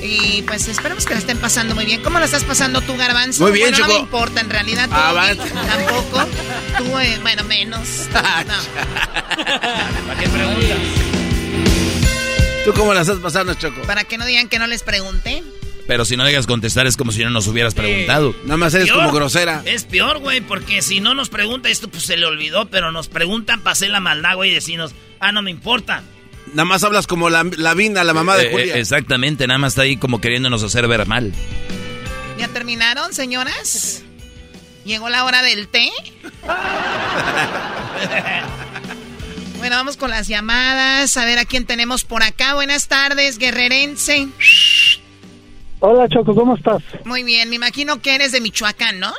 [0.02, 2.02] Y pues esperemos que la estén pasando muy bien.
[2.02, 3.44] ¿Cómo la estás pasando tú, Garbanzo?
[3.44, 3.90] Muy bien, bueno, Choco.
[3.90, 4.90] no me importa, en realidad.
[4.90, 6.26] Tú, tampoco.
[6.80, 8.08] Tú, eh, bueno, menos.
[8.12, 8.20] No.
[9.46, 10.78] ¿Para qué preguntas?
[12.66, 13.84] ¿Tú cómo la estás pasando, Choco?
[13.84, 15.44] Para que no digan que no les pregunté.
[15.88, 18.36] Pero si no dejas contestar es como si no nos hubieras preguntado.
[18.44, 19.00] Nada más eres Peor.
[19.00, 19.62] como grosera.
[19.66, 23.08] Es peor, güey, porque si no nos pregunta esto, pues se le olvidó, pero nos
[23.08, 24.92] preguntan para hacer la maldad, güey, y decirnos,
[25.22, 26.04] ah, no me importa.
[26.48, 28.76] Nada más hablas como la, la Vina, la mamá de Eh, Julia.
[28.76, 31.34] eh, exactamente, nada más está ahí como queriéndonos hacer ver mal.
[32.38, 34.04] ¿Ya terminaron, señoras?
[34.86, 35.90] ¿Llegó la hora del té?
[39.58, 41.18] Bueno, vamos con las llamadas.
[41.18, 42.54] A ver a quién tenemos por acá.
[42.54, 44.28] Buenas tardes, guerrerense.
[45.80, 46.82] Hola, Choco, ¿cómo estás?
[47.06, 49.14] Muy bien, me imagino que eres de Michoacán, ¿no?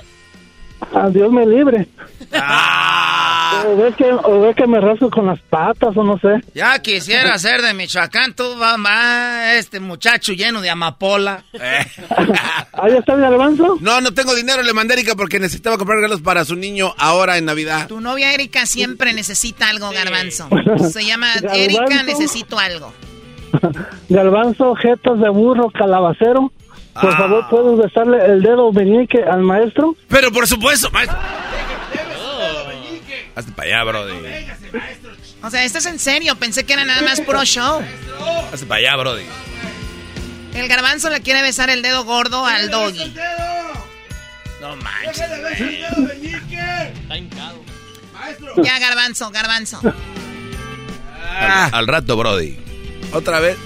[0.94, 1.88] Ah, Dios me libre.
[2.32, 3.64] Ah.
[3.66, 6.40] O ves que, o ves que me rasco con las patas o no sé.
[6.54, 11.44] Ya quisiera ser de Michoacán, tú mamá, este muchacho lleno de amapola.
[12.72, 13.78] ¿Ahí está mi garbanzo?
[13.80, 16.94] No, no tengo dinero, le mandé a Erika porque necesitaba comprar regalos para su niño
[16.98, 17.88] ahora en Navidad.
[17.88, 20.48] Tu novia Erika siempre necesita algo, garbanzo.
[20.90, 22.92] Se llama Erika, necesito algo.
[24.08, 26.52] Garbanzo, jetas de burro, calabacero.
[27.00, 27.16] Por Ah.
[27.16, 29.94] favor, ¿puedes besarle el dedo meñique al maestro?
[30.08, 31.16] Pero por supuesto, maestro.
[33.36, 34.12] Hazte para allá, brody.
[35.44, 36.34] O sea, esto es en serio.
[36.36, 37.80] Pensé que era nada más puro show.
[38.52, 39.22] Hazte para allá, brody.
[40.54, 43.14] El garbanzo le quiere besar el dedo gordo al doggy.
[44.60, 45.24] No manches,
[48.62, 49.80] Ya, garbanzo, garbanzo.
[51.40, 51.66] Ah.
[51.66, 52.58] Al, al rato, Brody.
[53.12, 53.56] Otra vez.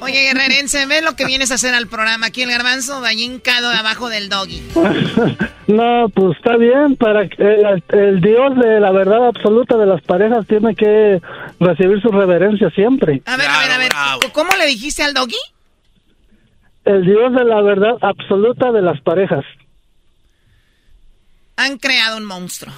[0.00, 2.26] Oye, guerrerense, ¿ves lo que vienes a hacer al programa?
[2.26, 4.62] Aquí el garbanzo va hincado abajo del doggy.
[5.68, 10.00] No, pues está bien, para que el, el Dios de la verdad absoluta de las
[10.00, 11.20] parejas tiene que
[11.60, 13.20] recibir su reverencia siempre.
[13.26, 13.76] A ver, a ver, a
[14.16, 14.32] ver.
[14.32, 15.36] ¿Cómo le dijiste al doggy?
[16.86, 19.44] El Dios de la verdad absoluta de las parejas.
[21.58, 22.72] Han creado un monstruo.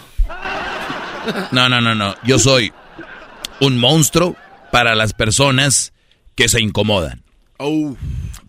[1.52, 2.16] No, no, no, no.
[2.24, 2.72] Yo soy
[3.60, 4.34] un monstruo
[4.70, 5.92] para las personas
[6.34, 7.22] que se incomodan.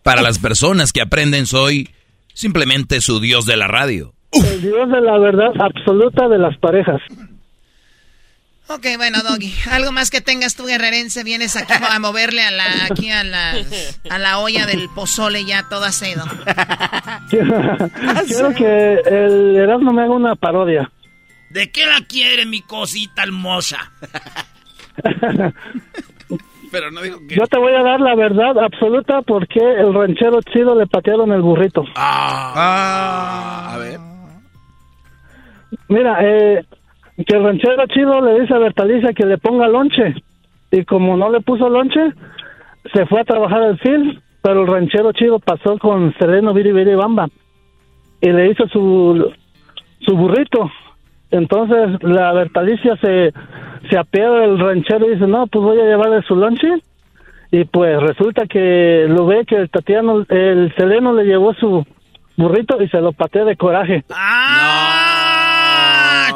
[0.03, 1.89] Para las personas que aprenden soy
[2.33, 4.13] simplemente su dios de la radio.
[4.31, 7.01] El Dios de la verdad absoluta de las parejas.
[8.67, 9.53] Ok, bueno, Doggy.
[9.69, 13.53] Algo más que tengas tú, guerrerense, vienes aquí a moverle a la, aquí a la,
[14.09, 16.23] a la olla del pozole ya todo acedo.
[17.29, 20.89] Quiero que el Erasmo me haga una parodia.
[21.49, 23.91] ¿De qué la quiere mi cosita hermosa?
[26.71, 27.35] Pero no digo que...
[27.35, 31.41] Yo te voy a dar la verdad absoluta porque el ranchero chido le patearon el
[31.41, 31.83] burrito.
[31.95, 33.73] Ah.
[33.73, 33.99] A ver.
[35.89, 36.65] Mira, eh,
[37.25, 40.15] que el ranchero chido le dice a Bertalicia que le ponga lonche.
[40.71, 42.13] Y como no le puso lonche,
[42.93, 46.95] se fue a trabajar al film, pero el ranchero chido pasó con Sereno Viri Viri
[46.95, 47.27] Bamba.
[48.21, 49.33] Y le hizo su,
[49.99, 50.71] su burrito.
[51.31, 53.33] Entonces la Bertalicia se,
[53.89, 56.67] se apiada del ranchero y dice, no, pues voy a llevarle su lonche.
[57.51, 61.85] Y pues resulta que lo ve que el Tatiano, el Seleno le llevó su
[62.37, 64.05] burrito y se lo patea de coraje.
[64.09, 65.51] ¡Ah,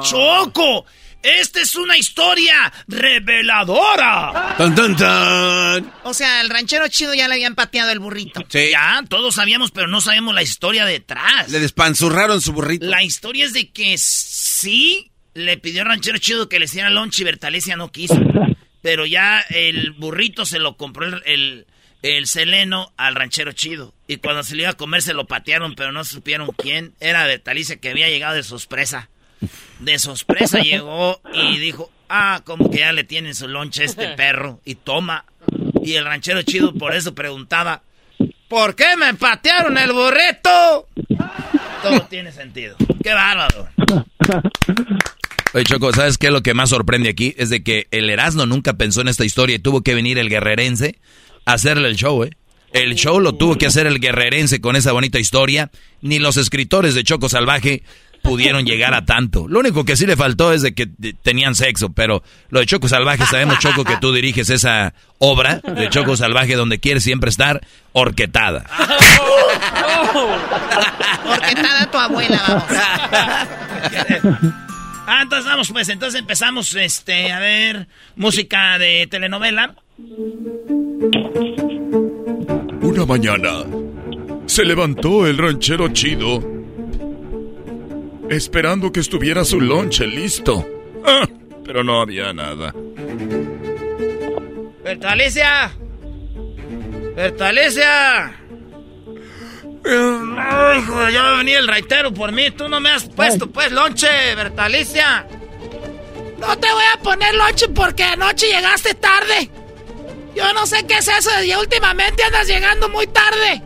[0.02, 0.86] Choco!
[1.24, 4.54] ¡Esta es una historia reveladora!
[4.58, 5.92] ¡Tan, tan, tan!
[6.04, 8.42] O sea, al ranchero chido ya le habían pateado el burrito.
[8.48, 8.70] Sí.
[8.72, 11.50] Ya, todos sabíamos, pero no sabemos la historia detrás.
[11.50, 12.86] Le despanzurraron su burrito.
[12.86, 17.22] La historia es de que sí le pidió al ranchero chido que le hiciera lonche
[17.22, 18.20] y Bertalecia no quiso.
[18.82, 21.68] Pero ya el burrito se lo compró el, el,
[22.02, 23.94] el seleno al ranchero chido.
[24.08, 26.94] Y cuando se le iba a comer se lo patearon, pero no supieron quién.
[27.00, 29.10] Era Bertalicia que había llegado de sorpresa.
[29.80, 34.10] De sorpresa llegó y dijo, ah, como que ya le tienen su lonche a este
[34.10, 34.62] perro.
[34.66, 35.26] Y toma.
[35.84, 37.82] Y el ranchero chido por eso preguntaba,
[38.48, 40.88] ¿por qué me patearon el burrito?
[41.82, 42.78] Todo tiene sentido.
[43.02, 43.68] ¡Qué bárbaro!
[45.56, 46.32] Oye, Choco, ¿sabes qué?
[46.32, 49.56] Lo que más sorprende aquí es de que el Erasmo nunca pensó en esta historia
[49.56, 51.00] y tuvo que venir el guerrerense
[51.46, 52.32] a hacerle el show, ¿eh?
[52.74, 55.72] El show lo tuvo que hacer el guerrerense con esa bonita historia.
[56.02, 57.84] Ni los escritores de Choco Salvaje
[58.22, 59.48] pudieron llegar a tanto.
[59.48, 60.88] Lo único que sí le faltó es de que
[61.22, 65.90] tenían sexo, pero lo de Choco Salvaje, sabemos, Choco, que tú diriges esa obra de
[65.90, 68.66] Choco Salvaje donde quieres siempre estar orquetada.
[71.26, 72.66] Orquetada tu abuela, vamos.
[75.08, 79.76] Ah, entonces vamos, pues, entonces empezamos, este, a ver, música de telenovela.
[82.82, 83.64] Una mañana
[84.46, 86.56] se levantó el ranchero chido
[88.30, 90.68] esperando que estuviera su lonche listo.
[91.06, 91.28] Ah,
[91.64, 92.74] pero no había nada.
[94.84, 95.72] ¡Bertalicia!
[97.16, 98.45] ¡Bertalicia!
[99.86, 102.50] No, hijo, ya va a venir el raitero por mí.
[102.52, 105.28] Tú no me has puesto, pues, lonche, Bertalicia.
[106.40, 109.50] No te voy a poner lonche porque anoche llegaste tarde.
[110.36, 113.62] Yo no sé qué es eso y últimamente andas llegando muy tarde.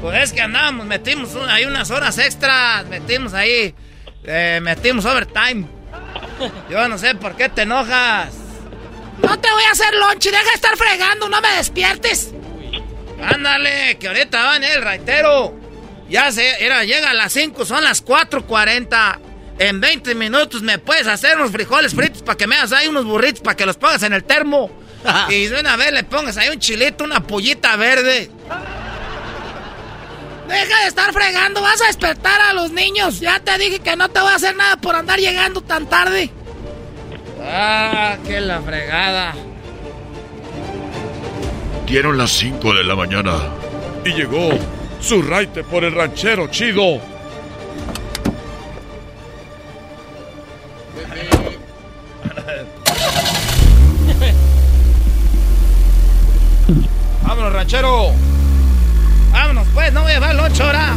[0.00, 3.74] Pues es que andábamos, metimos un- ahí unas horas extras, metimos ahí,
[4.24, 5.66] eh, metimos overtime.
[6.70, 8.32] Yo no sé por qué te enojas.
[9.22, 12.32] No te voy a hacer lonche, deja de estar fregando, no me despiertes.
[13.22, 15.54] Ándale, que ahorita va a venir el raitero.
[16.08, 19.18] Ya se, era, llega a las 5, son las 4.40.
[19.58, 23.04] en 20 minutos me puedes hacer unos frijoles fritos para que me hagas ahí unos
[23.04, 24.70] burritos para que los pongas en el termo.
[25.28, 28.30] y de una vez le pongas ahí un chilito, una pollita verde.
[30.48, 33.20] Deja de estar fregando, vas a despertar a los niños.
[33.20, 36.30] Ya te dije que no te voy a hacer nada por andar llegando tan tarde.
[37.42, 39.34] Ah, qué la fregada.
[41.88, 43.32] Dieron las 5 de la mañana.
[44.04, 44.50] Y llegó
[45.00, 46.92] su raite por el ranchero chido.
[57.26, 58.10] Vámonos, ranchero.
[59.32, 60.94] Vámonos, pues, no voy a llevar el 8 ahora.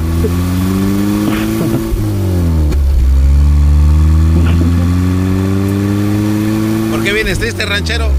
[6.92, 8.12] ¿Por qué vienes triste, ranchero?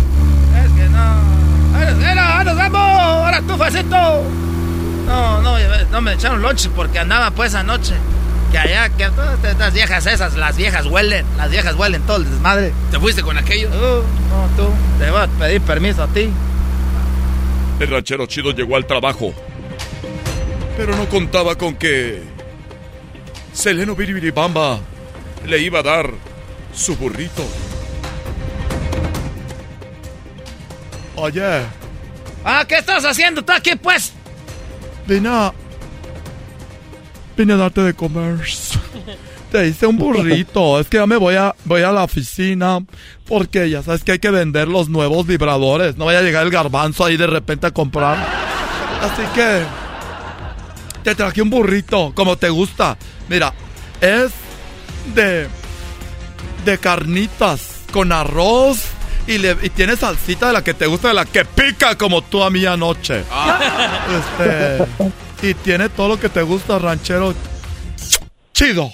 [2.43, 2.55] Es que no.
[2.55, 3.01] ¡Ahora, nos vamos!
[3.01, 4.23] ¡Ahora tú, facito!
[5.07, 5.57] No, no,
[5.91, 7.95] no me echaron lunch porque andaba pues anoche.
[8.51, 12.31] Que allá, que todas estas viejas esas, las viejas huelen, las viejas huelen todo el
[12.31, 12.73] desmadre.
[12.91, 13.71] ¿Te fuiste con aquello?
[13.71, 16.31] no, tú, te voy a pedir permiso a ti.
[17.81, 19.33] El ranchero chido llegó al trabajo.
[20.77, 22.23] Pero no contaba con que.
[23.53, 24.79] Seleno Biribiribamba
[25.47, 26.11] le iba a dar
[26.75, 27.45] su burrito.
[31.17, 31.82] Oye.
[32.45, 34.13] Ah, ¿qué estás haciendo tú aquí, pues?
[35.07, 35.53] Vine a.
[37.37, 38.41] Vine a darte de comer.
[39.53, 40.81] Te hice un burrito.
[40.81, 42.81] es que ya me voy a, voy a la oficina.
[43.27, 45.97] Porque ya sabes que hay que vender los nuevos vibradores.
[45.97, 48.17] No vaya a llegar el garbanzo ahí de repente a comprar.
[49.03, 49.63] Así que.
[51.05, 52.97] Te traje un burrito, como te gusta.
[53.29, 53.53] Mira,
[54.01, 54.33] es
[55.15, 55.49] de.
[56.65, 58.85] de carnitas con arroz.
[59.27, 62.23] Y, le, y tiene salsita de la que te gusta, de la que pica como
[62.23, 63.25] tú a mí anoche.
[64.41, 65.49] Este.
[65.49, 67.35] Y tiene todo lo que te gusta, ranchero.
[68.53, 68.91] Chido.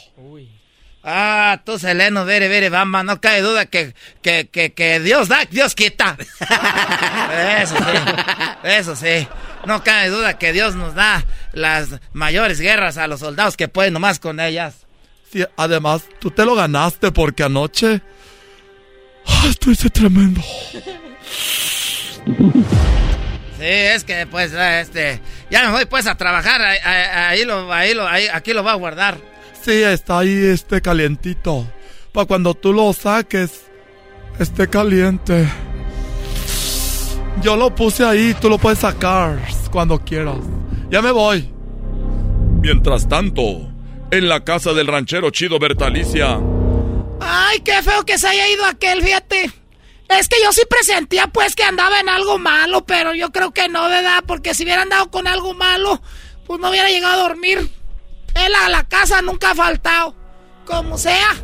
[1.11, 5.47] Ah, tú, Seleno, vere, vere, bamba, no cabe duda que, que, que, que Dios da,
[5.51, 6.19] Dios quita.
[7.63, 9.29] Eso sí, eso sí.
[9.65, 13.95] No cabe duda que Dios nos da las mayores guerras a los soldados que pueden
[13.95, 14.87] nomás con ellas.
[15.33, 18.03] Sí, además, tú te lo ganaste porque anoche...
[19.29, 20.41] ¡Ah, esto hice tremendo.
[23.59, 27.95] Sí, es que pues este ya me voy pues a trabajar ahí, ahí lo ahí
[27.95, 29.19] lo ahí, aquí lo va a guardar.
[29.61, 31.67] Sí, está ahí este calientito.
[32.13, 33.69] Para cuando tú lo saques
[34.39, 35.49] esté caliente.
[37.43, 39.39] Yo lo puse ahí, tú lo puedes sacar
[39.71, 40.39] cuando quieras.
[40.91, 41.53] Ya me voy.
[42.61, 43.71] Mientras tanto,
[44.11, 46.41] en la casa del ranchero chido Bertalicia.
[47.21, 49.51] Ay, qué feo que se haya ido aquel, fíjate.
[50.09, 53.69] Es que yo sí presentía pues que andaba en algo malo, pero yo creo que
[53.69, 54.25] no, ¿verdad?
[54.27, 56.01] Porque si hubiera andado con algo malo,
[56.47, 57.71] pues no hubiera llegado a dormir.
[58.35, 60.15] Él a la casa nunca ha faltado.
[60.65, 61.35] Como sea.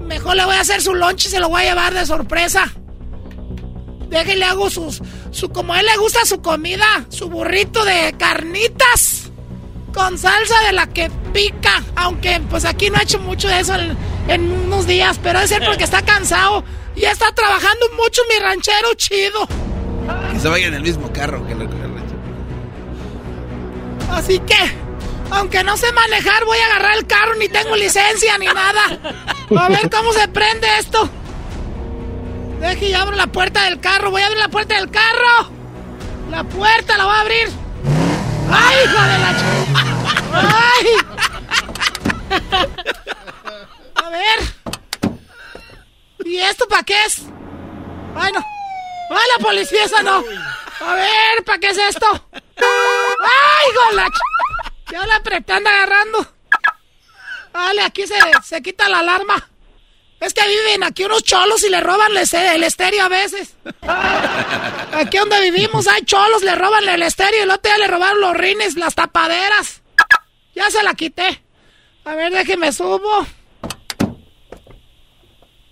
[0.00, 2.72] Mejor le voy a hacer su lunch y se lo voy a llevar de sorpresa.
[4.08, 5.02] Déjenle hago sus,
[5.32, 9.25] su, como a él le gusta su comida, su burrito de carnitas
[9.96, 11.82] con salsa de la que pica.
[11.96, 13.96] Aunque pues aquí no ha hecho mucho de eso en,
[14.28, 16.62] en unos días, pero debe ser porque está cansado
[16.94, 19.48] y está trabajando mucho mi ranchero chido.
[20.32, 21.86] Que se vaya en el mismo carro que el ranchero.
[24.12, 24.56] Así que,
[25.30, 28.98] aunque no sé manejar, voy a agarrar el carro, ni tengo licencia ni nada.
[29.58, 31.08] A ver cómo se prende esto.
[32.60, 34.10] Deje y abro la puerta del carro.
[34.10, 35.50] Voy a abrir la puerta del carro.
[36.30, 37.65] La puerta la voy a abrir.
[38.50, 39.30] ¡Ay, hija de la
[40.54, 40.86] ¡Ay!
[43.94, 44.38] A ver.
[46.24, 47.22] ¿Y esto para qué es?
[48.14, 48.44] Bueno.
[49.10, 50.24] ¡Ay, la policía esa no!
[50.80, 52.06] A ver, ¿para qué es esto?
[52.32, 54.10] ¡Ay!
[54.90, 56.34] Ya la apreté, anda agarrando.
[57.52, 58.14] Vale, aquí se,
[58.44, 59.48] se quita la alarma.
[60.20, 63.54] Es que viven aquí unos cholos y le roban el estéreo a veces.
[64.92, 68.20] Aquí donde vivimos hay cholos, le roban el estéreo y el otro día le robaron
[68.20, 69.82] los rines, las tapaderas.
[70.54, 71.42] Ya se la quité.
[72.06, 73.26] A ver, déjeme subo.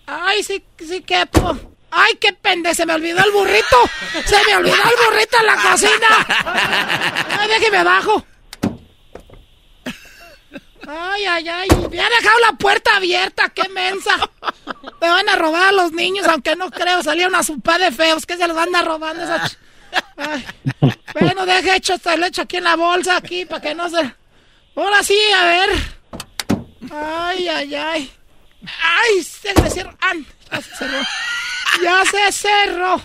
[0.07, 1.59] Ay, sí, sí, quepo.
[1.91, 3.77] Ay, qué pende, se me olvidó el burrito.
[4.27, 6.27] Se me olvidó el burrito en la cocina.
[7.39, 8.27] Ay, déjeme abajo.
[10.86, 11.69] Ay, ay, ay.
[11.90, 14.12] Me ha dejado la puerta abierta, qué mensa.
[15.01, 17.02] Me van a robar a los niños, aunque no creo.
[17.02, 19.51] Salía una sopa de feos que se los van a robar esa
[20.16, 20.44] Ay.
[21.20, 24.15] Bueno, deje hecho esta leche aquí en la bolsa, aquí, para que no se.
[24.77, 25.70] Ahora sí, a ver.
[26.90, 28.12] Ay, ay, ay.
[28.82, 29.97] Ay, se me cerró.
[30.01, 30.15] Ah,
[30.51, 30.98] ya se cerró.
[31.82, 33.01] Ya se cerró.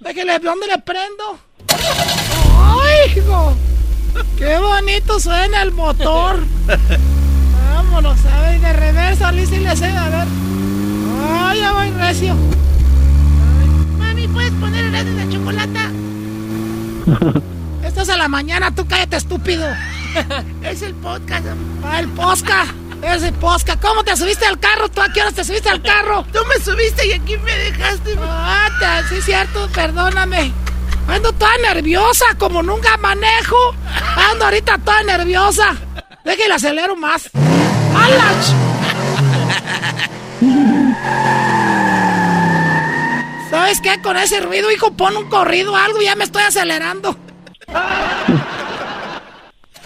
[0.00, 1.38] Déjale, ¿dónde le prendo?
[2.58, 3.56] ¡Ay, hijo!
[4.36, 6.44] ¡Qué bonito suena el motor!
[7.74, 10.26] Vámonos, a ver, de reversa, Liz y le cedo, a ver.
[11.30, 12.34] Ay, ya voy recio.
[13.98, 15.90] Mami, ¿puedes poner el de la chocolata?
[17.84, 19.66] Esto es a la mañana, tú cállate, estúpido.
[20.62, 21.46] es el podcast.
[21.84, 22.66] Ah, el posca.
[23.02, 23.78] Es el posca.
[23.78, 24.88] ¿Cómo te subiste al carro?
[24.88, 26.24] ¿Tú a qué horas te subiste al carro?
[26.32, 28.16] Tú me subiste y aquí me dejaste.
[28.20, 30.52] Ah, sí, cierto, perdóname.
[31.08, 33.56] Ando toda nerviosa, como nunca manejo.
[34.30, 35.76] Ando ahorita toda nerviosa.
[36.24, 37.30] Déjale acelero más.
[37.94, 38.46] ¡Alach!
[43.50, 44.00] ¿Sabes qué?
[44.02, 47.16] Con ese ruido, hijo, pon un corrido algo, ya me estoy acelerando.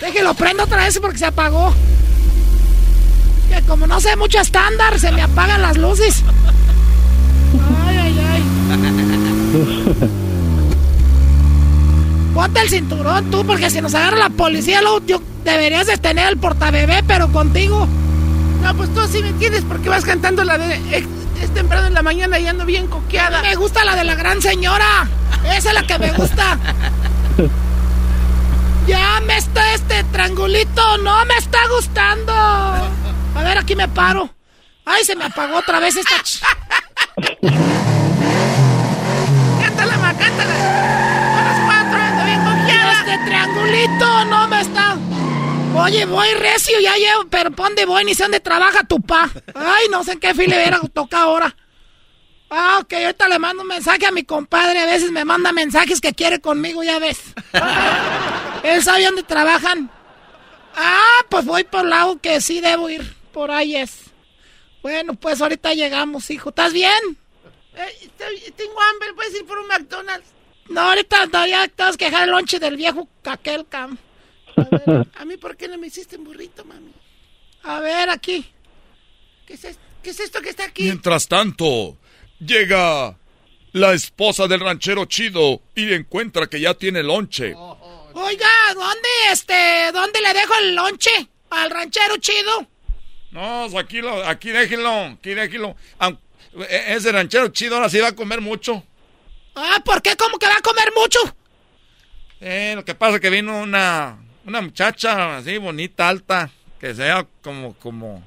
[0.01, 1.75] Déjelo prendo otra vez porque se apagó.
[3.49, 6.23] Que como no sé mucho estándar, se me apagan las luces.
[7.87, 10.11] Ay, ay, ay.
[12.35, 16.28] Ponte el cinturón tú, porque si nos agarra la policía, luego yo deberías de tener
[16.28, 17.89] el portabebé, pero contigo.
[18.62, 20.77] No, pues tú sí me entiendes porque vas cantando la de...
[20.97, 21.05] Es,
[21.55, 23.40] temprano en la mañana y ando bien coqueada.
[23.43, 25.09] Me gusta la de la gran señora.
[25.44, 26.59] Esa es la que me gusta.
[28.86, 32.32] ya me está este triangulito, no me está gustando.
[32.32, 34.28] A ver, aquí me paro.
[34.85, 36.15] Ay, se me apagó otra vez esta...
[39.62, 40.55] cántala, ma, cántala.
[41.39, 43.05] A las cuatro ando bien coqueada.
[43.61, 44.97] Triangulito no me está...
[45.77, 48.05] Oye, voy recio, ya llevo, pero ¿pon de voy?
[48.05, 49.31] Ni sé dónde trabaja tu pa.
[49.55, 51.55] Ay, no sé en qué filera toca ahora.
[52.49, 54.81] Ah, ok, ahorita le mando un mensaje a mi compadre.
[54.81, 57.20] A veces me manda mensajes que quiere conmigo, ya ves.
[58.65, 59.91] Él sabe dónde trabajan.
[60.74, 63.15] Ah, pues voy por el lado que sí debo ir.
[63.32, 64.11] Por ahí es.
[64.82, 66.49] Bueno, pues ahorita llegamos, hijo.
[66.49, 67.19] ¿Estás bien?
[67.77, 70.40] Eh, tengo hambre, ¿puedes ir por un McDonald's?
[70.71, 73.99] No, ahorita todavía tengo que dejar el lonche del viejo Caquelcam.
[75.19, 76.93] A, mí, ¿por qué no me hiciste un burrito, mami?
[77.65, 78.47] A ver, aquí.
[79.47, 80.85] ¿Qué es, esto, que está aquí?
[80.85, 81.99] Mientras tanto,
[82.39, 83.19] llega
[83.73, 87.53] la esposa del ranchero chido y encuentra que ya tiene lonche.
[88.13, 91.11] Oiga, ¿dónde, este, dónde le dejo el lonche
[91.51, 92.67] al ranchero chido?
[93.33, 95.77] No, aquí, lo, aquí déjenlo, aquí déjenlo.
[96.69, 98.85] E, ese ranchero chido ahora sí va a comer mucho.
[99.55, 100.17] Ah, ¿por qué?
[100.17, 101.19] ¿Cómo que va a comer mucho?
[102.41, 107.27] Eh, lo que pasa es que vino una, una muchacha así bonita, alta, que sea
[107.43, 108.27] como, como,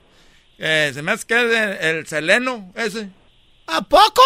[0.60, 3.10] eh, se me hace que es el, seleno ese.
[3.68, 4.22] ¿A poco?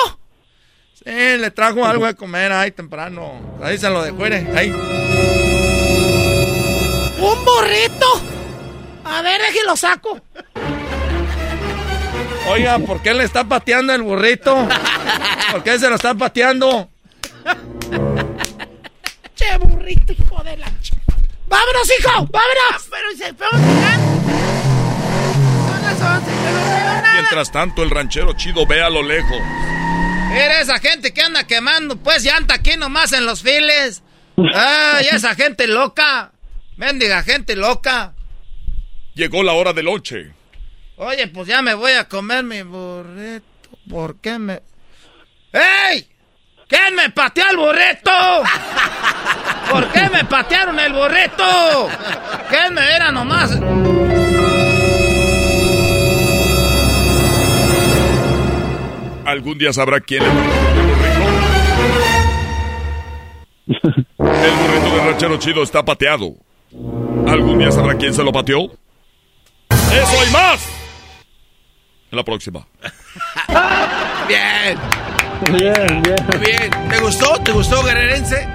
[0.94, 3.58] Sí, le trajo algo de comer ahí temprano.
[3.62, 4.70] Ahí se lo dejó, ahí.
[7.20, 8.22] ¡Un burrito!
[9.06, 10.22] A ver, lo saco.
[12.50, 14.68] Oiga, ¿por qué le está pateando el burrito?
[15.52, 16.90] ¿Por qué se lo está pateando?
[19.36, 20.68] che, burrito, hijo de la
[21.48, 22.10] ¡Vámonos, hijo!
[22.10, 22.74] ¡Vámonos!
[22.74, 23.28] Ah, pero se
[25.68, 29.40] Son las Mientras tanto, el ranchero chido ve a lo lejos.
[30.30, 34.04] Mira esa gente que anda quemando, pues llanta aquí nomás en los files.
[34.54, 36.32] ¡Ay, esa gente loca!
[36.76, 38.14] Mendiga gente loca.
[39.16, 40.37] Llegó la hora del lonche.
[41.00, 43.46] Oye, pues ya me voy a comer mi burrito.
[43.88, 44.64] ¿Por qué me.?
[45.54, 46.08] ¡Ey!
[46.68, 48.12] ¿Quién me pateó el burrito?
[49.70, 51.90] ¿Por qué me patearon el burrito?
[52.50, 53.52] ¿Quién me era nomás?
[59.24, 60.30] Algún día sabrá quién le
[63.68, 63.76] el
[64.56, 64.96] burrito.
[64.96, 66.34] Del ranchero chido está pateado.
[67.28, 68.72] ¿Algún día sabrá quién se lo pateó?
[69.70, 70.77] ¡Eso hay más!
[72.12, 72.66] En la próxima.
[74.28, 74.78] bien.
[75.52, 76.42] Bien, bien.
[76.42, 76.90] bien.
[76.90, 77.34] ¿Te gustó?
[77.44, 78.48] ¿Te gustó, guerrerense?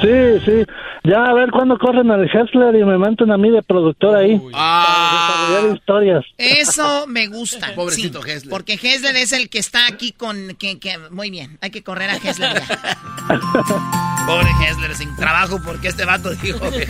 [0.00, 0.64] Sí, sí.
[1.04, 4.40] Ya a ver cuándo corren al Hessler y me mandan a mí de productor ahí.
[4.52, 5.62] Ah.
[5.74, 6.24] historias.
[6.36, 7.72] Eso me gusta.
[7.74, 8.50] Pobrecito Hessler.
[8.50, 10.54] Porque Hessler es el que está aquí con...
[10.58, 12.96] Que, que, muy bien, hay que correr a Hessler ya.
[14.26, 16.86] Pobre Hessler, sin trabajo porque este vato dijo que...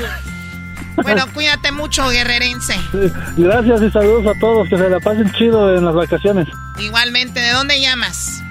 [0.96, 2.74] Bueno, cuídate mucho, guerrerense.
[3.36, 4.68] Gracias y saludos a todos.
[4.68, 6.48] Que se la pasen chido en las vacaciones.
[6.78, 8.42] Igualmente, ¿de dónde llamas?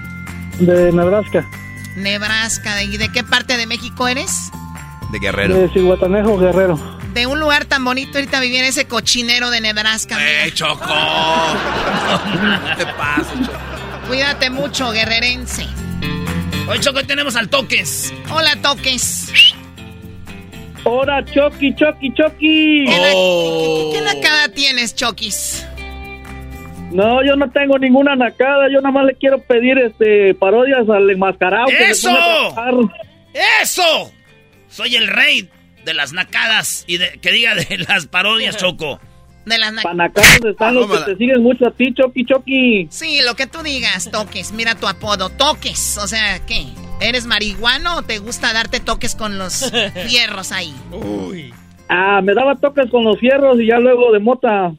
[0.58, 1.46] De Nebraska.
[1.96, 2.82] Nebraska.
[2.82, 4.50] ¿Y de qué parte de México eres?
[5.12, 5.56] De Guerrero.
[5.56, 6.98] De Cihuatanejo, Guerrero.
[7.14, 10.16] De un lugar tan bonito ahorita vivir ese cochinero de Nebraska.
[10.20, 10.84] ¡Eh, Choco!
[12.76, 13.58] te pasa, Choco?
[14.06, 15.66] Cuídate mucho, guerrerense.
[16.68, 18.12] Hoy, Choco, tenemos al Toques.
[18.30, 19.54] Hola, Toques.
[20.90, 22.86] Hola, Chucky, Chucky, Chucky.
[22.86, 25.66] ¿Qué, qué, nacada tienes, Chokis?
[26.90, 28.68] No, yo no tengo ninguna nacada.
[28.72, 31.68] Yo nada más le quiero pedir este parodias al enmascarado.
[31.68, 32.08] ¡Eso!
[33.62, 34.12] ¡Eso!
[34.68, 35.50] Soy el rey
[35.84, 38.98] de las nacadas y de, que diga de las parodias, Choco.
[39.44, 42.88] De las Panacados están los que te siguen mucho a ti, Choki Choki.
[42.90, 44.52] Sí, lo que tú digas, toques.
[44.52, 45.98] Mira tu apodo, toques.
[45.98, 46.64] O sea, ¿qué?
[47.00, 49.72] ¿Eres marihuano o te gusta darte toques con los
[50.06, 50.74] fierros ahí?
[50.92, 51.54] Uy.
[51.88, 54.72] Ah, me daba toques con los fierros y ya luego de mota.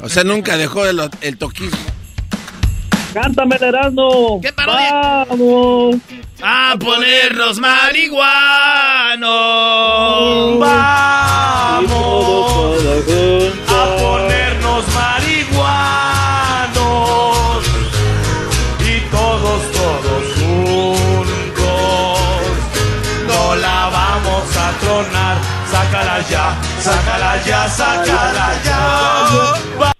[0.00, 1.78] O sea, nunca dejó el, el toquismo.
[3.12, 4.40] Cántame, Erasmo.
[4.40, 5.26] ¿Qué parodia?
[5.28, 5.96] Vamos.
[6.42, 8.18] A ponernos marihuanos.
[10.58, 11.82] Vamos.
[26.30, 29.92] Ya, sácala ya, sácala ya.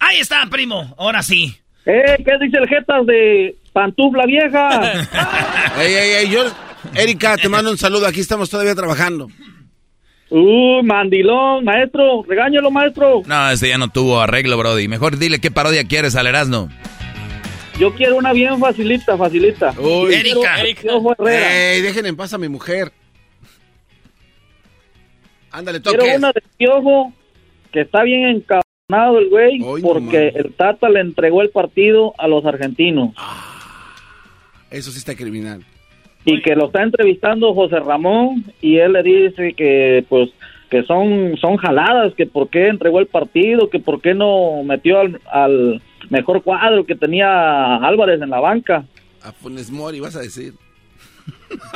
[0.00, 0.94] Ahí está, primo.
[0.98, 1.56] Ahora sí.
[1.86, 4.92] Eh, ¿qué dice el Jetas de Pantufla Vieja?
[5.80, 6.44] ey, ey, ey, yo,
[6.94, 8.06] Erika, te mando un saludo.
[8.06, 9.28] Aquí estamos todavía trabajando.
[10.30, 13.22] Uy, mandilón, maestro, regáñalo, maestro.
[13.26, 14.88] No, este ya no tuvo arreglo, Brody.
[14.88, 16.68] Mejor dile qué parodia quieres al Erasmo.
[17.78, 19.74] Yo quiero una bien facilita, facilita.
[19.78, 20.60] Uy, Erika.
[20.60, 22.92] Ey, dejen en paz a mi mujer.
[25.54, 25.80] Ándale.
[25.80, 27.12] Quiero una de piojo
[27.72, 32.44] que está bien encabronado el güey porque el Tata le entregó el partido a los
[32.44, 33.14] argentinos.
[34.70, 35.64] Eso sí está criminal.
[36.24, 40.30] y que lo está entrevistando José Ramón y él le dice que pues
[40.70, 45.00] que son son jaladas que por qué entregó el partido que por qué no metió
[45.00, 48.84] al, al mejor cuadro que tenía Álvarez en la banca
[49.22, 50.54] A Funes Mori, vas a decir.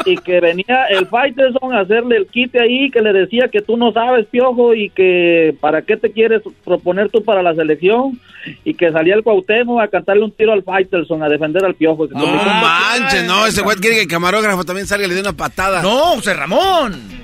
[0.05, 3.77] Y que venía el Faitelson a hacerle el quite ahí que le decía que tú
[3.77, 8.19] no sabes piojo y que para qué te quieres proponer tú para la selección
[8.65, 12.07] y que salía el Cuauhtémoc a cantarle un tiro al Faitelson a defender al piojo
[12.09, 15.33] No manches, no, ese güey quiere que el camarógrafo también salga y le dé una
[15.35, 15.83] patada.
[15.83, 17.19] No, José Ramón.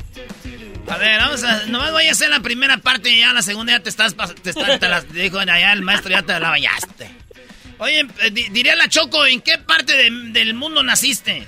[0.86, 1.64] A ver, vamos a.
[1.66, 4.14] Nomás voy a hacer la primera parte y ya la segunda ya te estás.
[4.42, 7.08] Te, estás- te las dijo allá el maestro, ya te la bañaste.
[7.78, 11.46] Oye, eh, di- diría la Choco, ¿en qué parte de- del mundo naciste?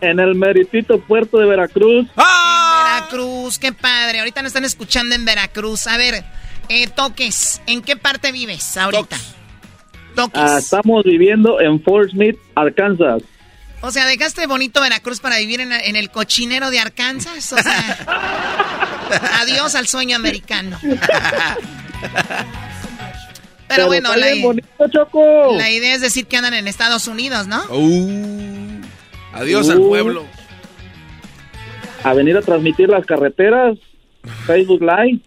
[0.00, 4.20] En el meritito puerto de Veracruz Veracruz, qué padre.
[4.20, 5.86] Ahorita nos están escuchando en Veracruz.
[5.86, 6.24] A ver,
[6.68, 9.16] eh, Toques, ¿en qué parte vives ahorita?
[10.14, 10.42] Toques.
[10.42, 13.22] Ah, estamos viviendo en Fort Smith, Arkansas.
[13.80, 17.52] O sea, dejaste bonito Veracruz para vivir en, en el cochinero de Arkansas.
[17.52, 17.98] O sea,
[19.40, 20.78] adiós al sueño americano.
[23.68, 25.54] Pero bueno, está la, bien bonito, Choco.
[25.56, 27.62] la idea es decir que andan en Estados Unidos, ¿no?
[27.68, 28.67] Uh,
[29.38, 30.24] adiós al pueblo.
[32.04, 33.76] A venir a transmitir las carreteras,
[34.46, 35.20] Facebook Live.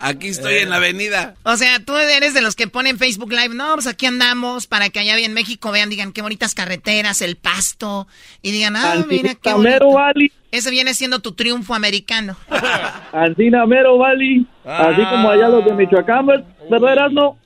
[0.00, 1.34] Aquí estoy en la avenida.
[1.42, 4.90] O sea, tú eres de los que ponen Facebook Live, no, pues aquí andamos para
[4.90, 8.06] que allá en México vean, digan qué bonitas carreteras, el pasto,
[8.42, 9.98] y digan, ah, mira qué Mero bonito.
[9.98, 12.36] Valley, Ese viene siendo tu triunfo americano.
[13.12, 17.38] Ancina Mero Valley, así como allá los de Michoacán, ¿verdad, Erasmo?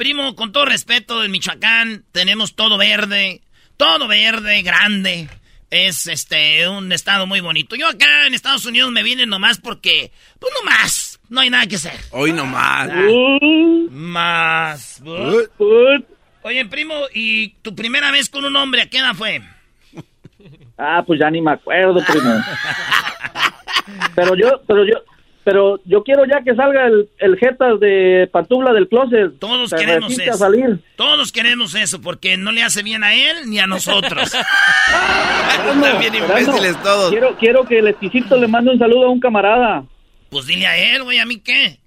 [0.00, 3.42] Primo, con todo respeto, en Michoacán tenemos todo verde,
[3.76, 5.28] todo verde, grande.
[5.68, 7.76] Es este un estado muy bonito.
[7.76, 11.76] Yo acá en Estados Unidos me vine nomás porque, pues nomás, no hay nada que
[11.76, 12.00] hacer.
[12.12, 12.90] Hoy nomás.
[13.90, 15.02] Más.
[16.44, 19.42] Oye, primo, ¿y tu primera vez con un hombre a qué edad fue?
[20.78, 22.42] Ah, pues ya ni me acuerdo, primo.
[24.14, 24.94] pero yo, pero yo,
[25.44, 29.38] pero yo quiero ya que salga el, el Jetas de Pantufla del closet.
[29.38, 30.38] Todos Se queremos eso.
[30.38, 30.80] salir.
[30.96, 34.32] Todos queremos eso porque no le hace bien a él ni a nosotros.
[35.64, 37.10] Erasmo, imbéciles todos.
[37.10, 39.84] Quiero, quiero que el exquisito le mande un saludo a un camarada.
[40.28, 41.78] Pues dile a él, güey, ¿a mí qué?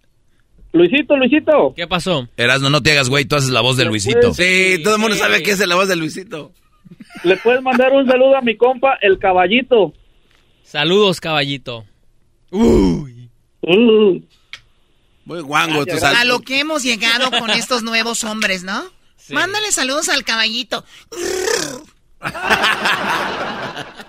[0.73, 1.73] Luisito, Luisito.
[1.75, 2.27] ¿Qué pasó?
[2.35, 4.33] Erasmo, no te hagas güey, tú haces la voz de Luisito.
[4.33, 6.51] Sí, todo el mundo sabe que es la voz de Luisito.
[7.23, 9.93] Le puedes mandar un saludo a mi compa, el caballito.
[10.63, 11.85] Saludos, caballito.
[13.65, 18.83] Muy guango, tú A lo que hemos llegado con estos nuevos hombres, ¿no?
[19.29, 20.85] Mándale saludos al caballito.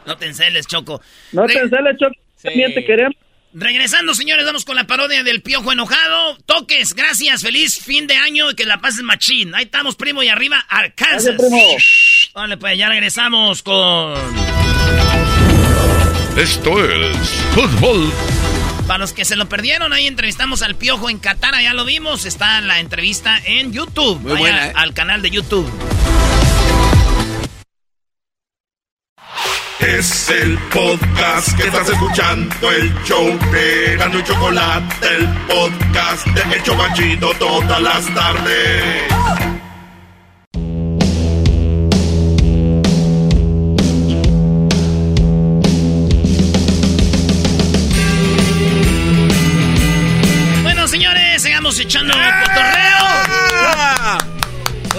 [0.07, 1.01] No te enceles, Choco.
[1.33, 2.15] No te enceles, Choco.
[2.43, 3.17] También te queremos.
[3.55, 6.37] Regresando, señores, vamos con la parodia del Piojo Enojado.
[6.45, 9.55] Toques, gracias, feliz fin de año y que la pases machín.
[9.55, 11.37] Ahí estamos, primo, y arriba, Arkansas.
[11.37, 11.63] Gracias, primo.
[12.35, 14.15] Vale, pues ya regresamos con...
[16.37, 18.13] Esto es fútbol.
[18.87, 22.27] Para los que se lo perdieron, ahí entrevistamos al Piojo en Qatar, ya lo vimos.
[22.27, 24.21] Está la entrevista en YouTube.
[24.21, 24.73] Muy Vaya buena, ¿eh?
[24.75, 25.71] al canal de YouTube.
[29.81, 36.57] Es el podcast que estás escuchando, el show de Gano y Chocolate, el podcast de
[36.57, 39.54] Hecho Banchito todas las tardes.
[52.05, 53.05] escuchando Cotorreo.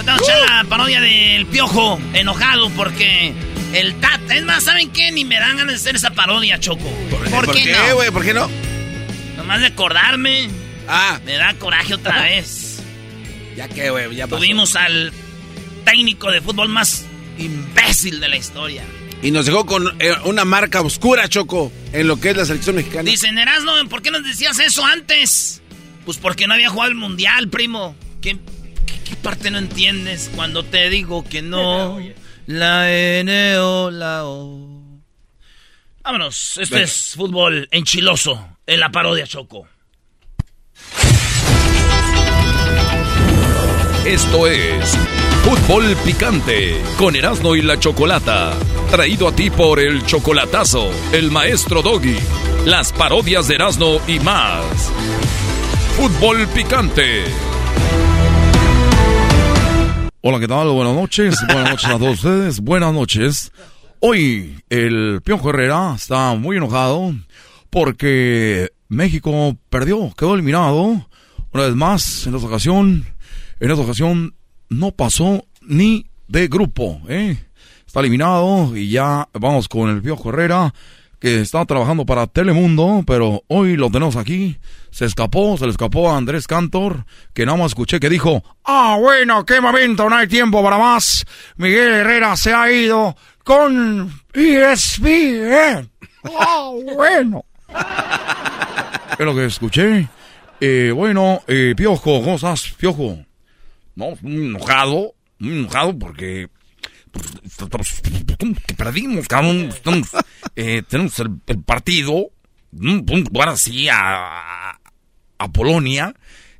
[0.05, 3.33] Vamos a la parodia del piojo, enojado porque
[3.73, 4.21] el Tat.
[4.29, 5.11] Es más, ¿saben qué?
[5.11, 6.89] Ni me dan ganas de hacer esa parodia, Choco.
[7.09, 8.07] ¿Por, ¿Por, ¿por qué, güey?
[8.07, 8.13] No?
[8.13, 8.49] ¿Por qué no?
[9.37, 10.49] Nomás de acordarme.
[10.87, 11.19] Ah.
[11.25, 12.79] Me da coraje otra vez.
[13.55, 14.15] ¿Ya qué, güey?
[14.15, 14.37] Ya pasó.
[14.37, 15.11] Tuvimos al
[15.83, 17.05] técnico de fútbol más
[17.37, 18.83] imbécil de la historia.
[19.21, 22.75] Y nos dejó con eh, una marca oscura, Choco, en lo que es la selección
[22.75, 23.09] mexicana.
[23.09, 25.61] Dicen, Erasno, ¿por qué nos decías eso antes?
[26.05, 27.95] Pues porque no había jugado el mundial, primo.
[28.21, 28.37] ¿Qué,
[29.03, 31.99] qué, parte no entiendes cuando te digo que no?
[32.45, 34.75] La N o la O.
[36.03, 39.67] Vámonos, este es fútbol enchiloso en la parodia Choco.
[44.05, 44.95] Esto es
[45.43, 48.53] Fútbol Picante con Erasmo y la Chocolata.
[48.91, 52.17] Traído a ti por el Chocolatazo, el Maestro Doggy,
[52.65, 54.91] las parodias de Erasmo y más.
[55.97, 57.23] Fútbol Picante.
[60.19, 60.69] Hola, ¿qué tal?
[60.69, 61.35] Buenas noches.
[61.47, 62.59] Buenas noches a todos ustedes.
[62.59, 63.51] Buenas noches.
[64.01, 67.15] Hoy el Piojo Herrera está muy enojado
[67.69, 71.07] porque México perdió, quedó eliminado.
[71.53, 73.05] Una vez más, en esta ocasión,
[73.61, 74.35] en esta ocasión
[74.67, 77.37] no pasó ni de grupo, ¿eh?
[77.87, 80.73] Está eliminado y ya vamos con el Piojo Herrera,
[81.25, 84.59] que está trabajando para Telemundo, pero hoy lo tenemos aquí.
[84.91, 87.03] Se escapó, se le escapó a Andrés Cantor,
[87.33, 91.25] que nada más escuché que dijo, ah, bueno, qué momento, no hay tiempo para más.
[91.57, 95.89] Miguel Herrera se ha ido con ESPN.
[96.39, 97.43] Ah, bueno.
[99.17, 100.07] es lo que escuché.
[100.61, 103.17] Eh, bueno, eh, Piojo, ¿cómo estás, Piojo?
[103.95, 106.49] No, muy enojado, muy enojado porque
[108.67, 109.69] que perdimos, cabrón.
[109.69, 110.09] Estamos,
[110.55, 112.31] eh, tenemos el, el partido,
[113.29, 114.79] jugar así a,
[115.37, 116.13] a Polonia.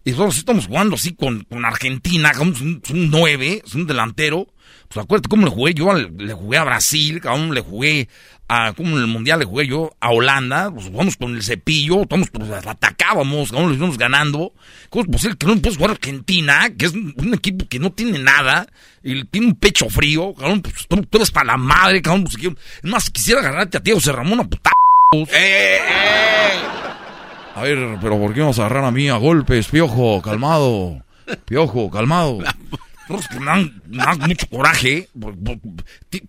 [0.03, 4.47] Y nosotros estamos jugando así con, con Argentina, un, es un 9, es un delantero.
[4.95, 8.07] Pues acuérdate cómo le jugué yo, le, jugué a Brasil, cabrón, le jugué
[8.47, 12.03] a, como en el Mundial le jugué yo a Holanda, pues jugamos con el cepillo,
[12.03, 14.53] estamos, pues, atacábamos, cabrón, le íbamos ganando.
[14.89, 17.91] ¿Cómo es posible que no puedes jugar a Argentina, que es un, equipo que no
[17.91, 18.67] tiene nada,
[19.03, 22.37] y tiene un pecho frío, cabrón, pues tú, tú eres para la madre, cabrón, pues,
[22.37, 24.71] es más, quisiera agarrarte a ti, José Ramón, a puta.
[25.13, 26.59] ¡Eh, eh!
[27.53, 30.21] A ver, pero ¿por qué vamos a agarrar a mí a golpes, piojo?
[30.21, 31.03] Calmado.
[31.45, 32.39] Piojo, calmado.
[33.07, 35.09] No, es que me dan, me dan mucho coraje.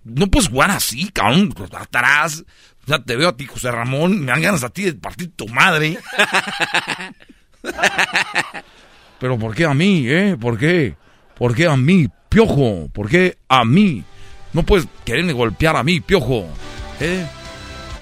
[0.05, 1.55] No puedes jugar así, cabrón.
[1.73, 2.45] Atrás.
[2.85, 4.21] O sea, te veo a ti, José Ramón.
[4.21, 5.99] Me dan ganas a ti de partir tu madre.
[9.19, 10.37] Pero ¿por qué a mí, eh?
[10.39, 10.95] ¿Por qué?
[11.37, 12.89] ¿Por qué a mí, piojo?
[12.93, 14.05] ¿Por qué a mí?
[14.53, 16.47] No puedes quererme golpear a mí, piojo.
[17.01, 17.27] ¿Eh?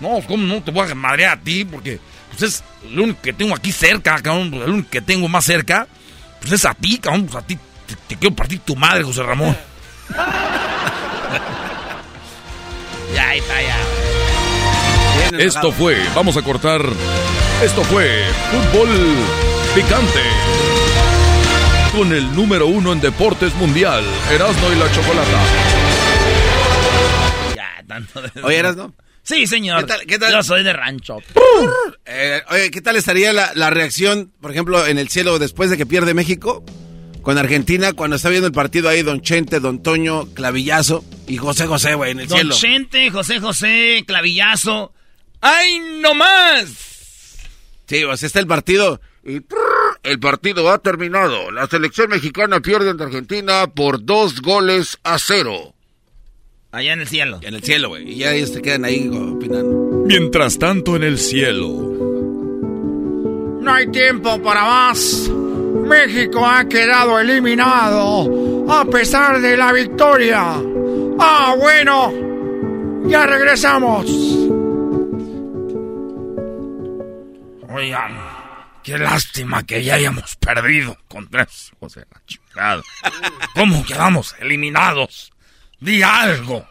[0.01, 1.65] No, ¿cómo no te voy a madrear a ti?
[1.65, 4.53] Porque pues es lo único que tengo aquí cerca, cabrón.
[4.55, 5.87] El único que tengo más cerca,
[6.41, 7.27] pues es a ti, cabrón.
[7.27, 9.56] Pues a ti te, te quiero partir tu madre, José Ramón.
[13.15, 15.39] Ya, ahí está, ya.
[15.39, 16.82] Esto fue, vamos a cortar.
[17.62, 18.89] Esto fue Fútbol
[19.74, 20.20] Picante.
[21.97, 25.40] Con el número uno en deportes mundial, Erasmo y la Chocolata.
[27.55, 28.31] Ya, tanto de...
[28.43, 28.93] Oye, Erasmo.
[29.23, 29.81] Sí, señor.
[29.81, 30.32] ¿Qué tal- qué tal?
[30.32, 31.19] Yo soy de rancho.
[32.05, 35.77] Eh, oye, ¿qué tal estaría la, la reacción, por ejemplo, en el cielo después de
[35.77, 36.65] que pierde México?
[37.25, 41.67] Con Argentina, cuando está viendo el partido ahí, Don Chente, Don Toño, Clavillazo y José
[41.67, 42.55] José, güey, en el Don cielo.
[42.55, 44.93] Chente, José José, Clavillazo.
[45.41, 46.69] ¡Ay, no más!
[47.87, 49.41] Sí, sea, está el partido y
[50.03, 51.51] el partido ha terminado.
[51.51, 55.75] La selección mexicana pierde ante Argentina por dos goles a cero.
[56.73, 57.41] Allá en el cielo.
[57.41, 58.13] En el cielo, güey.
[58.13, 60.05] Y ya ellos se quedan ahí opinando.
[60.07, 61.69] Mientras tanto, en el cielo.
[63.63, 65.31] No hay tiempo para más.
[65.85, 70.56] México ha quedado eliminado a pesar de la victoria.
[71.19, 72.12] Ah, bueno.
[73.06, 74.06] Ya regresamos.
[77.69, 78.19] Oigan,
[78.82, 82.82] qué lástima que ya hayamos perdido contra hijos de la chingada.
[83.55, 85.32] ¿Cómo quedamos eliminados?
[85.81, 86.66] Di algo.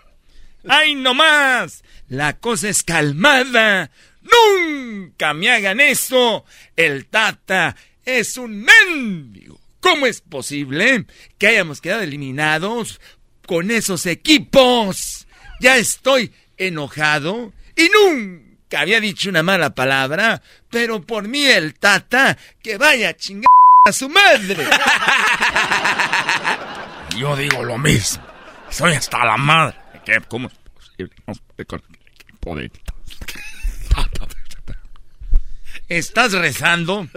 [0.67, 1.83] ¡Ay, no más!
[2.07, 3.91] La cosa es calmada.
[4.21, 6.45] ¡Nunca me hagan eso!
[6.75, 7.75] El Tata
[8.05, 9.59] es un mendigo.
[9.79, 11.05] ¿Cómo es posible
[11.37, 13.01] que hayamos quedado eliminados
[13.45, 15.27] con esos equipos?
[15.59, 22.37] Ya estoy enojado y nunca había dicho una mala palabra, pero por mí el Tata
[22.61, 23.49] que vaya a chingar
[23.87, 24.65] a su madre.
[27.17, 28.23] Yo digo lo mismo.
[28.69, 29.77] Soy hasta la madre.
[30.27, 31.13] ¿Cómo es posible?
[31.27, 31.33] No.
[35.93, 37.07] ¿Estás rezando?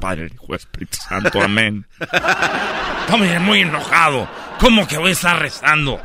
[0.00, 1.86] Padre, Hijo, Espíritu Santo, amén.
[2.00, 4.28] Estoy muy enojado.
[4.58, 6.02] ¿Cómo que voy a estar rezando?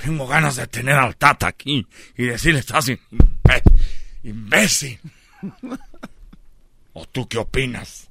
[0.00, 1.84] Tengo ganas de tener al Tata aquí
[2.16, 2.92] y decirle, estás
[4.22, 5.00] imbécil.
[6.92, 8.08] ¿O tú qué opinas?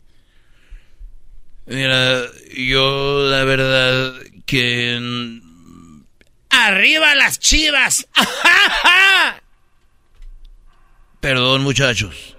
[1.67, 2.23] Mira,
[2.53, 4.13] yo la verdad
[4.45, 5.39] que...
[6.49, 8.05] ¡Arriba las chivas!
[11.21, 12.35] Perdón muchachos,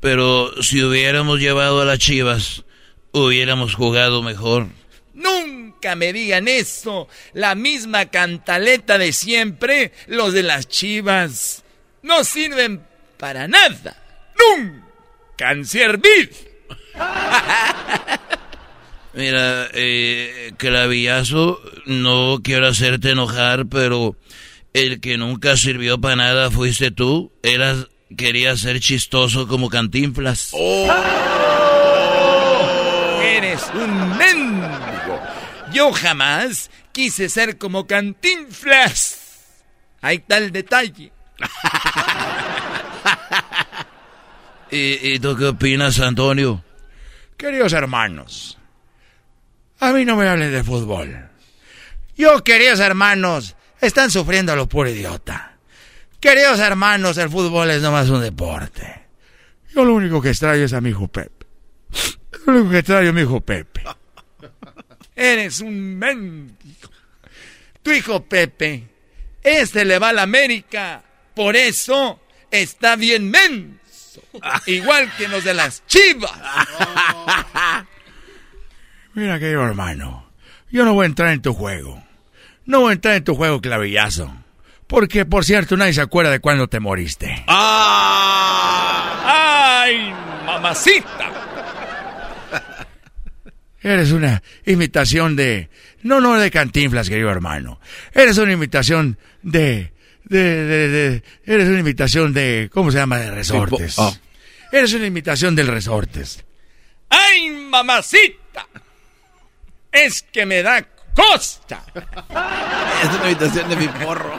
[0.00, 2.64] pero si hubiéramos llevado a las chivas,
[3.12, 4.68] hubiéramos jugado mejor.
[5.14, 7.08] Nunca me digan eso.
[7.34, 9.92] La misma cantaleta de siempre.
[10.06, 11.62] Los de las chivas
[12.02, 12.82] no sirven
[13.18, 13.96] para nada.
[14.56, 16.30] Nunca han servido.
[19.12, 24.16] Mira, eh, clavillazo, no quiero hacerte enojar, pero
[24.72, 27.32] el que nunca sirvió para nada fuiste tú.
[27.42, 30.52] Eras, querías ser chistoso como cantinflas.
[33.22, 35.20] Eres un mendigo.
[35.72, 39.18] Yo jamás quise ser como cantinflas.
[40.00, 41.12] Ahí está el detalle.
[44.70, 46.64] ¿Y, y tú qué opinas, Antonio?
[47.36, 48.58] Queridos hermanos,
[49.80, 51.28] a mí no me hablen de fútbol.
[52.16, 55.56] Yo, queridos hermanos, están sufriendo a lo puro idiota.
[56.20, 59.06] Queridos hermanos, el fútbol es nomás un deporte.
[59.74, 61.46] Yo lo único que extraño es a mi hijo Pepe.
[62.46, 63.82] Lo único que extraño es a mi hijo Pepe.
[65.16, 66.90] Eres un mendigo.
[67.82, 68.84] Tu hijo Pepe,
[69.42, 71.02] este le va a la América.
[71.34, 72.20] Por eso
[72.50, 74.22] está bien menso.
[74.66, 76.32] Igual que los de las chivas.
[79.14, 80.30] Mira, querido hermano,
[80.70, 82.02] yo no voy a entrar en tu juego.
[82.66, 84.34] No voy a entrar en tu juego clavillazo.
[84.90, 87.44] Porque, por cierto, nadie se acuerda de cuándo te moriste.
[89.22, 90.12] ¡Ay,
[90.44, 91.30] mamacita!
[93.82, 95.70] Eres una imitación de...
[96.02, 97.80] No, no de cantinflas, querido hermano.
[98.12, 99.92] Eres una imitación de...
[100.24, 102.68] De, de, de- eres una imitación de...
[102.72, 103.18] ¿Cómo se llama?
[103.18, 103.96] De resortes.
[103.98, 104.12] Ah.
[104.70, 106.44] Eres una imitación del resortes.
[107.08, 108.66] ¡Ay, mamacita!
[109.90, 111.82] Es que me da costa.
[111.94, 114.38] Es una habitación de mi porro.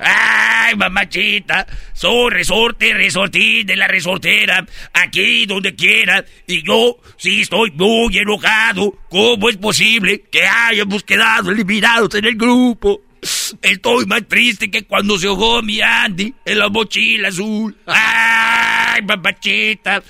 [0.00, 4.64] Ay, mamachita, soy resorte, resortín de la resortera,
[4.94, 8.98] aquí donde quiera, y yo sí estoy muy enojado.
[9.10, 13.02] ¿Cómo es posible que hayamos quedado eliminados en el grupo?
[13.60, 17.76] Estoy más triste que cuando se ahogó mi Andy en la mochila azul.
[17.86, 20.02] Ay, mamachita.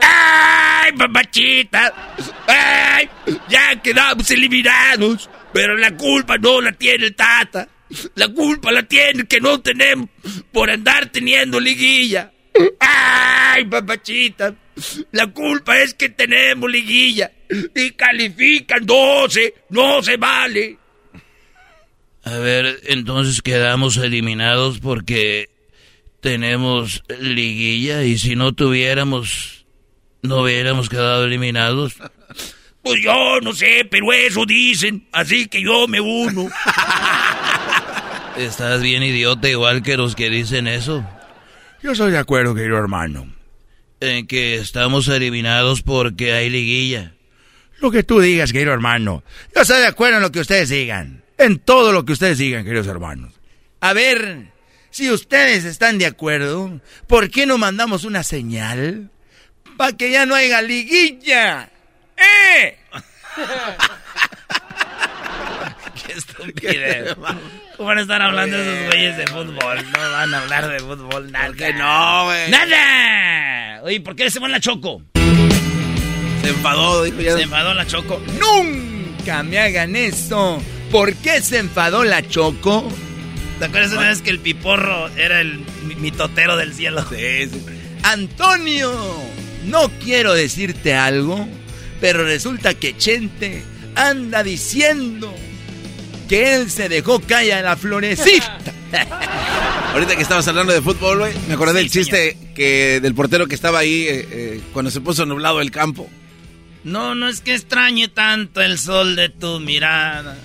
[0.00, 2.14] ¡Ay, mamachita!
[2.46, 3.08] ¡Ay!
[3.48, 5.30] Ya quedamos eliminados.
[5.52, 7.66] Pero la culpa no la tiene el Tata.
[8.14, 10.08] La culpa la tiene que no tenemos
[10.52, 12.32] por andar teniendo liguilla.
[12.80, 14.54] ¡Ay, mamachita!
[15.12, 17.32] La culpa es que tenemos liguilla.
[17.74, 19.54] Y califican 12.
[19.70, 20.76] No se vale.
[22.24, 25.48] A ver, entonces quedamos eliminados porque
[26.20, 29.64] tenemos liguilla y si no tuviéramos,
[30.22, 31.94] no hubiéramos quedado eliminados.
[32.82, 35.08] Pues yo no sé, pero eso dicen.
[35.12, 36.48] Así que yo me uno.
[38.38, 41.04] Estás bien idiota igual que los que dicen eso.
[41.82, 43.34] Yo estoy de acuerdo, querido hermano.
[43.98, 47.14] En que estamos eliminados porque hay liguilla.
[47.80, 49.24] Lo que tú digas, querido hermano.
[49.52, 51.24] Yo estoy de acuerdo en lo que ustedes digan.
[51.36, 53.34] En todo lo que ustedes digan, queridos hermanos.
[53.80, 54.52] A ver,
[54.90, 59.10] si ustedes están de acuerdo, ¿por qué no mandamos una señal?
[59.76, 61.70] Para que ya no haya liguilla.
[62.16, 62.77] ¡Eh!
[66.54, 67.14] Qué.
[67.76, 69.54] ¿Cómo van a estar hablando esos güeyes de fútbol?
[69.92, 71.52] No van a hablar de fútbol nada.
[71.54, 72.50] que no, güey?
[72.50, 73.82] ¡Nada!
[73.84, 75.02] Oye, ¿por qué se va la Choco?
[76.42, 77.34] Se enfadó, dijo ya.
[77.36, 78.20] Se enfadó la Choco.
[78.40, 80.62] Nunca me hagan eso.
[80.90, 82.90] ¿Por qué se enfadó la Choco?
[83.58, 87.04] ¿Te acuerdas una vez que el piporro era el mi- mitotero del cielo?
[87.10, 87.64] Sí, sí.
[88.04, 88.92] Antonio,
[89.66, 91.46] no quiero decirte algo,
[92.00, 93.62] pero resulta que Chente
[93.96, 95.34] anda diciendo
[96.28, 98.58] que él se dejó caer a la florecita.
[99.92, 103.54] Ahorita que estabas hablando de fútbol, güey, me acordé del chiste que del portero que
[103.54, 106.08] estaba ahí eh, eh, cuando se puso nublado el campo.
[106.84, 110.36] No, no es que extrañe tanto el sol de tu mirada.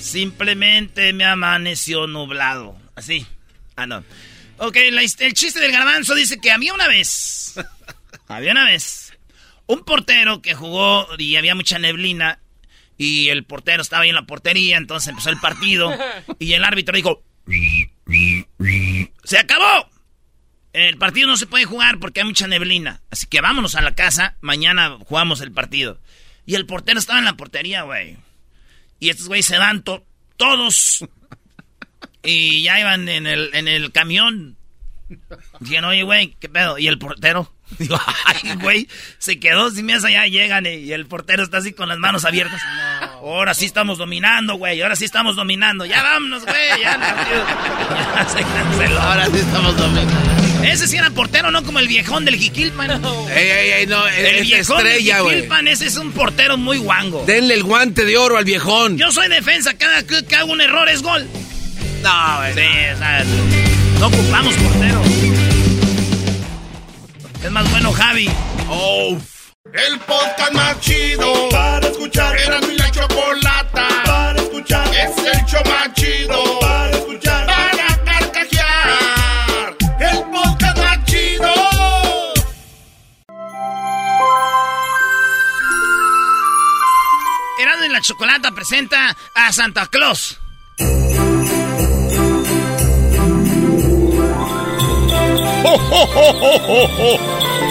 [0.00, 2.76] Simplemente me amaneció nublado.
[2.94, 3.26] Así.
[3.76, 4.02] Ah, no.
[4.58, 7.54] Ok, la el chiste del garbanzo dice que había una vez.
[8.28, 9.12] había una vez.
[9.66, 12.38] Un portero que jugó y había mucha neblina.
[12.98, 14.76] Y el portero estaba ahí en la portería.
[14.76, 15.90] Entonces empezó el partido.
[16.38, 17.22] Y el árbitro dijo:
[19.24, 19.88] ¡Se acabó!
[20.72, 23.00] el partido no se puede jugar porque hay mucha neblina.
[23.10, 26.00] Así que vámonos a la casa, mañana jugamos el partido.
[26.46, 28.16] Y el portero estaba en la portería, güey.
[29.00, 31.04] Y estos güeyes se van todos.
[32.22, 34.56] Y ya iban en el, en el camión.
[35.60, 36.78] Dijeron, oye, güey, ¿qué pedo?
[36.78, 37.52] ¿Y el portero?
[37.78, 38.88] Digo, ay, güey,
[39.18, 42.60] se quedó sin mesa, ya llegan y, el portero está así con las manos abiertas.
[43.14, 45.84] Ahora sí estamos dominando, güey, ahora sí estamos dominando.
[45.84, 46.98] Ya vámonos, güey, ya,
[48.16, 49.00] ya se canceló.
[49.00, 50.38] Ahora sí estamos dominando.
[50.64, 53.04] Ese sí era portero, no como el viejón del Jiquilpan.
[53.30, 57.24] Ey, ey, ey, no, el viejón estrella, del Jiquilpan, ese es un portero muy guango.
[57.26, 58.96] Denle el guante de oro al viejón.
[58.98, 61.28] Yo soy defensa, cada que hago un error es gol.
[62.02, 62.54] No, güey.
[62.54, 62.66] Sí,
[64.00, 65.37] no ocupamos portero.
[67.42, 68.28] Es más bueno Javi.
[68.68, 69.16] Oh.
[69.72, 72.36] El podcast más chido para escuchar.
[72.36, 74.88] Era mi la chocolata para escuchar.
[74.88, 77.46] Es el show más chido para escuchar.
[77.46, 79.76] Para carcajear.
[80.00, 81.54] El podcast más chido.
[87.60, 90.38] Erasmo y la chocolata presenta a Santa Claus.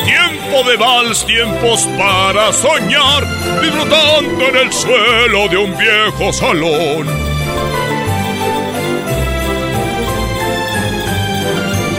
[0.06, 3.26] Tiempo de vals, tiempos para soñar,
[3.62, 7.08] disfrutando en el suelo de un viejo salón.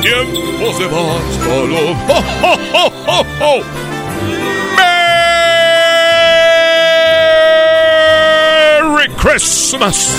[0.01, 1.97] Tiempos de vals, salón.
[3.41, 3.63] ¡Oh,
[8.81, 10.17] merry Christmas!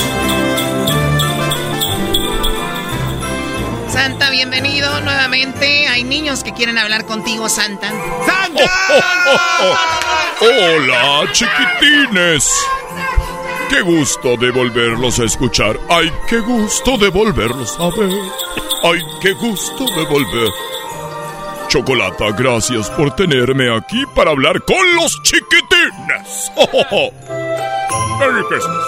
[4.02, 5.86] Santa, bienvenido nuevamente.
[5.90, 7.92] Hay niños que quieren hablar contigo, Santa.
[8.26, 8.72] ¡Santa!
[10.40, 12.50] Hola, chiquitines.
[13.70, 15.78] Qué gusto de volverlos a escuchar.
[15.90, 18.10] Ay, qué gusto de volverlos a ver.
[18.84, 20.50] Ay, qué gusto de volver.
[21.68, 26.50] Chocolata, gracias por tenerme aquí para hablar con los chiquitines.
[28.18, 28.86] Merry Christmas.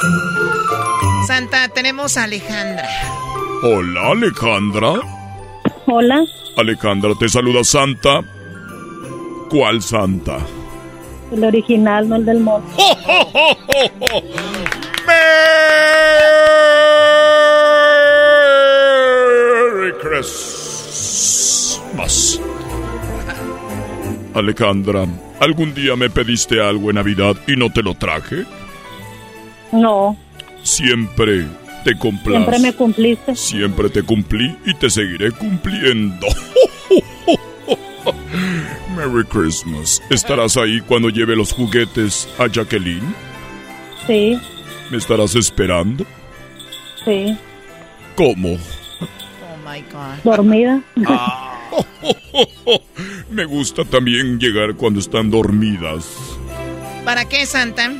[1.28, 2.88] Santa, tenemos a Alejandra.
[3.64, 4.94] Hola, Alejandra.
[5.86, 6.26] Hola.
[6.58, 8.24] Alejandra, te saluda Santa.
[9.52, 10.40] ¿Cuál Santa?
[11.32, 12.64] El original, no el del mod.
[12.76, 13.54] ¡Oh, oh,
[14.00, 14.24] oh,
[19.78, 21.22] Merry Christmas.
[24.34, 25.06] Alejandra,
[25.40, 28.44] ¿algún día me pediste algo en Navidad y no te lo traje?
[29.72, 30.18] No.
[30.64, 31.46] Siempre
[31.84, 31.98] te.
[31.98, 33.36] Siempre me cumpliste.
[33.36, 36.28] Siempre te cumplí y te seguiré cumpliendo.
[38.96, 40.02] Merry Christmas.
[40.10, 43.16] ¿Estarás ahí cuando lleve los juguetes a Jacqueline?
[44.06, 44.40] Sí.
[44.90, 46.06] ¿Me estarás esperando?
[47.06, 47.38] Sí.
[48.16, 48.54] ¿Cómo?
[48.54, 50.24] Oh my God.
[50.24, 50.82] Dormida.
[51.06, 51.48] Ah.
[53.30, 56.06] Me gusta también llegar cuando están dormidas.
[57.06, 57.92] ¿Para qué, Santa?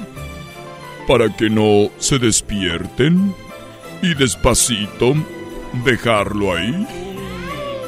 [1.08, 3.34] Para que no se despierten
[4.02, 5.14] y despacito
[5.86, 6.88] dejarlo ahí.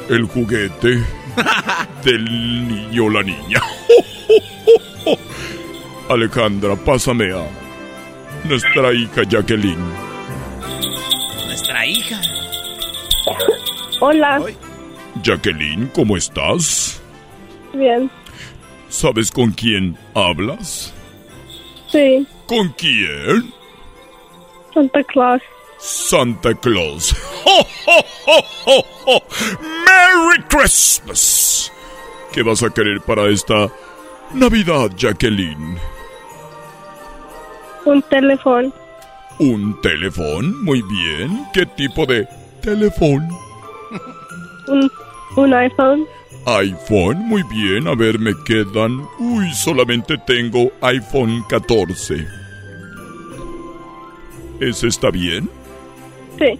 [0.08, 1.02] El juguete
[2.04, 2.24] del
[2.68, 3.60] niño o la niña.
[6.08, 7.46] Alejandra, pásame a
[8.44, 9.92] nuestra hija Jacqueline.
[11.46, 12.20] Nuestra hija.
[14.00, 14.42] Hola.
[15.22, 17.00] Jacqueline, ¿cómo estás?
[17.72, 18.10] Bien.
[18.88, 20.92] ¿Sabes con quién hablas?
[21.90, 22.26] Sí.
[22.46, 23.52] ¿Con quién?
[24.74, 25.42] Santa Claus.
[25.84, 27.14] Santa Claus.
[27.44, 29.22] ¡Ho, ho, ho, ho, ho!
[29.84, 31.70] merry Christmas!
[32.32, 33.70] ¿Qué vas a querer para esta
[34.32, 35.78] Navidad, Jacqueline?
[37.84, 38.72] Un teléfono.
[39.38, 40.56] ¿Un teléfono?
[40.62, 41.44] Muy bien.
[41.52, 42.26] ¿Qué tipo de
[42.62, 43.28] teléfono?
[44.68, 44.90] Un,
[45.36, 46.06] un iPhone.
[46.46, 47.88] iPhone, muy bien.
[47.88, 49.06] A ver, me quedan...
[49.18, 52.26] Uy, solamente tengo iPhone 14.
[54.60, 55.50] ¿Ese está bien?
[56.38, 56.58] Sí.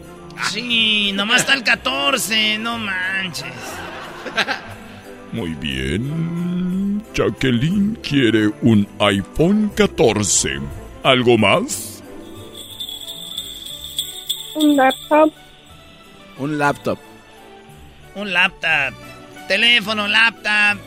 [0.51, 3.53] Sí, nomás está el 14, no manches.
[5.33, 7.03] Muy bien.
[7.15, 10.61] Jacqueline quiere un iPhone 14.
[11.03, 12.03] ¿Algo más?
[14.57, 15.33] Un laptop.
[16.39, 16.99] Un laptop.
[18.17, 18.95] Un laptop.
[19.49, 20.79] Teléfono, laptop.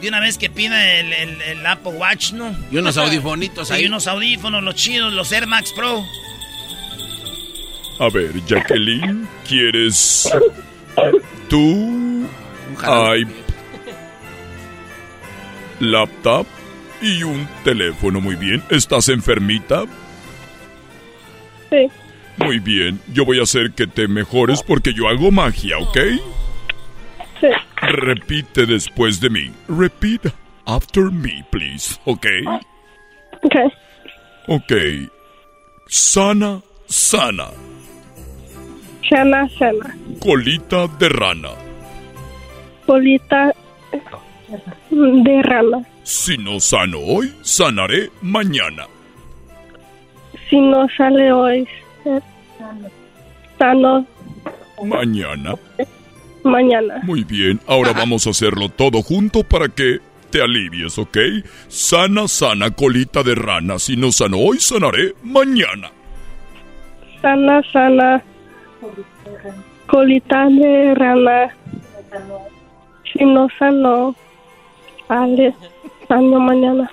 [0.00, 2.54] De una vez que pida el, el, el Apple Watch, ¿no?
[2.70, 3.82] Y unos audifonitos ahí.
[3.82, 6.04] Y unos audífonos, los chidos, los Air Max Pro.
[7.98, 10.30] A ver, Jacqueline, ¿quieres
[11.48, 12.28] tú
[12.82, 13.24] hay
[15.80, 16.46] laptop
[17.02, 18.20] y un teléfono?
[18.20, 18.62] Muy bien.
[18.70, 19.84] ¿Estás enfermita?
[21.70, 21.88] Sí.
[22.36, 23.00] Muy bien.
[23.12, 25.98] Yo voy a hacer que te mejores porque yo hago magia, ¿ok?
[27.40, 27.48] Sí.
[27.82, 29.50] Repite después de mí.
[29.68, 30.32] Repeat
[30.66, 31.96] after me, please.
[32.04, 32.26] ¿Ok?
[33.42, 33.56] Ok.
[34.46, 34.72] Ok.
[35.88, 37.48] Sana, sana.
[39.08, 39.94] Sana, sana.
[40.20, 41.50] Colita de rana.
[42.86, 43.52] Colita
[44.90, 45.78] de rana.
[46.02, 48.86] Si no sano hoy, sanaré mañana.
[50.48, 51.66] Si no sale hoy,
[53.58, 54.06] sano
[54.84, 55.54] Mañana.
[56.44, 57.00] mañana.
[57.02, 59.98] Muy bien, ahora vamos a hacerlo todo junto para que
[60.30, 61.18] te alivies, ¿ok?
[61.68, 63.78] Sana, sana, colita de rana.
[63.78, 65.90] Si no sano hoy, sanaré mañana.
[67.20, 68.22] Sana, sana.
[69.86, 71.54] Colita de rana.
[73.12, 74.14] Si no sano,
[75.06, 75.54] sale
[76.06, 76.90] sano mañana.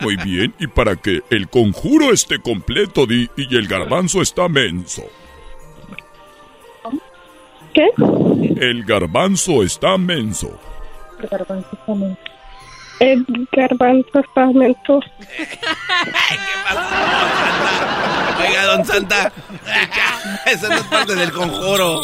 [0.00, 5.02] Muy bien, y para que el conjuro esté completo, di, y el garbanzo está menso.
[7.74, 7.88] ¿Qué?
[8.56, 10.58] El garbanzo está menso.
[11.20, 11.94] El garbanzo está
[14.54, 15.00] mento.
[18.40, 19.32] Oiga, don Santa.
[20.46, 22.00] Esa no es parte del conjuro.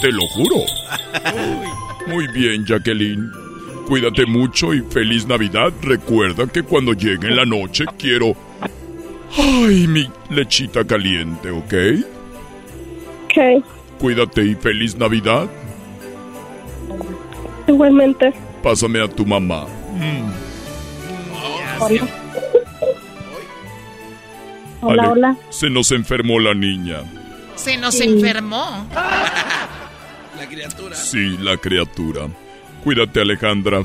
[0.00, 0.56] Te lo juro.
[2.06, 3.30] Muy bien, Jacqueline.
[3.86, 5.72] Cuídate mucho y feliz Navidad.
[5.82, 8.36] Recuerda que cuando llegue la noche quiero...
[9.36, 11.74] Ay, mi lechita caliente, ¿ok?
[13.24, 13.64] Ok.
[13.98, 15.48] Cuídate y feliz Navidad.
[17.66, 18.32] Igualmente.
[18.62, 19.66] Pásame a tu mamá.
[19.92, 20.30] Mm.
[21.80, 22.08] Hola.
[24.80, 25.36] Hola, Ale- hola.
[25.50, 26.98] Se nos enfermó la niña.
[27.56, 28.86] Se nos enfermó.
[28.94, 30.96] La criatura.
[30.96, 32.28] Sí, la criatura.
[32.84, 33.82] Cuídate, Alejandra.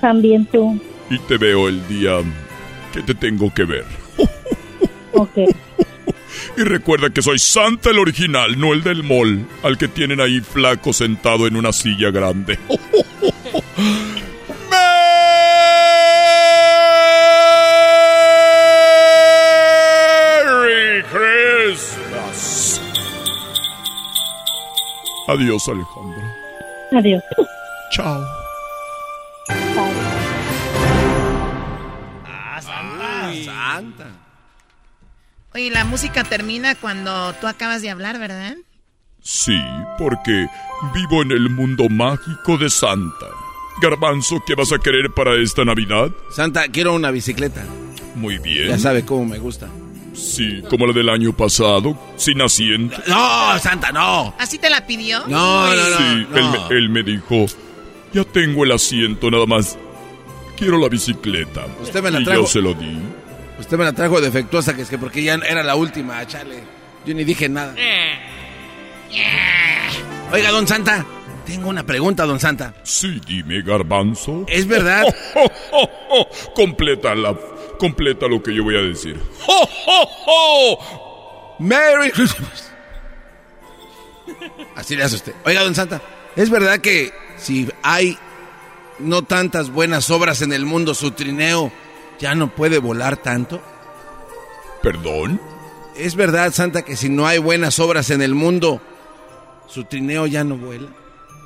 [0.00, 0.80] También tú.
[1.10, 2.18] Y te veo el día
[2.92, 3.84] que te tengo que ver.
[5.12, 5.30] Ok.
[6.56, 10.40] Y recuerda que soy Santa el original, no el del mall, al que tienen ahí
[10.40, 12.58] flaco sentado en una silla grande.
[25.32, 26.36] Adiós, Alejandra.
[26.92, 27.22] Adiós.
[27.90, 28.22] Chao.
[32.26, 33.44] Ah, Santa.
[33.44, 34.06] Santa.
[35.54, 38.56] Oye, la música termina cuando tú acabas de hablar, ¿verdad?
[39.22, 39.58] Sí,
[39.96, 40.48] porque
[40.92, 43.26] vivo en el mundo mágico de Santa.
[43.80, 46.10] Garbanzo, ¿qué vas a querer para esta Navidad?
[46.30, 47.64] Santa, quiero una bicicleta.
[48.14, 48.68] Muy bien.
[48.68, 49.68] Ya sabe cómo me gusta.
[50.12, 52.96] Sí, como la del año pasado, sin asiento.
[53.06, 54.34] No, Santa, no.
[54.38, 55.20] ¿Así te la pidió?
[55.26, 55.96] No, no, no.
[55.96, 56.36] Sí, no.
[56.36, 57.46] Él, me, él me dijo,
[58.12, 59.78] ya tengo el asiento, nada más.
[60.56, 61.66] Quiero la bicicleta.
[61.80, 62.42] Usted me la y trajo.
[62.42, 62.98] yo se lo di.
[63.58, 66.62] Usted me la trajo defectuosa, que es que porque ya era la última, chale.
[67.06, 67.74] Yo ni dije nada.
[70.30, 71.04] Oiga, don Santa,
[71.44, 72.74] tengo una pregunta, don Santa.
[72.82, 74.44] Sí, dime, garbanzo.
[74.48, 75.04] ¿Es verdad?
[76.54, 77.36] completa la...
[77.82, 79.18] Completa lo que yo voy a decir.
[79.44, 81.56] ¡Ho, ho, ho!
[81.58, 82.72] ¡Merry Christmas!
[84.76, 85.34] Así le hace usted.
[85.44, 86.00] Oiga, don Santa,
[86.36, 88.16] ¿es verdad que si hay
[89.00, 91.72] no tantas buenas obras en el mundo, su trineo
[92.20, 93.60] ya no puede volar tanto?
[94.80, 95.40] ¿Perdón?
[95.96, 98.80] ¿Es verdad, Santa, que si no hay buenas obras en el mundo,
[99.66, 100.86] su trineo ya no vuela?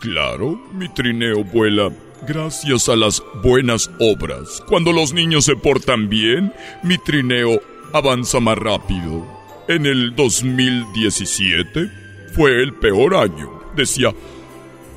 [0.02, 1.90] Claro, mi trineo vuela
[2.26, 4.62] gracias a las buenas obras.
[4.68, 6.52] Cuando los niños se portan bien,
[6.82, 7.60] mi trineo
[7.92, 9.26] avanza más rápido.
[9.68, 11.90] En el 2017
[12.34, 13.50] fue el peor año.
[13.74, 14.12] Decía,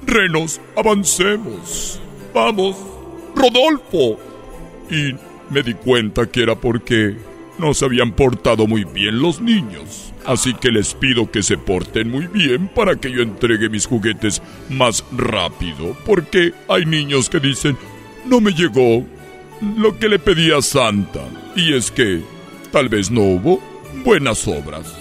[0.06, 2.00] renos, avancemos.
[2.34, 2.76] Vamos,
[3.36, 4.20] Rodolfo.
[4.90, 5.16] Y
[5.50, 7.18] me di cuenta que era porque
[7.60, 10.14] no se habían portado muy bien los niños.
[10.26, 14.42] Así que les pido que se porten muy bien para que yo entregue mis juguetes
[14.70, 15.96] más rápido.
[16.06, 17.78] Porque hay niños que dicen,
[18.26, 19.06] no me llegó
[19.78, 21.22] lo que le pedí a Santa.
[21.56, 22.22] Y es que
[22.72, 23.62] tal vez no hubo
[24.04, 24.94] buenas obras.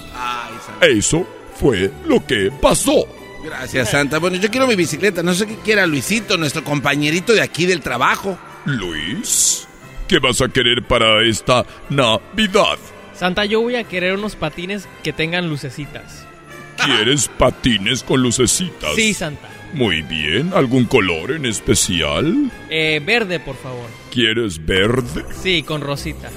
[0.80, 3.06] Eso fue lo que pasó.
[3.44, 4.18] Gracias, Santa.
[4.18, 5.22] Bueno, yo quiero mi bicicleta.
[5.22, 8.38] No sé qué quiera Luisito, nuestro compañerito de aquí del trabajo.
[8.64, 9.67] Luis,
[10.08, 12.78] ¿qué vas a querer para esta Navidad?
[13.14, 16.26] Santa, yo voy a querer unos patines que tengan lucecitas.
[16.84, 18.94] ¿Quieres patines con lucecitas?
[18.94, 19.48] Sí, Santa.
[19.74, 20.52] Muy bien.
[20.54, 22.50] ¿Algún color en especial?
[22.70, 23.86] Eh, verde, por favor.
[24.10, 25.24] ¿Quieres verde?
[25.42, 26.30] Sí, con rosita.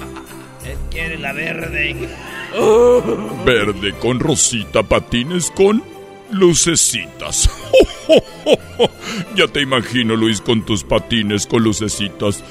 [0.66, 2.08] Él quiere la verde.
[3.46, 5.82] Verde con rosita, patines con
[6.30, 7.48] lucecitas.
[9.36, 12.44] ya te imagino, Luis, con tus patines con lucecitas.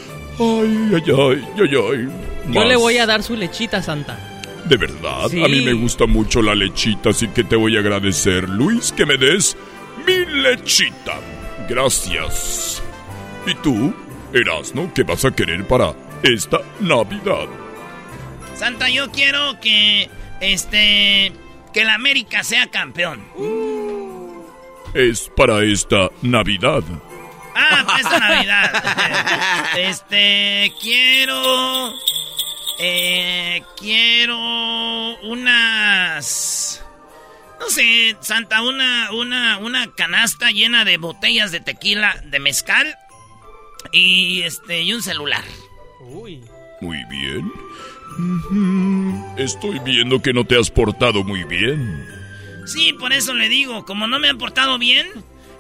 [0.44, 2.10] Ay, ay, ay, ay, ay.
[2.52, 4.18] Yo le voy a dar su lechita, Santa.
[4.66, 5.44] De verdad, Sí.
[5.44, 9.06] a mí me gusta mucho la lechita, así que te voy a agradecer, Luis, que
[9.06, 9.56] me des
[10.08, 11.20] mi lechita.
[11.70, 12.82] Gracias.
[13.46, 13.94] ¿Y tú,
[14.34, 15.94] Erasno, qué vas a querer para
[16.24, 17.48] esta Navidad?
[18.56, 20.10] Santa, yo quiero que,
[20.42, 21.32] este,
[21.74, 23.22] que la América sea campeón.
[24.94, 26.84] Es para esta Navidad.
[27.56, 29.76] Ah, para esta Navidad.
[29.78, 31.94] este, quiero,
[32.80, 34.38] eh, quiero
[35.24, 36.84] unas,
[37.60, 42.98] no sé, Santa, una, una, una canasta llena de botellas de tequila de mezcal
[43.92, 45.44] y este, y un celular.
[46.02, 46.44] Uy.
[46.82, 47.52] Muy bien.
[49.38, 52.06] Estoy viendo que no te has portado muy bien.
[52.66, 55.08] Sí, por eso le digo, como no me han portado bien,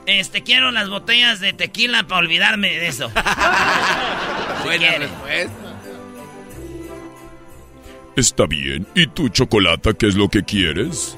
[0.05, 3.11] este quiero las botellas de tequila para olvidarme de eso.
[4.63, 5.61] Buena respuesta.
[8.15, 8.87] Está bien.
[8.93, 11.17] ¿Y tu chocolate qué es lo que quieres?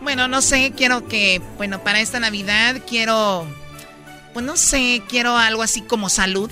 [0.00, 3.46] Bueno, no sé, quiero que, bueno, para esta Navidad quiero,
[4.34, 6.50] pues no sé, quiero algo así como salud.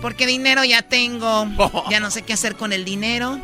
[0.00, 1.48] Porque dinero ya tengo,
[1.90, 3.40] ya no sé qué hacer con el dinero.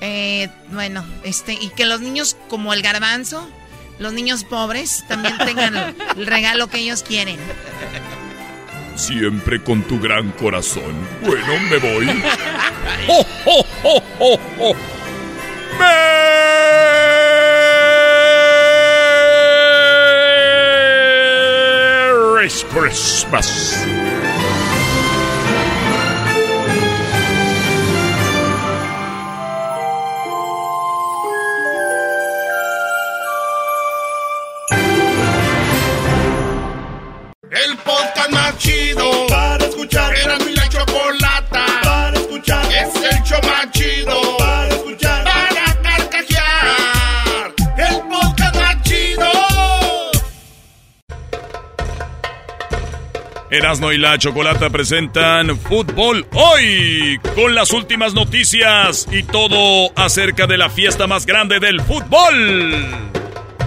[0.00, 3.48] Eh, bueno, este, y que los niños como el garbanzo,
[3.98, 7.38] los niños pobres, también tengan el regalo que ellos quieren.
[8.96, 10.94] Siempre con tu gran corazón.
[11.22, 12.08] Bueno, me voy.
[13.08, 14.76] ¡Oh, oh, oh, oh, oh!
[22.34, 23.84] Merry Christmas.
[37.54, 40.12] El podcast más chido para escuchar.
[40.16, 42.66] Era mi la chocolata para escuchar.
[42.66, 45.24] Es el show más chido para escuchar.
[45.24, 47.54] Para carcajear.
[47.78, 49.30] El podcast más chido.
[53.50, 60.58] Erasmo y la Chocolata presentan Fútbol Hoy con las últimas noticias y todo acerca de
[60.58, 62.84] la fiesta más grande del fútbol.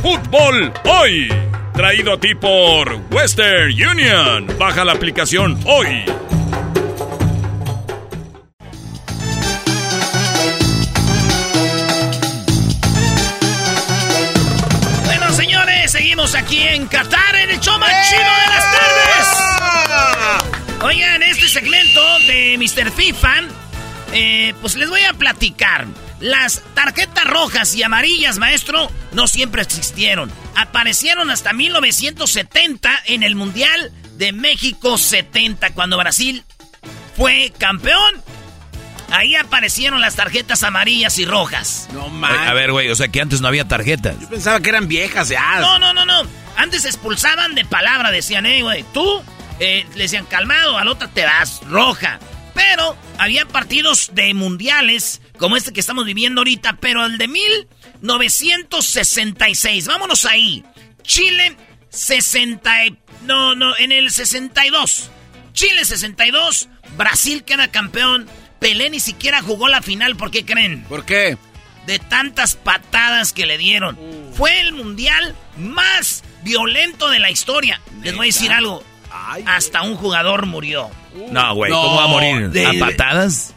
[0.02, 1.30] Fútbol Hoy,
[1.78, 4.48] traído a ti por Western Union.
[4.58, 6.04] Baja la aplicación hoy.
[15.06, 19.28] Bueno, señores, seguimos aquí en Qatar, en el show más chido de las tardes.
[20.82, 22.92] Oigan, este segmento de Mr.
[22.92, 23.44] FIFA,
[24.14, 25.86] eh, pues les voy a platicar.
[26.20, 30.32] Las tarjetas rojas y amarillas, maestro, no siempre existieron.
[30.56, 36.44] Aparecieron hasta 1970 en el Mundial de México 70, cuando Brasil
[37.16, 38.24] fue campeón.
[39.12, 41.88] Ahí aparecieron las tarjetas amarillas y rojas.
[41.94, 44.20] No A ver, güey, o sea que antes no había tarjetas.
[44.20, 45.60] Yo pensaba que eran viejas ya.
[45.62, 46.24] No, no, no, no.
[46.58, 49.22] Antes expulsaban de palabra, decían, eh, güey, tú,
[49.60, 52.20] eh, le decían calmado, al otro te das roja.
[52.58, 59.88] Pero había partidos de mundiales, como este que estamos viviendo ahorita, pero el de 1966.
[59.88, 60.64] Vámonos ahí.
[61.04, 61.56] Chile
[61.90, 62.86] 60.
[62.88, 65.10] y- No, no, en el 62.
[65.54, 66.68] Chile 62.
[66.98, 68.28] Brasil queda campeón.
[68.60, 70.84] Pelé ni siquiera jugó la final, ¿por qué creen?
[70.86, 71.38] ¿Por qué?
[71.86, 73.98] de tantas patadas que le dieron.
[74.34, 77.80] Fue el mundial más violento de la historia.
[78.04, 78.84] Les voy a decir algo.
[79.46, 80.90] Hasta un jugador murió.
[81.32, 82.50] No, güey, ¿cómo va a morir?
[82.50, 83.54] de- ¿A patadas?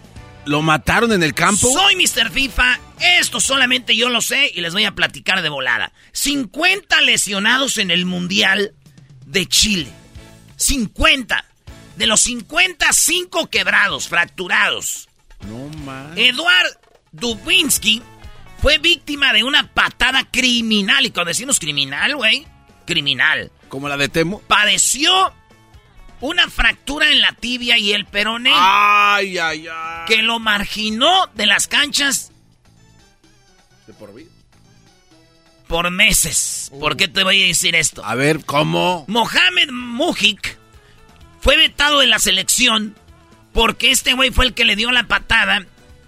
[0.47, 1.70] ¿Lo mataron en el campo?
[1.70, 2.31] Soy Mr.
[2.31, 2.78] FIFA.
[3.20, 5.93] Esto solamente yo lo sé y les voy a platicar de volada.
[6.12, 8.73] 50 lesionados en el mundial
[9.27, 9.91] de Chile.
[10.57, 11.45] 50.
[11.97, 15.09] De los 50, 5 quebrados, fracturados.
[15.47, 16.16] No más.
[16.16, 16.66] Eduard
[17.12, 18.03] Dubinsky
[18.62, 21.05] fue víctima de una patada criminal.
[21.07, 22.47] Y cuando decimos criminal, güey,
[22.87, 23.51] criminal.
[23.69, 24.41] ¿Como la de Temo?
[24.49, 25.32] Padeció
[26.21, 28.53] una fractura en la tibia y el peroné.
[28.55, 30.05] Ay, ay, ay.
[30.07, 32.31] Que lo marginó de las canchas
[33.87, 34.31] De por vida.
[35.67, 36.71] por meses.
[36.79, 38.05] ¿Por qué te voy a decir esto?
[38.05, 39.05] A ver, ¿cómo?
[39.09, 40.59] Mohamed Mujik
[41.41, 42.97] fue vetado de la selección
[43.53, 45.65] porque este güey fue el que le dio la patada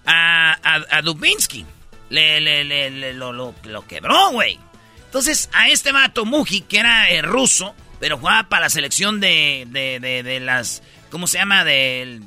[0.07, 1.65] a, a, a Dubinsky.
[2.11, 4.59] Le, le, le, le- lo, lo- lo quebró, güey.
[5.07, 9.65] Entonces, a este vato Mujik, que era eh, ruso, pero jugaba para la selección de,
[9.69, 10.83] de, de, de las...
[11.09, 11.63] ¿Cómo se llama?
[11.63, 12.25] Del...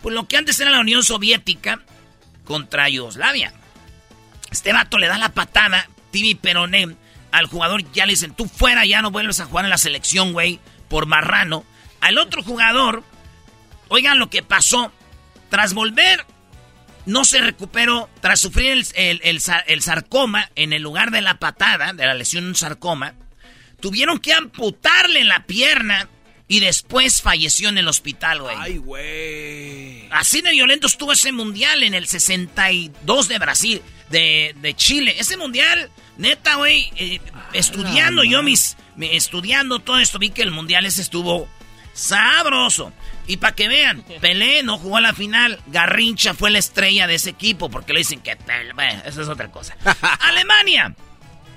[0.00, 1.82] Pues lo que antes era la Unión Soviética
[2.46, 3.52] contra Yugoslavia.
[4.50, 6.96] Este vato le da la patada, Tibi Peroné,
[7.32, 7.82] al jugador.
[7.92, 11.04] Ya le dicen, tú fuera, ya no vuelves a jugar en la selección, güey, por
[11.04, 11.66] marrano.
[12.00, 13.04] Al otro jugador,
[13.88, 14.90] oigan lo que pasó.
[15.50, 16.24] Tras volver,
[17.04, 18.08] no se recuperó.
[18.22, 22.06] Tras sufrir el, el- el sa- el sarcoma en el lugar de la patada, de
[22.06, 23.12] la lesión, sarcoma.
[23.80, 26.08] Tuvieron que amputarle la pierna
[26.48, 28.56] y después falleció en el hospital, güey.
[28.58, 30.08] Ay, güey.
[30.10, 35.14] Así de violento estuvo ese mundial en el 62 de Brasil, de, de Chile.
[35.18, 37.20] Ese mundial, neta, güey, eh,
[37.52, 41.48] estudiando yo mis, me- estudiando todo esto, vi que el mundial ese estuvo
[41.94, 42.92] sabroso.
[43.28, 47.14] Y para que vean, Pelé no jugó a la final, Garrincha fue la estrella de
[47.14, 48.36] ese equipo, porque le dicen que...
[48.36, 49.76] Pelé- Bueno, eso es otra cosa.
[50.20, 50.96] Alemania,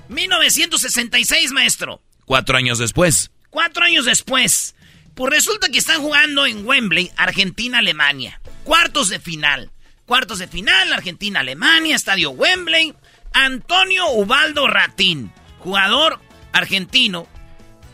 [0.09, 2.01] 1966, maestro.
[2.25, 3.31] Cuatro años después.
[3.49, 4.75] Cuatro años después,
[5.13, 8.41] pues resulta que están jugando en Wembley, Argentina-Alemania.
[8.63, 9.71] Cuartos de final.
[10.05, 12.93] Cuartos de final, Argentina-Alemania, estadio Wembley.
[13.33, 16.19] Antonio Ubaldo Ratín, jugador
[16.51, 17.27] argentino,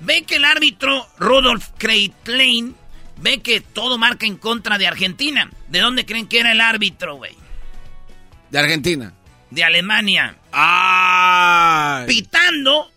[0.02, 2.76] ve que el árbitro Rudolf Kreitlein
[3.18, 5.50] ve que todo marca en contra de Argentina.
[5.68, 7.36] ¿De dónde creen que era el árbitro, güey?
[8.50, 9.14] De Argentina.
[9.50, 10.38] De Alemania.
[10.52, 12.04] ¡Ah!
[12.08, 12.92] Pitando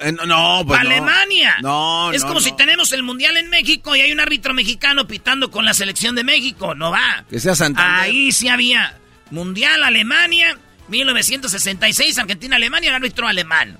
[0.00, 0.90] Eh, no, pues no.
[0.90, 1.56] Alemania.
[1.62, 2.44] No, Es no, como no.
[2.44, 6.14] si tenemos el mundial en México y hay un árbitro mexicano pitando con la selección
[6.14, 6.74] de México.
[6.74, 7.24] No va.
[7.28, 8.00] Que sea Santander.
[8.10, 8.96] Ahí sí había
[9.30, 10.56] mundial Alemania,
[10.88, 13.78] 1966, Argentina, Alemania, el árbitro alemán.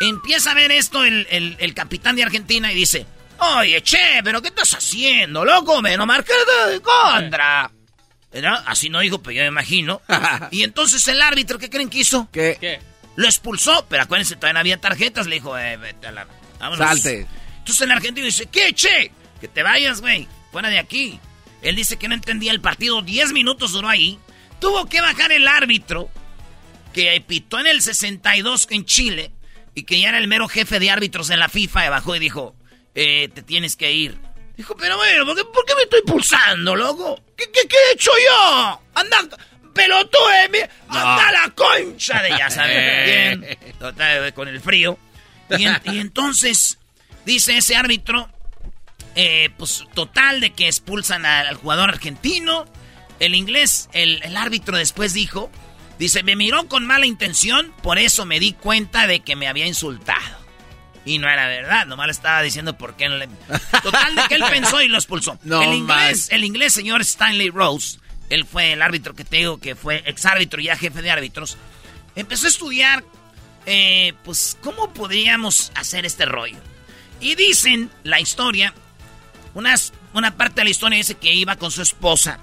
[0.00, 3.06] Empieza a ver esto el, el- el capitán de Argentina y dice:
[3.56, 5.82] Oye, che, pero ¿qué estás haciendo, loco?
[5.82, 6.32] Me no marqué
[6.70, 7.70] de contra.
[8.32, 8.62] ¿Verdad?
[8.66, 10.02] Así no dijo, pero yo me imagino.
[10.50, 12.28] y entonces el árbitro, ¿qué creen que hizo?
[12.30, 12.80] ¿Qué?
[13.18, 15.26] Lo expulsó, pero acuérdense, todavía no había tarjetas.
[15.26, 16.28] Le dijo, eh, vete a la...
[16.60, 16.86] vámonos.
[16.86, 17.26] Salte.
[17.58, 19.10] Entonces el argentino dice, ¿qué, che?
[19.40, 20.28] Que te vayas, güey.
[20.52, 21.18] Fuera de aquí.
[21.60, 23.02] Él dice que no entendía el partido.
[23.02, 24.20] Diez minutos duró ahí.
[24.60, 26.08] Tuvo que bajar el árbitro
[26.92, 29.32] que pitó en el 62 en Chile
[29.74, 31.86] y que ya era el mero jefe de árbitros en la FIFA.
[31.86, 32.54] Y bajó y dijo,
[32.94, 34.16] eh, te tienes que ir.
[34.56, 37.20] Dijo, pero bueno, ¿por qué, por qué me estoy pulsando, loco?
[37.36, 38.80] ¿Qué, qué, qué he hecho yo?
[38.94, 39.36] Anda,
[39.78, 40.58] pelotudo, eh, mi-
[40.98, 43.58] anda la concha de ya sabes bien.
[43.78, 44.98] Total, con el frío.
[45.56, 46.78] Y, en- y entonces,
[47.24, 48.28] dice ese árbitro,
[49.14, 52.66] eh, pues total de que expulsan al, al jugador argentino.
[53.20, 55.50] El inglés, el, el árbitro después dijo,
[55.98, 59.66] dice, me miró con mala intención, por eso me di cuenta de que me había
[59.66, 60.38] insultado.
[61.04, 63.26] Y no era verdad, nomás le estaba diciendo por qué no le...
[63.82, 65.38] Total de que él pensó y lo expulsó.
[65.42, 67.98] No el inglés, el inglés señor Stanley Rose,
[68.30, 71.56] él fue el árbitro que te digo que fue exárbitro y ya jefe de árbitros,
[72.14, 73.04] empezó a estudiar,
[73.66, 76.58] eh, pues, cómo podríamos hacer este rollo.
[77.20, 78.74] Y dicen la historia,
[79.54, 82.38] unas, una parte de la historia dice que iba con su esposa,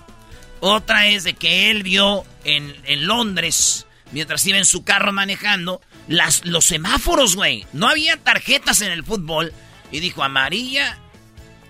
[0.59, 5.81] otra es de que él vio en, en Londres, mientras iba en su carro manejando,
[6.07, 7.65] las, los semáforos, güey.
[7.73, 9.53] No había tarjetas en el fútbol.
[9.91, 10.97] Y dijo amarilla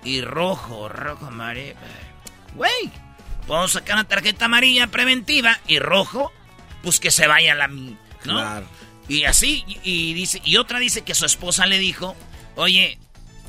[0.03, 1.75] y rojo, rojo, amarilla.
[2.55, 2.91] Güey,
[3.47, 6.31] podemos sacar una tarjeta amarilla preventiva y rojo,
[6.83, 7.93] pues que se vaya la ¿no?
[8.23, 8.67] Claro.
[9.07, 12.15] Y así, y, y dice, y otra dice que su esposa le dijo,
[12.55, 12.97] oye,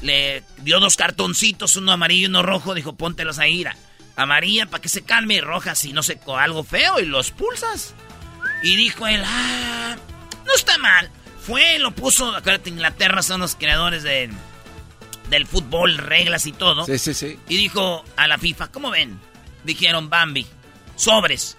[0.02, 3.76] le dio dos cartoncitos, uno amarillo y uno rojo, dijo, póntelos ahí, ira.
[4.16, 7.94] Amarilla para que se calme y roja si no sé, algo feo y los pulsas.
[8.62, 9.96] Y dijo él, ah,
[10.44, 11.10] no está mal.
[11.40, 14.30] Fue, lo puso, acuérdate, Inglaterra son los creadores de,
[15.30, 16.84] del fútbol, reglas y todo.
[16.86, 17.38] Sí, sí, sí.
[17.48, 19.20] Y dijo a la FIFA, ¿cómo ven?
[19.66, 20.46] Dijeron Bambi,
[20.94, 21.58] sobres.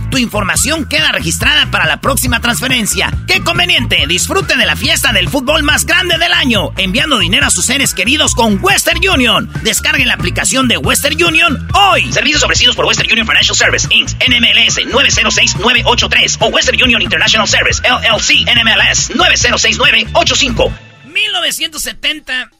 [0.11, 3.11] tu información queda registrada para la próxima transferencia.
[3.27, 4.05] ¡Qué conveniente!
[4.07, 7.93] Disfrute de la fiesta del fútbol más grande del año, enviando dinero a sus seres
[7.93, 9.49] queridos con Western Union.
[9.63, 12.11] Descargue la aplicación de Western Union hoy.
[12.11, 17.81] Servicios ofrecidos por Western Union Financial Service, Inc., NMLS 906983 o Western Union International Service,
[17.81, 20.71] LLC, NMLS 906985.
[21.05, 22.51] 1970,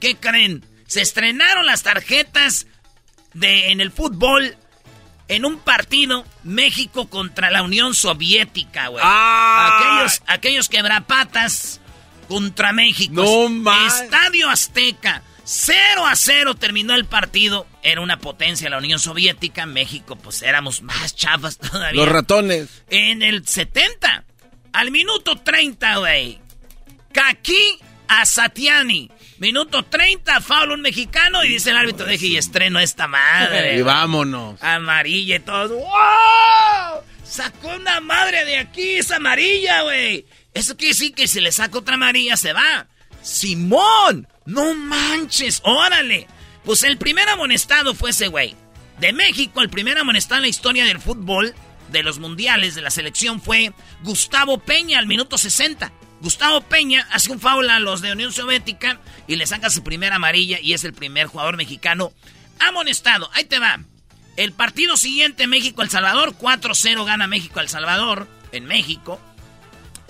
[0.00, 0.64] ¿qué creen?
[0.86, 2.68] Se estrenaron las tarjetas
[3.34, 4.56] de en el fútbol
[5.28, 9.02] en un partido México contra la Unión Soviética, güey.
[9.04, 9.78] Ah.
[9.78, 11.80] Aquellos, aquellos quebrapatas
[12.28, 13.22] contra México.
[13.22, 14.02] No más.
[14.02, 15.22] Estadio Azteca.
[15.44, 17.66] 0 a 0 terminó el partido.
[17.82, 19.66] Era una potencia la Unión Soviética.
[19.66, 22.00] México, pues éramos más chafas todavía.
[22.00, 22.82] Los ratones.
[22.90, 24.24] En el 70.
[24.72, 26.40] Al minuto 30, güey.
[27.12, 27.78] Kaki
[28.08, 29.10] Asatiani.
[29.42, 33.76] Minuto 30, foul un mexicano y dice el árbitro, deje y estreno esta madre.
[33.76, 34.62] Y vámonos.
[34.62, 35.78] Amarilla y todo.
[35.78, 37.02] ¡Wow!
[37.24, 40.26] Sacó una madre de aquí, es amarilla, güey.
[40.54, 42.86] Eso quiere decir que si le saca otra amarilla se va.
[43.20, 46.28] Simón, no manches, órale.
[46.64, 48.54] Pues el primer amonestado fue ese güey.
[49.00, 51.52] De México, el primer amonestado en la historia del fútbol,
[51.88, 53.72] de los mundiales, de la selección, fue
[54.04, 55.90] Gustavo Peña al minuto 60.
[56.22, 60.16] Gustavo Peña hace un foul a los de Unión Soviética y le saca su primera
[60.16, 62.12] amarilla y es el primer jugador mexicano
[62.60, 63.28] amonestado.
[63.34, 63.80] Ahí te va.
[64.36, 69.20] El partido siguiente, México-El Salvador, 4-0 gana México-El Salvador en México.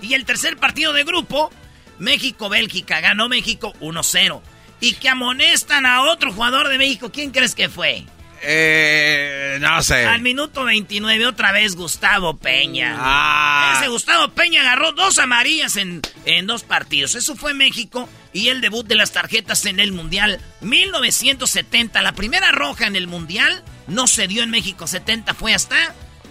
[0.01, 1.51] Y el tercer partido de grupo,
[1.97, 4.39] México-Bélgica, ganó México 1-0.
[4.81, 8.05] Y que amonestan a otro jugador de México, ¿quién crees que fue?
[8.43, 10.05] Eh, no sé.
[10.05, 12.95] Al minuto 29 otra vez Gustavo Peña.
[12.99, 13.75] Ah.
[13.77, 17.15] Ese Gustavo Peña agarró dos amarillas en, en dos partidos.
[17.15, 22.01] Eso fue México y el debut de las tarjetas en el Mundial 1970.
[22.01, 24.87] La primera roja en el Mundial no se dio en México.
[24.87, 25.77] 70 fue hasta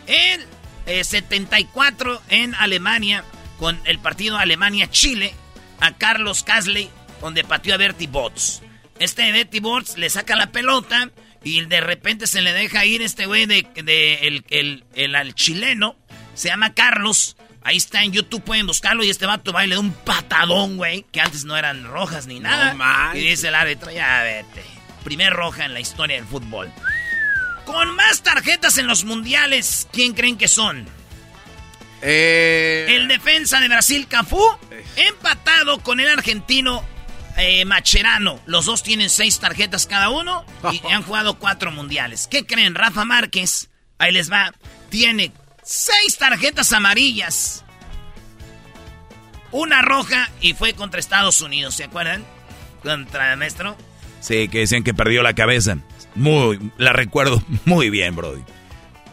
[0.07, 0.47] el
[0.87, 3.25] eh, 74 en Alemania
[3.59, 5.35] con el partido Alemania-Chile
[5.81, 6.91] a Carlos Casley
[7.21, 8.63] donde pateó a Bertie Bots.
[8.99, 11.11] Este Bertie Bots le saca la pelota
[11.45, 15.35] y de repente se le deja ir este güey de, de el, el, el, el
[15.35, 15.97] chileno.
[16.35, 17.37] Se llama Carlos.
[17.65, 19.05] Ahí está en YouTube, pueden buscarlo.
[19.05, 21.05] Y este vato va y le da un patadón, güey.
[21.13, 22.75] Que antes no eran rojas ni nada.
[22.75, 23.23] manches.
[23.23, 24.63] y dice el árbitro, ya vete.
[25.05, 26.71] Primer roja en la historia del fútbol.
[27.65, 30.87] Con más tarjetas en los mundiales, ¿quién creen que son?
[32.03, 34.43] Eh, El defensa de Brasil, Cafú,
[34.97, 36.85] empatado con el argentino
[37.37, 38.41] eh, Macherano.
[38.47, 42.29] Los dos tienen seis tarjetas cada uno y han jugado cuatro mundiales.
[42.31, 42.75] ¿Qué creen?
[42.75, 44.53] Rafa Márquez, ahí les va,
[44.91, 45.33] tiene
[45.63, 47.65] seis tarjetas amarillas.
[49.51, 52.25] Una roja y fue contra Estados Unidos, ¿se acuerdan?
[52.83, 53.77] Contra maestro.
[54.21, 55.79] Sí, que decían que perdió la cabeza.
[56.15, 58.43] Muy, la recuerdo muy bien, Brody.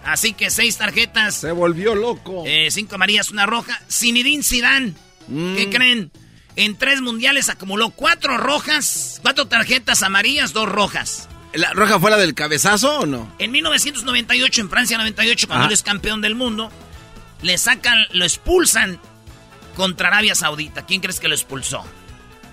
[0.06, 1.36] Así que seis tarjetas.
[1.36, 2.44] Se volvió loco.
[2.46, 3.82] Eh, cinco amarillas, una roja.
[3.90, 4.94] Zinedine Zidane.
[5.28, 6.12] ¿Qué creen?
[6.60, 11.30] En tres mundiales acumuló cuatro rojas, cuatro tarjetas amarillas, dos rojas.
[11.54, 13.34] ¿La roja fue la del cabezazo o no?
[13.40, 15.68] En 1998, en Francia 98, cuando Ah.
[15.68, 16.70] él es campeón del mundo,
[17.42, 19.00] le sacan, lo expulsan
[19.78, 20.86] contra Arabia Saudita.
[20.86, 21.86] ¿Quién crees que lo expulsó?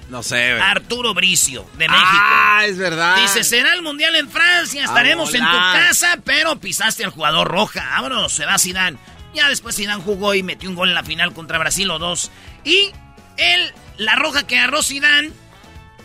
[0.09, 0.62] No sé, güey.
[0.62, 2.07] Arturo Bricio, de México.
[2.09, 3.16] Ah, es verdad.
[3.20, 7.85] Dice, será el mundial en Francia, estaremos en tu casa, pero pisaste al jugador roja.
[7.91, 8.99] Vámonos, se va Zidane.
[9.35, 12.31] Ya después Zidane jugó y metió un gol en la final contra Brasil o dos.
[12.65, 12.93] Y
[13.37, 15.31] él, la roja que agarró Zidane,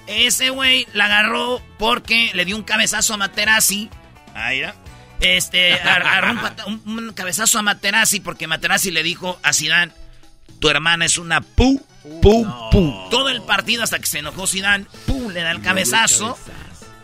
[0.07, 3.89] ese güey la agarró porque le dio un cabezazo a Materazzi.
[4.33, 4.73] Ahí va.
[5.19, 6.31] Este, ar- agarró
[6.67, 9.91] un, un- un cabezazo a Materazzi porque Materazzi le dijo a Zidane,
[10.59, 11.83] tu hermana es una pu,
[12.21, 13.07] pu, pu.
[13.09, 16.37] Todo el partido hasta que se enojó Zidane, pu, le da el cabezazo.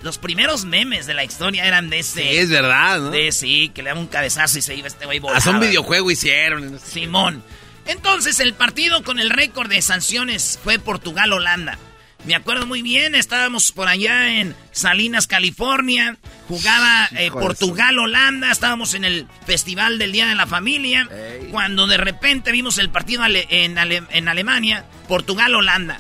[0.04, 2.22] Los primeros memes de la historia eran de ese.
[2.22, 3.10] Sí, es verdad, ¿no?
[3.10, 5.40] De sí, que le daba un cabezazo y se iba este güey volando.
[5.40, 6.80] Hasta un videojuego hicieron.
[6.80, 7.44] Simón.
[7.88, 11.78] Entonces, el partido con el récord de sanciones fue Portugal-Holanda.
[12.26, 16.18] Me acuerdo muy bien, estábamos por allá en Salinas, California.
[16.50, 18.52] Jugaba eh, Portugal-Holanda.
[18.52, 21.08] Estábamos en el Festival del Día de la Familia.
[21.52, 26.00] Cuando de repente vimos el partido ale- en, Ale- en Alemania, Portugal-Holanda.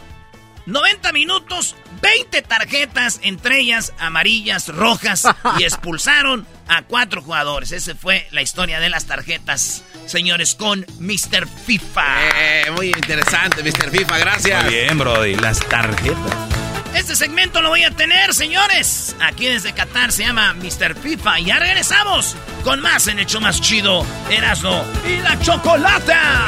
[0.67, 5.25] 90 minutos, 20 tarjetas, entre ellas amarillas, rojas,
[5.57, 7.71] y expulsaron a cuatro jugadores.
[7.71, 11.47] Esa fue la historia de las tarjetas, señores, con Mr.
[11.65, 12.05] FIFA.
[12.35, 13.89] Eh, muy interesante, Mr.
[13.89, 14.63] FIFA, gracias.
[14.65, 15.35] Muy bien, Brody.
[15.35, 16.35] Las tarjetas.
[16.93, 19.15] Este segmento lo voy a tener, señores.
[19.21, 20.95] Aquí desde Qatar se llama Mr.
[20.95, 21.39] FIFA.
[21.39, 26.47] Y ya regresamos con más en el show más chido, Erasmo y la Chocolata.